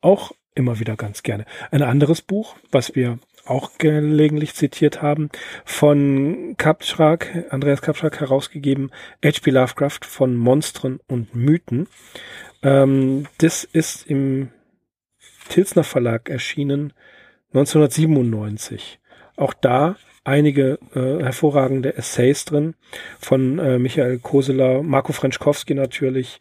Auch 0.00 0.32
immer 0.54 0.80
wieder 0.80 0.96
ganz 0.96 1.22
gerne. 1.22 1.44
Ein 1.70 1.82
anderes 1.82 2.22
Buch, 2.22 2.56
was 2.72 2.96
wir 2.96 3.18
auch 3.44 3.78
gelegentlich 3.78 4.54
zitiert 4.54 5.00
haben, 5.00 5.30
von 5.64 6.54
Kapschrak, 6.58 7.46
Andreas 7.50 7.82
Kapschrak 7.82 8.20
herausgegeben, 8.20 8.90
H.P. 9.24 9.50
Lovecraft 9.50 10.00
von 10.02 10.36
Monstern 10.36 11.00
und 11.06 11.34
Mythen. 11.34 11.88
Ähm, 12.62 13.26
das 13.38 13.64
ist 13.64 14.06
im 14.06 14.50
Tilsner 15.48 15.84
Verlag 15.84 16.28
erschienen 16.28 16.92
1997. 17.52 19.00
Auch 19.36 19.54
da 19.54 19.96
einige 20.24 20.78
äh, 20.94 21.22
hervorragende 21.22 21.96
Essays 21.96 22.44
drin 22.44 22.74
von 23.18 23.58
äh, 23.58 23.78
Michael 23.78 24.18
Koseler, 24.18 24.82
Marco 24.82 25.12
Frenschkowski 25.12 25.74
natürlich, 25.74 26.40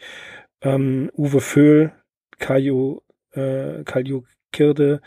ähm, 0.61 1.11
Uwe 1.15 1.39
Föhl, 1.39 1.91
Kajo, 2.39 3.01
äh, 3.31 3.83
Kaljo 3.85 4.25
Kirde, 4.51 5.01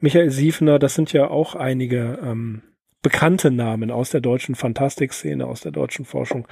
Michael 0.00 0.30
Siefner, 0.30 0.78
das 0.78 0.94
sind 0.94 1.12
ja 1.12 1.28
auch 1.28 1.54
einige 1.54 2.18
ähm, 2.22 2.62
bekannte 3.08 3.50
Namen 3.50 3.90
aus 3.90 4.10
der 4.10 4.20
deutschen 4.20 4.54
Fantastikszene, 4.54 5.46
aus 5.46 5.62
der 5.62 5.72
deutschen 5.72 6.04
Forschung. 6.04 6.46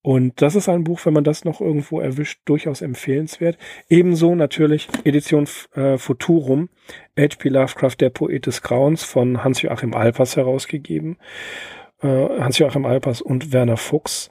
Und 0.00 0.40
das 0.40 0.54
ist 0.54 0.66
ein 0.66 0.82
Buch, 0.82 1.04
wenn 1.04 1.12
man 1.12 1.22
das 1.22 1.44
noch 1.44 1.60
irgendwo 1.60 2.00
erwischt, 2.00 2.40
durchaus 2.46 2.80
empfehlenswert. 2.80 3.58
Ebenso 3.90 4.34
natürlich 4.34 4.88
Edition 5.04 5.46
äh, 5.74 5.98
Futurum, 5.98 6.70
H.P. 7.18 7.50
Lovecraft, 7.50 7.96
der 8.00 8.08
Poet 8.08 8.46
des 8.46 8.62
Grauens 8.62 9.04
von 9.04 9.44
Hans-Joachim 9.44 9.92
Alpers 9.92 10.36
herausgegeben. 10.36 11.18
Äh, 12.00 12.06
Hans-Joachim 12.08 12.86
Alpers 12.86 13.20
und 13.20 13.52
Werner 13.52 13.76
Fuchs 13.76 14.30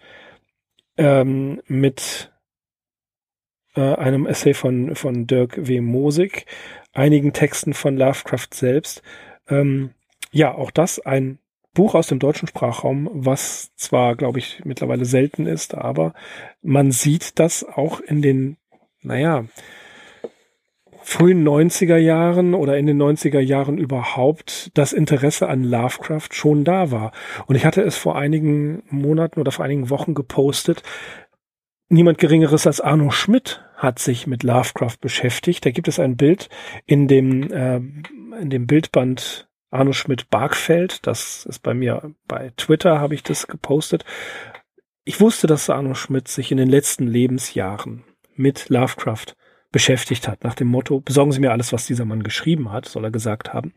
ähm, 0.98 1.62
mit 1.68 2.32
äh, 3.76 3.82
einem 3.82 4.26
Essay 4.26 4.56
von, 4.56 4.96
von 4.96 5.28
Dirk 5.28 5.68
W. 5.68 5.82
Mosig, 5.82 6.48
einigen 6.92 7.34
Texten 7.34 7.76
von 7.76 7.98
Lovecraft 7.98 8.56
selbst. 8.56 9.04
Ähm, 9.48 9.92
ja, 10.32 10.56
auch 10.56 10.72
das 10.72 11.00
ein 11.00 11.38
Buch 11.78 11.94
aus 11.94 12.08
dem 12.08 12.18
deutschen 12.18 12.48
Sprachraum, 12.48 13.08
was 13.14 13.72
zwar, 13.76 14.16
glaube 14.16 14.40
ich, 14.40 14.64
mittlerweile 14.66 15.06
selten 15.06 15.46
ist, 15.46 15.76
aber 15.76 16.16
man 16.64 16.92
sieht 16.92 17.38
das 17.38 17.64
auch 17.64 18.00
in 18.00 18.24
den, 18.24 18.58
naja, 19.04 19.46
frühen 21.04 21.48
90er 21.48 21.98
Jahren 21.98 22.56
oder 22.56 22.80
in 22.80 22.88
den 22.88 23.00
90er 23.00 23.40
Jahren 23.40 23.78
überhaupt 23.78 24.72
das 24.74 24.92
Interesse 24.92 25.50
an 25.50 25.64
Lovecraft 25.64 26.30
schon 26.32 26.64
da 26.64 26.90
war. 26.90 27.12
Und 27.46 27.56
ich 27.56 27.64
hatte 27.64 27.84
es 27.84 27.96
vor 27.96 28.16
einigen 28.16 28.82
Monaten 28.90 29.40
oder 29.40 29.52
vor 29.52 29.64
einigen 29.64 29.92
Wochen 29.92 30.16
gepostet. 30.16 30.82
Niemand 31.90 32.18
Geringeres 32.18 32.66
als 32.66 32.82
Arno 32.82 33.12
Schmidt 33.12 33.64
hat 33.76 34.00
sich 34.00 34.26
mit 34.26 34.42
Lovecraft 34.42 34.98
beschäftigt. 35.00 35.64
Da 35.64 35.70
gibt 35.70 35.88
es 35.88 36.00
ein 36.00 36.18
Bild 36.18 36.50
in 36.88 37.08
dem, 37.08 37.52
äh, 37.52 37.78
in 38.42 38.50
dem 38.50 38.66
Bildband 38.66 39.47
Arno 39.70 39.94
Schmidt-Bargfeld. 39.94 41.06
Das 41.06 41.46
ist 41.46 41.60
bei 41.60 41.74
mir 41.74 42.14
bei 42.28 42.52
Twitter, 42.58 43.00
habe 43.00 43.16
ich 43.16 43.24
das 43.24 43.48
gepostet. 43.48 44.06
Ich 45.04 45.22
wusste, 45.22 45.48
dass 45.48 45.70
Arno 45.70 45.94
Schmidt 45.94 46.28
sich 46.28 46.52
in 46.52 46.58
den 46.58 46.70
letzten 46.70 47.08
Lebensjahren 47.08 48.04
mit 48.36 48.70
Lovecraft 48.70 49.36
beschäftigt 49.72 50.28
hat, 50.28 50.44
nach 50.44 50.56
dem 50.56 50.68
Motto, 50.68 51.02
besorgen 51.02 51.32
Sie 51.32 51.42
mir 51.42 51.52
alles, 51.52 51.74
was 51.74 51.86
dieser 51.86 52.06
Mann 52.06 52.24
geschrieben 52.24 52.72
hat, 52.72 52.88
soll 52.88 53.04
er 53.04 53.12
gesagt 53.12 53.54
haben. 53.54 53.74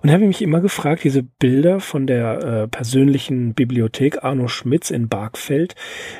Und 0.00 0.10
habe 0.10 0.26
mich 0.26 0.40
immer 0.40 0.60
gefragt, 0.60 1.02
diese 1.04 1.22
Bilder 1.22 1.80
von 1.80 2.06
der 2.06 2.38
äh, 2.38 2.68
persönlichen 2.68 3.52
Bibliothek 3.54 4.22
Arno 4.22 4.46
Schmitz 4.46 4.90
in 4.90 5.08
Bargfeld, 5.08 5.74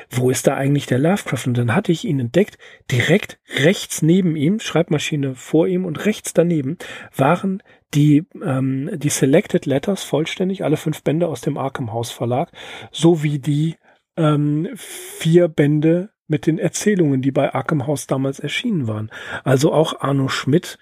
wo 0.09 0.29
ist 0.29 0.45
da 0.47 0.55
eigentlich 0.55 0.87
der 0.87 0.99
Lovecraft? 0.99 1.47
Und 1.47 1.57
dann 1.57 1.73
hatte 1.73 1.91
ich 1.91 2.03
ihn 2.03 2.19
entdeckt, 2.19 2.57
direkt 2.91 3.39
rechts 3.55 4.01
neben 4.01 4.35
ihm, 4.35 4.59
Schreibmaschine 4.59 5.35
vor 5.35 5.67
ihm 5.67 5.85
und 5.85 6.05
rechts 6.05 6.33
daneben 6.33 6.77
waren 7.15 7.63
die, 7.93 8.25
ähm, 8.43 8.89
die 8.93 9.09
Selected 9.09 9.65
Letters 9.65 10.03
vollständig, 10.03 10.63
alle 10.63 10.77
fünf 10.77 11.03
Bände 11.03 11.27
aus 11.27 11.41
dem 11.41 11.57
Arkham 11.57 11.91
House 11.91 12.11
Verlag, 12.11 12.51
sowie 12.91 13.39
die 13.39 13.75
ähm, 14.17 14.69
vier 14.75 15.47
Bände 15.47 16.09
mit 16.27 16.47
den 16.47 16.59
Erzählungen, 16.59 17.21
die 17.21 17.31
bei 17.31 17.53
Arkham 17.53 17.87
House 17.87 18.07
damals 18.07 18.39
erschienen 18.39 18.87
waren. 18.87 19.11
Also 19.43 19.73
auch 19.73 20.01
Arno 20.01 20.29
Schmidt, 20.29 20.77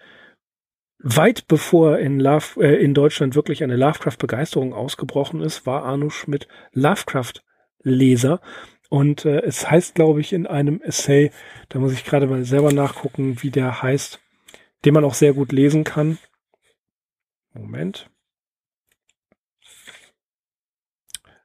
weit 0.99 1.47
bevor 1.47 1.97
in, 1.99 2.19
Love, 2.19 2.61
äh, 2.63 2.83
in 2.83 2.93
Deutschland 2.93 3.35
wirklich 3.35 3.63
eine 3.63 3.75
Lovecraft-Begeisterung 3.75 4.73
ausgebrochen 4.73 5.41
ist, 5.41 5.65
war 5.65 5.83
Arno 5.83 6.09
Schmidt 6.09 6.47
Lovecraft-Leser. 6.73 8.39
Und 8.89 9.25
äh, 9.25 9.41
es 9.41 9.69
heißt, 9.69 9.95
glaube 9.95 10.21
ich, 10.21 10.33
in 10.33 10.47
einem 10.47 10.81
Essay, 10.81 11.31
da 11.69 11.79
muss 11.79 11.93
ich 11.93 12.03
gerade 12.03 12.27
mal 12.27 12.43
selber 12.43 12.71
nachgucken, 12.71 13.41
wie 13.41 13.49
der 13.49 13.81
heißt, 13.81 14.19
den 14.85 14.93
man 14.93 15.05
auch 15.05 15.13
sehr 15.13 15.33
gut 15.33 15.51
lesen 15.51 15.83
kann. 15.83 16.17
Moment. 17.53 18.09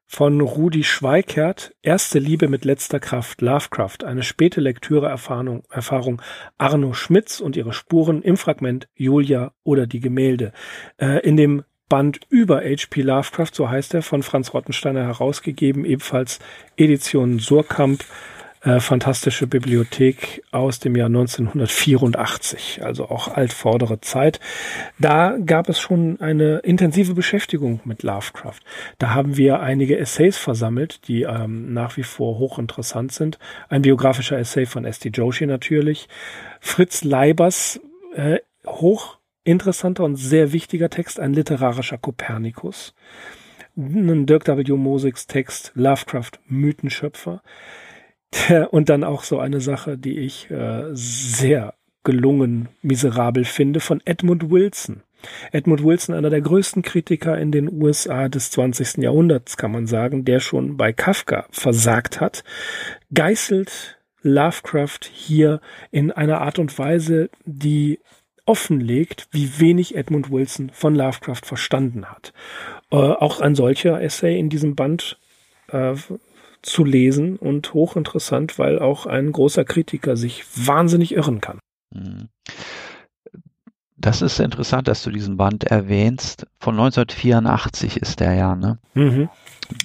Von 0.08 0.40
Rudi 0.40 0.84
Schweikert, 0.84 1.74
Erste 1.82 2.20
Liebe 2.20 2.48
mit 2.48 2.64
letzter 2.64 3.00
Kraft, 3.00 3.42
Lovecraft, 3.42 4.04
eine 4.04 4.22
späte 4.22 4.60
Lektüre-Erfahrung 4.60 5.64
Erfahrung 5.68 6.22
Arno 6.56 6.92
Schmitz 6.92 7.40
und 7.40 7.56
ihre 7.56 7.72
Spuren 7.72 8.22
im 8.22 8.36
Fragment 8.36 8.88
Julia 8.94 9.52
oder 9.64 9.86
die 9.86 10.00
Gemälde. 10.00 10.52
Äh, 10.96 11.20
in 11.26 11.36
dem 11.36 11.64
Band 11.88 12.20
über 12.28 12.62
H.P. 12.62 13.02
Lovecraft, 13.02 13.50
so 13.52 13.68
heißt 13.68 13.94
er, 13.94 14.02
von 14.02 14.22
Franz 14.22 14.54
Rottensteiner 14.54 15.04
herausgegeben, 15.04 15.84
ebenfalls 15.84 16.38
Edition 16.76 17.38
Surkamp, 17.38 18.04
äh, 18.66 18.80
fantastische 18.80 19.46
Bibliothek 19.46 20.42
aus 20.50 20.80
dem 20.80 20.96
Jahr 20.96 21.06
1984, 21.06 22.82
also 22.82 23.08
auch 23.08 23.28
altvordere 23.28 24.00
Zeit. 24.00 24.40
Da 24.98 25.38
gab 25.38 25.68
es 25.68 25.78
schon 25.78 26.20
eine 26.20 26.58
intensive 26.58 27.14
Beschäftigung 27.14 27.80
mit 27.84 28.02
Lovecraft. 28.02 28.58
Da 28.98 29.14
haben 29.14 29.36
wir 29.36 29.60
einige 29.60 29.96
Essays 29.96 30.36
versammelt, 30.36 31.06
die 31.06 31.22
ähm, 31.22 31.74
nach 31.74 31.96
wie 31.96 32.02
vor 32.02 32.38
hochinteressant 32.38 33.12
sind. 33.12 33.38
Ein 33.68 33.82
biografischer 33.82 34.36
Essay 34.36 34.66
von 34.66 34.84
S.T. 34.84 35.10
Joshi 35.10 35.46
natürlich. 35.46 36.08
Fritz 36.58 37.04
Leibers, 37.04 37.78
äh, 38.16 38.38
hochinteressanter 38.66 40.02
und 40.02 40.16
sehr 40.16 40.52
wichtiger 40.52 40.90
Text, 40.90 41.20
ein 41.20 41.34
literarischer 41.34 41.98
Kopernikus. 41.98 42.94
Dirk 43.76 44.48
W. 44.48 44.72
Mosigs 44.72 45.28
Text, 45.28 45.70
Lovecraft, 45.76 46.40
Mythenschöpfer. 46.48 47.42
Und 48.70 48.88
dann 48.88 49.04
auch 49.04 49.22
so 49.22 49.38
eine 49.38 49.60
Sache, 49.60 49.98
die 49.98 50.18
ich 50.18 50.50
äh, 50.50 50.84
sehr 50.92 51.74
gelungen, 52.04 52.68
miserabel 52.82 53.44
finde, 53.44 53.80
von 53.80 54.00
Edmund 54.04 54.50
Wilson. 54.50 55.02
Edmund 55.50 55.82
Wilson, 55.82 56.14
einer 56.14 56.30
der 56.30 56.40
größten 56.40 56.82
Kritiker 56.82 57.36
in 57.38 57.50
den 57.50 57.72
USA 57.72 58.28
des 58.28 58.50
20. 58.52 58.98
Jahrhunderts, 58.98 59.56
kann 59.56 59.72
man 59.72 59.86
sagen, 59.86 60.24
der 60.24 60.40
schon 60.40 60.76
bei 60.76 60.92
Kafka 60.92 61.46
versagt 61.50 62.20
hat, 62.20 62.44
geißelt 63.12 63.98
Lovecraft 64.22 65.00
hier 65.12 65.60
in 65.90 66.12
einer 66.12 66.40
Art 66.40 66.58
und 66.58 66.78
Weise, 66.78 67.30
die 67.44 68.00
offenlegt, 68.44 69.28
wie 69.32 69.58
wenig 69.58 69.96
Edmund 69.96 70.30
Wilson 70.30 70.70
von 70.72 70.94
Lovecraft 70.94 71.44
verstanden 71.44 72.06
hat. 72.06 72.32
Äh, 72.90 72.96
auch 72.96 73.40
ein 73.40 73.54
solcher 73.54 74.00
Essay 74.00 74.38
in 74.38 74.48
diesem 74.48 74.76
Band 74.76 75.18
äh, 75.68 75.94
zu 76.66 76.84
lesen 76.84 77.36
und 77.36 77.72
hochinteressant, 77.72 78.58
weil 78.58 78.78
auch 78.78 79.06
ein 79.06 79.32
großer 79.32 79.64
Kritiker 79.64 80.16
sich 80.16 80.44
wahnsinnig 80.54 81.14
irren 81.14 81.40
kann. 81.40 81.60
Mhm. 81.94 82.28
Das 83.96 84.20
ist 84.20 84.38
interessant, 84.40 84.88
dass 84.88 85.02
du 85.02 85.10
diesen 85.10 85.36
Band 85.36 85.64
erwähnst. 85.64 86.46
Von 86.60 86.74
1984 86.74 87.96
ist 87.96 88.20
der 88.20 88.34
ja, 88.34 88.54
ne? 88.54 88.78
Mhm. 88.94 89.28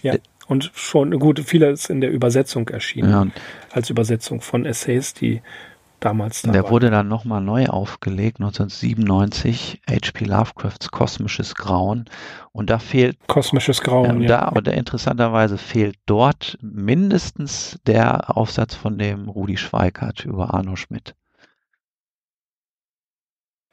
Ja. 0.01 0.15
Und 0.47 0.71
schon, 0.73 1.17
gut, 1.17 1.39
vieles 1.39 1.89
in 1.89 2.01
der 2.01 2.11
Übersetzung 2.11 2.67
erschienen. 2.67 3.09
Ja. 3.09 3.27
Als 3.71 3.89
Übersetzung 3.89 4.41
von 4.41 4.65
Essays, 4.65 5.13
die 5.13 5.41
damals 6.01 6.41
da 6.41 6.51
Der 6.51 6.69
wurde 6.69 6.89
dann 6.89 7.07
nochmal 7.07 7.41
neu 7.41 7.67
aufgelegt, 7.67 8.39
1997, 8.39 9.81
H.P. 9.89 10.25
Lovecrafts 10.25 10.91
Kosmisches 10.91 11.55
Grauen. 11.55 12.05
Und 12.51 12.69
da 12.69 12.79
fehlt. 12.79 13.17
Kosmisches 13.27 13.81
Grauen, 13.81 14.21
äh, 14.21 14.23
ja. 14.23 14.27
Da, 14.27 14.39
aber 14.41 14.61
der, 14.61 14.73
interessanterweise 14.73 15.57
fehlt 15.57 15.97
dort 16.05 16.57
mindestens 16.61 17.79
der 17.85 18.35
Aufsatz 18.35 18.75
von 18.75 18.97
dem 18.97 19.29
Rudi 19.29 19.57
Schweikart 19.57 20.25
über 20.25 20.53
Arno 20.53 20.75
Schmidt. 20.75 21.15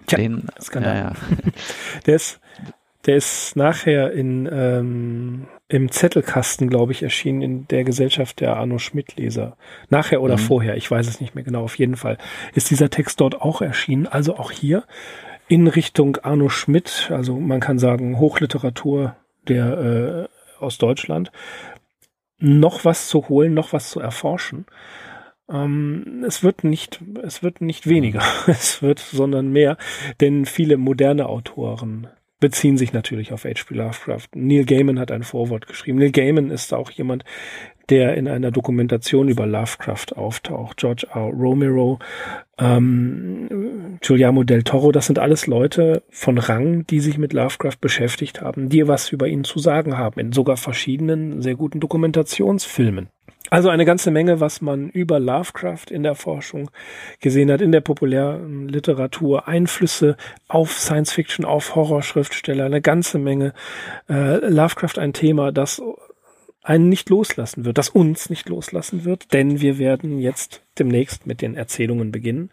Tja, 0.07 0.19
Den, 0.19 0.49
ja, 0.75 0.95
ja. 0.95 1.13
Der 2.07 2.15
ist, 2.15 2.41
der 3.05 3.17
ist 3.17 3.57
nachher 3.57 4.13
in, 4.13 4.49
ähm, 4.51 5.49
im 5.69 5.91
Zettelkasten, 5.91 6.71
glaube 6.71 6.93
ich, 6.93 7.03
erschienen 7.03 7.43
in 7.43 7.69
der 7.69 7.85
Gesellschaft 7.85 8.41
der 8.41 8.57
Arno 8.57 8.79
Schmidt-Leser. 8.79 9.57
Nachher 9.91 10.23
oder 10.23 10.37
mhm. 10.37 10.43
vorher, 10.43 10.77
ich 10.77 10.91
weiß 10.91 11.07
es 11.07 11.21
nicht 11.21 11.35
mehr 11.35 11.45
genau. 11.45 11.65
Auf 11.65 11.79
jeden 11.79 11.97
Fall 11.97 12.17
ist 12.55 12.71
dieser 12.71 12.89
Text 12.89 13.21
dort 13.21 13.41
auch 13.43 13.61
erschienen. 13.61 14.07
Also 14.07 14.37
auch 14.37 14.51
hier 14.51 14.85
in 15.47 15.67
Richtung 15.67 16.17
Arno 16.23 16.49
Schmidt, 16.49 17.11
also 17.13 17.39
man 17.39 17.61
kann 17.61 17.79
sagen 17.79 18.19
Hochliteratur 18.19 19.17
der 19.47 20.29
äh, 20.59 20.63
aus 20.63 20.79
Deutschland, 20.79 21.33
noch 22.39 22.85
was 22.85 23.09
zu 23.09 23.29
holen, 23.29 23.55
noch 23.55 23.73
was 23.73 23.91
zu 23.91 24.01
erforschen. 24.01 24.67
Ähm, 25.51 26.25
es 26.27 26.43
wird 26.43 26.65
nicht, 26.65 27.01
es 27.23 27.43
wird 27.43 27.61
nicht 27.61 27.87
weniger, 27.87 28.23
es 28.47 28.83
wird, 28.83 29.01
sondern 29.01 29.49
mehr, 29.49 29.77
denn 30.21 30.47
viele 30.47 30.77
moderne 30.77 31.29
Autoren 31.29 32.09
beziehen 32.41 32.77
sich 32.77 32.93
natürlich 32.93 33.33
auf 33.33 33.45
H.P. 33.45 33.75
Lovecraft. 33.75 34.29
Neil 34.35 34.65
Gaiman 34.65 34.99
hat 34.99 35.11
ein 35.11 35.23
Vorwort 35.23 35.67
geschrieben. 35.67 35.99
Neil 35.99 36.13
Gaiman 36.13 36.51
ist 36.51 36.73
auch 36.73 36.91
jemand, 36.91 37.25
der 37.89 38.17
in 38.17 38.29
einer 38.29 38.51
Dokumentation 38.51 39.29
über 39.29 39.47
Lovecraft 39.47 40.17
auftaucht. 40.17 40.77
George 40.77 41.07
R. 41.13 41.31
Romero, 41.33 41.99
ähm, 42.59 43.99
Giuliano 44.01 44.45
del 44.45 44.63
Toro, 44.63 44.93
das 44.93 45.07
sind 45.07 45.19
alles 45.19 45.47
Leute 45.47 46.03
von 46.11 46.39
Rang, 46.39 46.87
die 46.87 47.01
sich 47.01 47.19
mit 47.19 47.33
Lovecraft 47.33 47.81
beschäftigt 47.81 48.41
haben, 48.43 48.69
die 48.69 48.87
was 48.87 49.11
über 49.11 49.27
ihn 49.27 49.45
zu 49.45 49.59
sagen 49.59 49.97
haben, 49.97 50.21
in 50.21 50.33
sogar 50.33 50.57
verschiedenen 50.57 51.41
sehr 51.41 51.55
guten 51.55 51.81
Dokumentationsfilmen. 51.81 53.09
Also 53.51 53.69
eine 53.69 53.85
ganze 53.85 54.11
Menge, 54.11 54.41
was 54.41 54.61
man 54.61 54.89
über 54.91 55.19
Lovecraft 55.19 55.87
in 55.91 56.03
der 56.03 56.15
Forschung 56.15 56.71
gesehen 57.21 57.51
hat, 57.51 57.61
in 57.61 57.73
der 57.73 57.81
populären 57.81 58.69
Literatur, 58.69 59.49
Einflüsse 59.49 60.17
auf 60.49 60.73
Science 60.79 61.13
Fiction, 61.13 61.45
auf 61.45 61.75
Horrorschriftsteller, 61.75 62.65
eine 62.65 62.81
ganze 62.81 63.19
Menge. 63.19 63.55
Äh, 64.09 64.47
Lovecraft 64.49 64.99
ein 64.99 65.13
Thema, 65.13 65.53
das 65.53 65.81
einen 66.63 66.89
nicht 66.89 67.09
loslassen 67.09 67.65
wird, 67.65 67.79
das 67.79 67.89
uns 67.89 68.31
nicht 68.31 68.49
loslassen 68.49 69.05
wird, 69.05 69.33
denn 69.33 69.61
wir 69.61 69.79
werden 69.79 70.19
jetzt 70.19 70.63
demnächst 70.79 71.27
mit 71.27 71.41
den 71.41 71.55
Erzählungen 71.55 72.13
beginnen. 72.13 72.51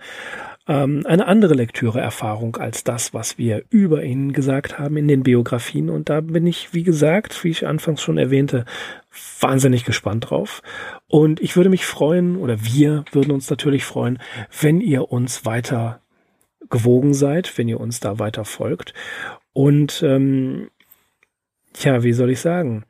Ähm, 0.67 1.03
eine 1.05 1.27
andere 1.27 1.53
Lektüreerfahrung 1.53 2.57
als 2.57 2.83
das, 2.83 3.13
was 3.13 3.37
wir 3.37 3.63
über 3.69 4.03
ihn 4.03 4.33
gesagt 4.33 4.79
haben 4.79 4.97
in 4.97 5.07
den 5.07 5.23
Biografien. 5.23 5.89
Und 5.89 6.09
da 6.09 6.21
bin 6.21 6.47
ich, 6.47 6.73
wie 6.73 6.83
gesagt, 6.83 7.43
wie 7.43 7.49
ich 7.49 7.67
anfangs 7.67 8.01
schon 8.01 8.17
erwähnte, 8.17 8.65
wahnsinnig 9.39 9.85
gespannt 9.85 10.29
drauf. 10.29 10.61
Und 11.07 11.39
ich 11.41 11.55
würde 11.55 11.69
mich 11.69 11.85
freuen, 11.85 12.37
oder 12.37 12.63
wir 12.63 13.05
würden 13.11 13.31
uns 13.31 13.49
natürlich 13.49 13.83
freuen, 13.83 14.19
wenn 14.61 14.81
ihr 14.81 15.11
uns 15.11 15.45
weiter 15.45 16.01
gewogen 16.69 17.13
seid, 17.13 17.57
wenn 17.57 17.67
ihr 17.67 17.79
uns 17.79 17.99
da 17.99 18.17
weiter 18.17 18.45
folgt. 18.45 18.93
Und 19.53 20.01
ähm, 20.03 20.69
ja, 21.77 22.03
wie 22.03 22.13
soll 22.13 22.31
ich 22.31 22.39
sagen? 22.39 22.85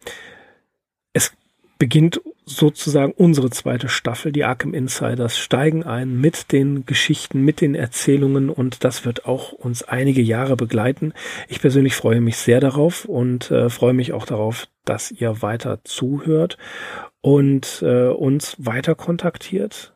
Beginnt 1.78 2.22
sozusagen 2.46 3.12
unsere 3.12 3.50
zweite 3.50 3.90
Staffel, 3.90 4.32
die 4.32 4.44
Arkham 4.44 4.74
Insiders, 4.74 5.38
steigen 5.38 5.84
ein 5.84 6.20
mit 6.20 6.52
den 6.52 6.86
Geschichten, 6.86 7.42
mit 7.42 7.60
den 7.60 7.76
Erzählungen 7.76 8.50
und 8.50 8.84
das 8.84 9.04
wird 9.04 9.26
auch 9.26 9.52
uns 9.52 9.84
einige 9.84 10.22
Jahre 10.22 10.56
begleiten. 10.56 11.14
Ich 11.48 11.60
persönlich 11.60 11.96
freue 11.96 12.22
mich 12.22 12.38
sehr 12.38 12.60
darauf 12.60 13.06
und 13.06 13.50
äh, 13.52 13.70
freue 13.70 13.94
mich 13.94 14.14
auch 14.14 14.26
darauf, 14.26 14.68
dass 14.86 15.12
ihr 15.12 15.42
weiter 15.42 15.80
zuhört 15.84 16.58
und 17.22 17.82
äh, 17.82 18.08
uns 18.10 18.56
weiter 18.60 18.94
kontaktiert. 18.94 19.94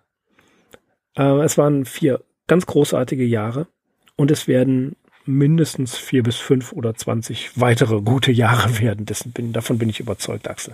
Äh, 1.15 1.43
es 1.43 1.57
waren 1.57 1.85
vier 1.85 2.23
ganz 2.47 2.65
großartige 2.65 3.25
Jahre 3.25 3.67
und 4.15 4.31
es 4.31 4.47
werden 4.47 4.95
mindestens 5.25 5.95
vier 5.95 6.23
bis 6.23 6.37
fünf 6.37 6.73
oder 6.73 6.95
zwanzig 6.95 7.51
weitere 7.55 8.01
gute 8.01 8.31
Jahre 8.31 8.79
werden. 8.81 9.05
Dessen 9.05 9.31
bin, 9.31 9.53
davon 9.53 9.77
bin 9.77 9.89
ich 9.89 9.99
überzeugt, 9.99 10.49
Axel. 10.49 10.73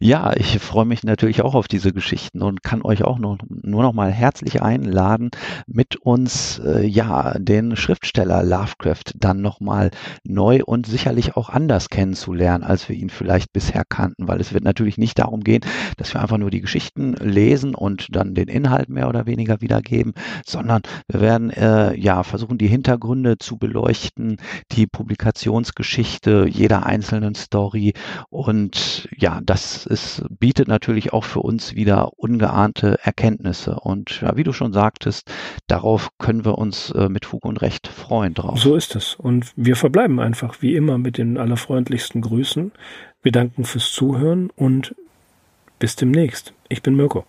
Ja, 0.00 0.32
ich 0.36 0.58
freue 0.58 0.84
mich 0.84 1.04
natürlich 1.04 1.42
auch 1.42 1.54
auf 1.54 1.68
diese 1.68 1.92
Geschichten 1.92 2.42
und 2.42 2.62
kann 2.62 2.82
euch 2.82 3.04
auch 3.04 3.18
noch, 3.18 3.38
nur 3.48 3.82
noch 3.82 3.92
mal 3.92 4.10
herzlich 4.10 4.62
einladen, 4.62 5.30
mit 5.66 5.96
uns 5.96 6.58
äh, 6.64 6.86
ja 6.86 7.38
den 7.38 7.76
Schriftsteller 7.76 8.42
Lovecraft 8.42 9.14
dann 9.16 9.40
noch 9.40 9.60
mal 9.60 9.90
neu 10.24 10.60
und 10.64 10.86
sicherlich 10.86 11.36
auch 11.36 11.48
anders 11.48 11.88
kennenzulernen, 11.88 12.64
als 12.64 12.88
wir 12.88 12.96
ihn 12.96 13.10
vielleicht 13.10 13.52
bisher 13.52 13.84
kannten, 13.88 14.28
weil 14.28 14.40
es 14.40 14.52
wird 14.52 14.64
natürlich 14.64 14.98
nicht 14.98 15.18
darum 15.18 15.40
gehen, 15.40 15.62
dass 15.96 16.14
wir 16.14 16.20
einfach 16.20 16.38
nur 16.38 16.50
die 16.50 16.60
Geschichten 16.60 17.14
lesen 17.14 17.74
und 17.74 18.08
dann 18.14 18.34
den 18.34 18.48
Inhalt 18.48 18.88
mehr 18.88 19.08
oder 19.08 19.26
weniger 19.26 19.60
wiedergeben, 19.60 20.14
sondern 20.46 20.82
wir 21.08 21.20
werden 21.20 21.50
äh, 21.50 21.94
ja 21.96 22.22
versuchen, 22.22 22.58
die 22.58 22.68
Hintergründe 22.68 23.38
zu 23.38 23.58
beleuchten, 23.58 24.38
die 24.72 24.86
Publikationsgeschichte 24.86 26.46
jeder 26.48 26.86
einzelnen 26.86 27.34
Story 27.34 27.92
und 28.30 29.08
ja, 29.16 29.40
das 29.44 29.59
es 29.86 30.22
bietet 30.28 30.68
natürlich 30.68 31.12
auch 31.12 31.24
für 31.24 31.40
uns 31.40 31.74
wieder 31.74 32.18
ungeahnte 32.18 32.98
Erkenntnisse. 33.02 33.74
Und 33.74 34.20
ja, 34.20 34.36
wie 34.36 34.44
du 34.44 34.52
schon 34.52 34.72
sagtest, 34.72 35.30
darauf 35.66 36.10
können 36.18 36.44
wir 36.44 36.58
uns 36.58 36.90
äh, 36.90 37.08
mit 37.08 37.26
Fug 37.26 37.44
und 37.44 37.62
Recht 37.62 37.88
freuen 37.88 38.34
drauf. 38.34 38.58
So 38.58 38.76
ist 38.76 38.96
es. 38.96 39.14
Und 39.14 39.52
wir 39.56 39.76
verbleiben 39.76 40.20
einfach 40.20 40.62
wie 40.62 40.74
immer 40.74 40.98
mit 40.98 41.18
den 41.18 41.38
allerfreundlichsten 41.38 42.20
Grüßen. 42.20 42.72
Wir 43.22 43.32
danken 43.32 43.64
fürs 43.64 43.92
Zuhören 43.92 44.50
und 44.56 44.94
bis 45.78 45.96
demnächst. 45.96 46.54
Ich 46.68 46.82
bin 46.82 46.94
Mirko. 46.94 47.24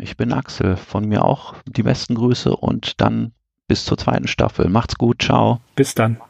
Ich 0.00 0.16
bin 0.16 0.32
Axel. 0.32 0.76
Von 0.76 1.08
mir 1.08 1.24
auch 1.24 1.54
die 1.66 1.82
besten 1.82 2.14
Grüße 2.14 2.54
und 2.54 3.00
dann 3.00 3.32
bis 3.68 3.84
zur 3.84 3.98
zweiten 3.98 4.28
Staffel. 4.28 4.68
Macht's 4.68 4.96
gut. 4.96 5.22
Ciao. 5.22 5.60
Bis 5.74 5.94
dann. 5.94 6.20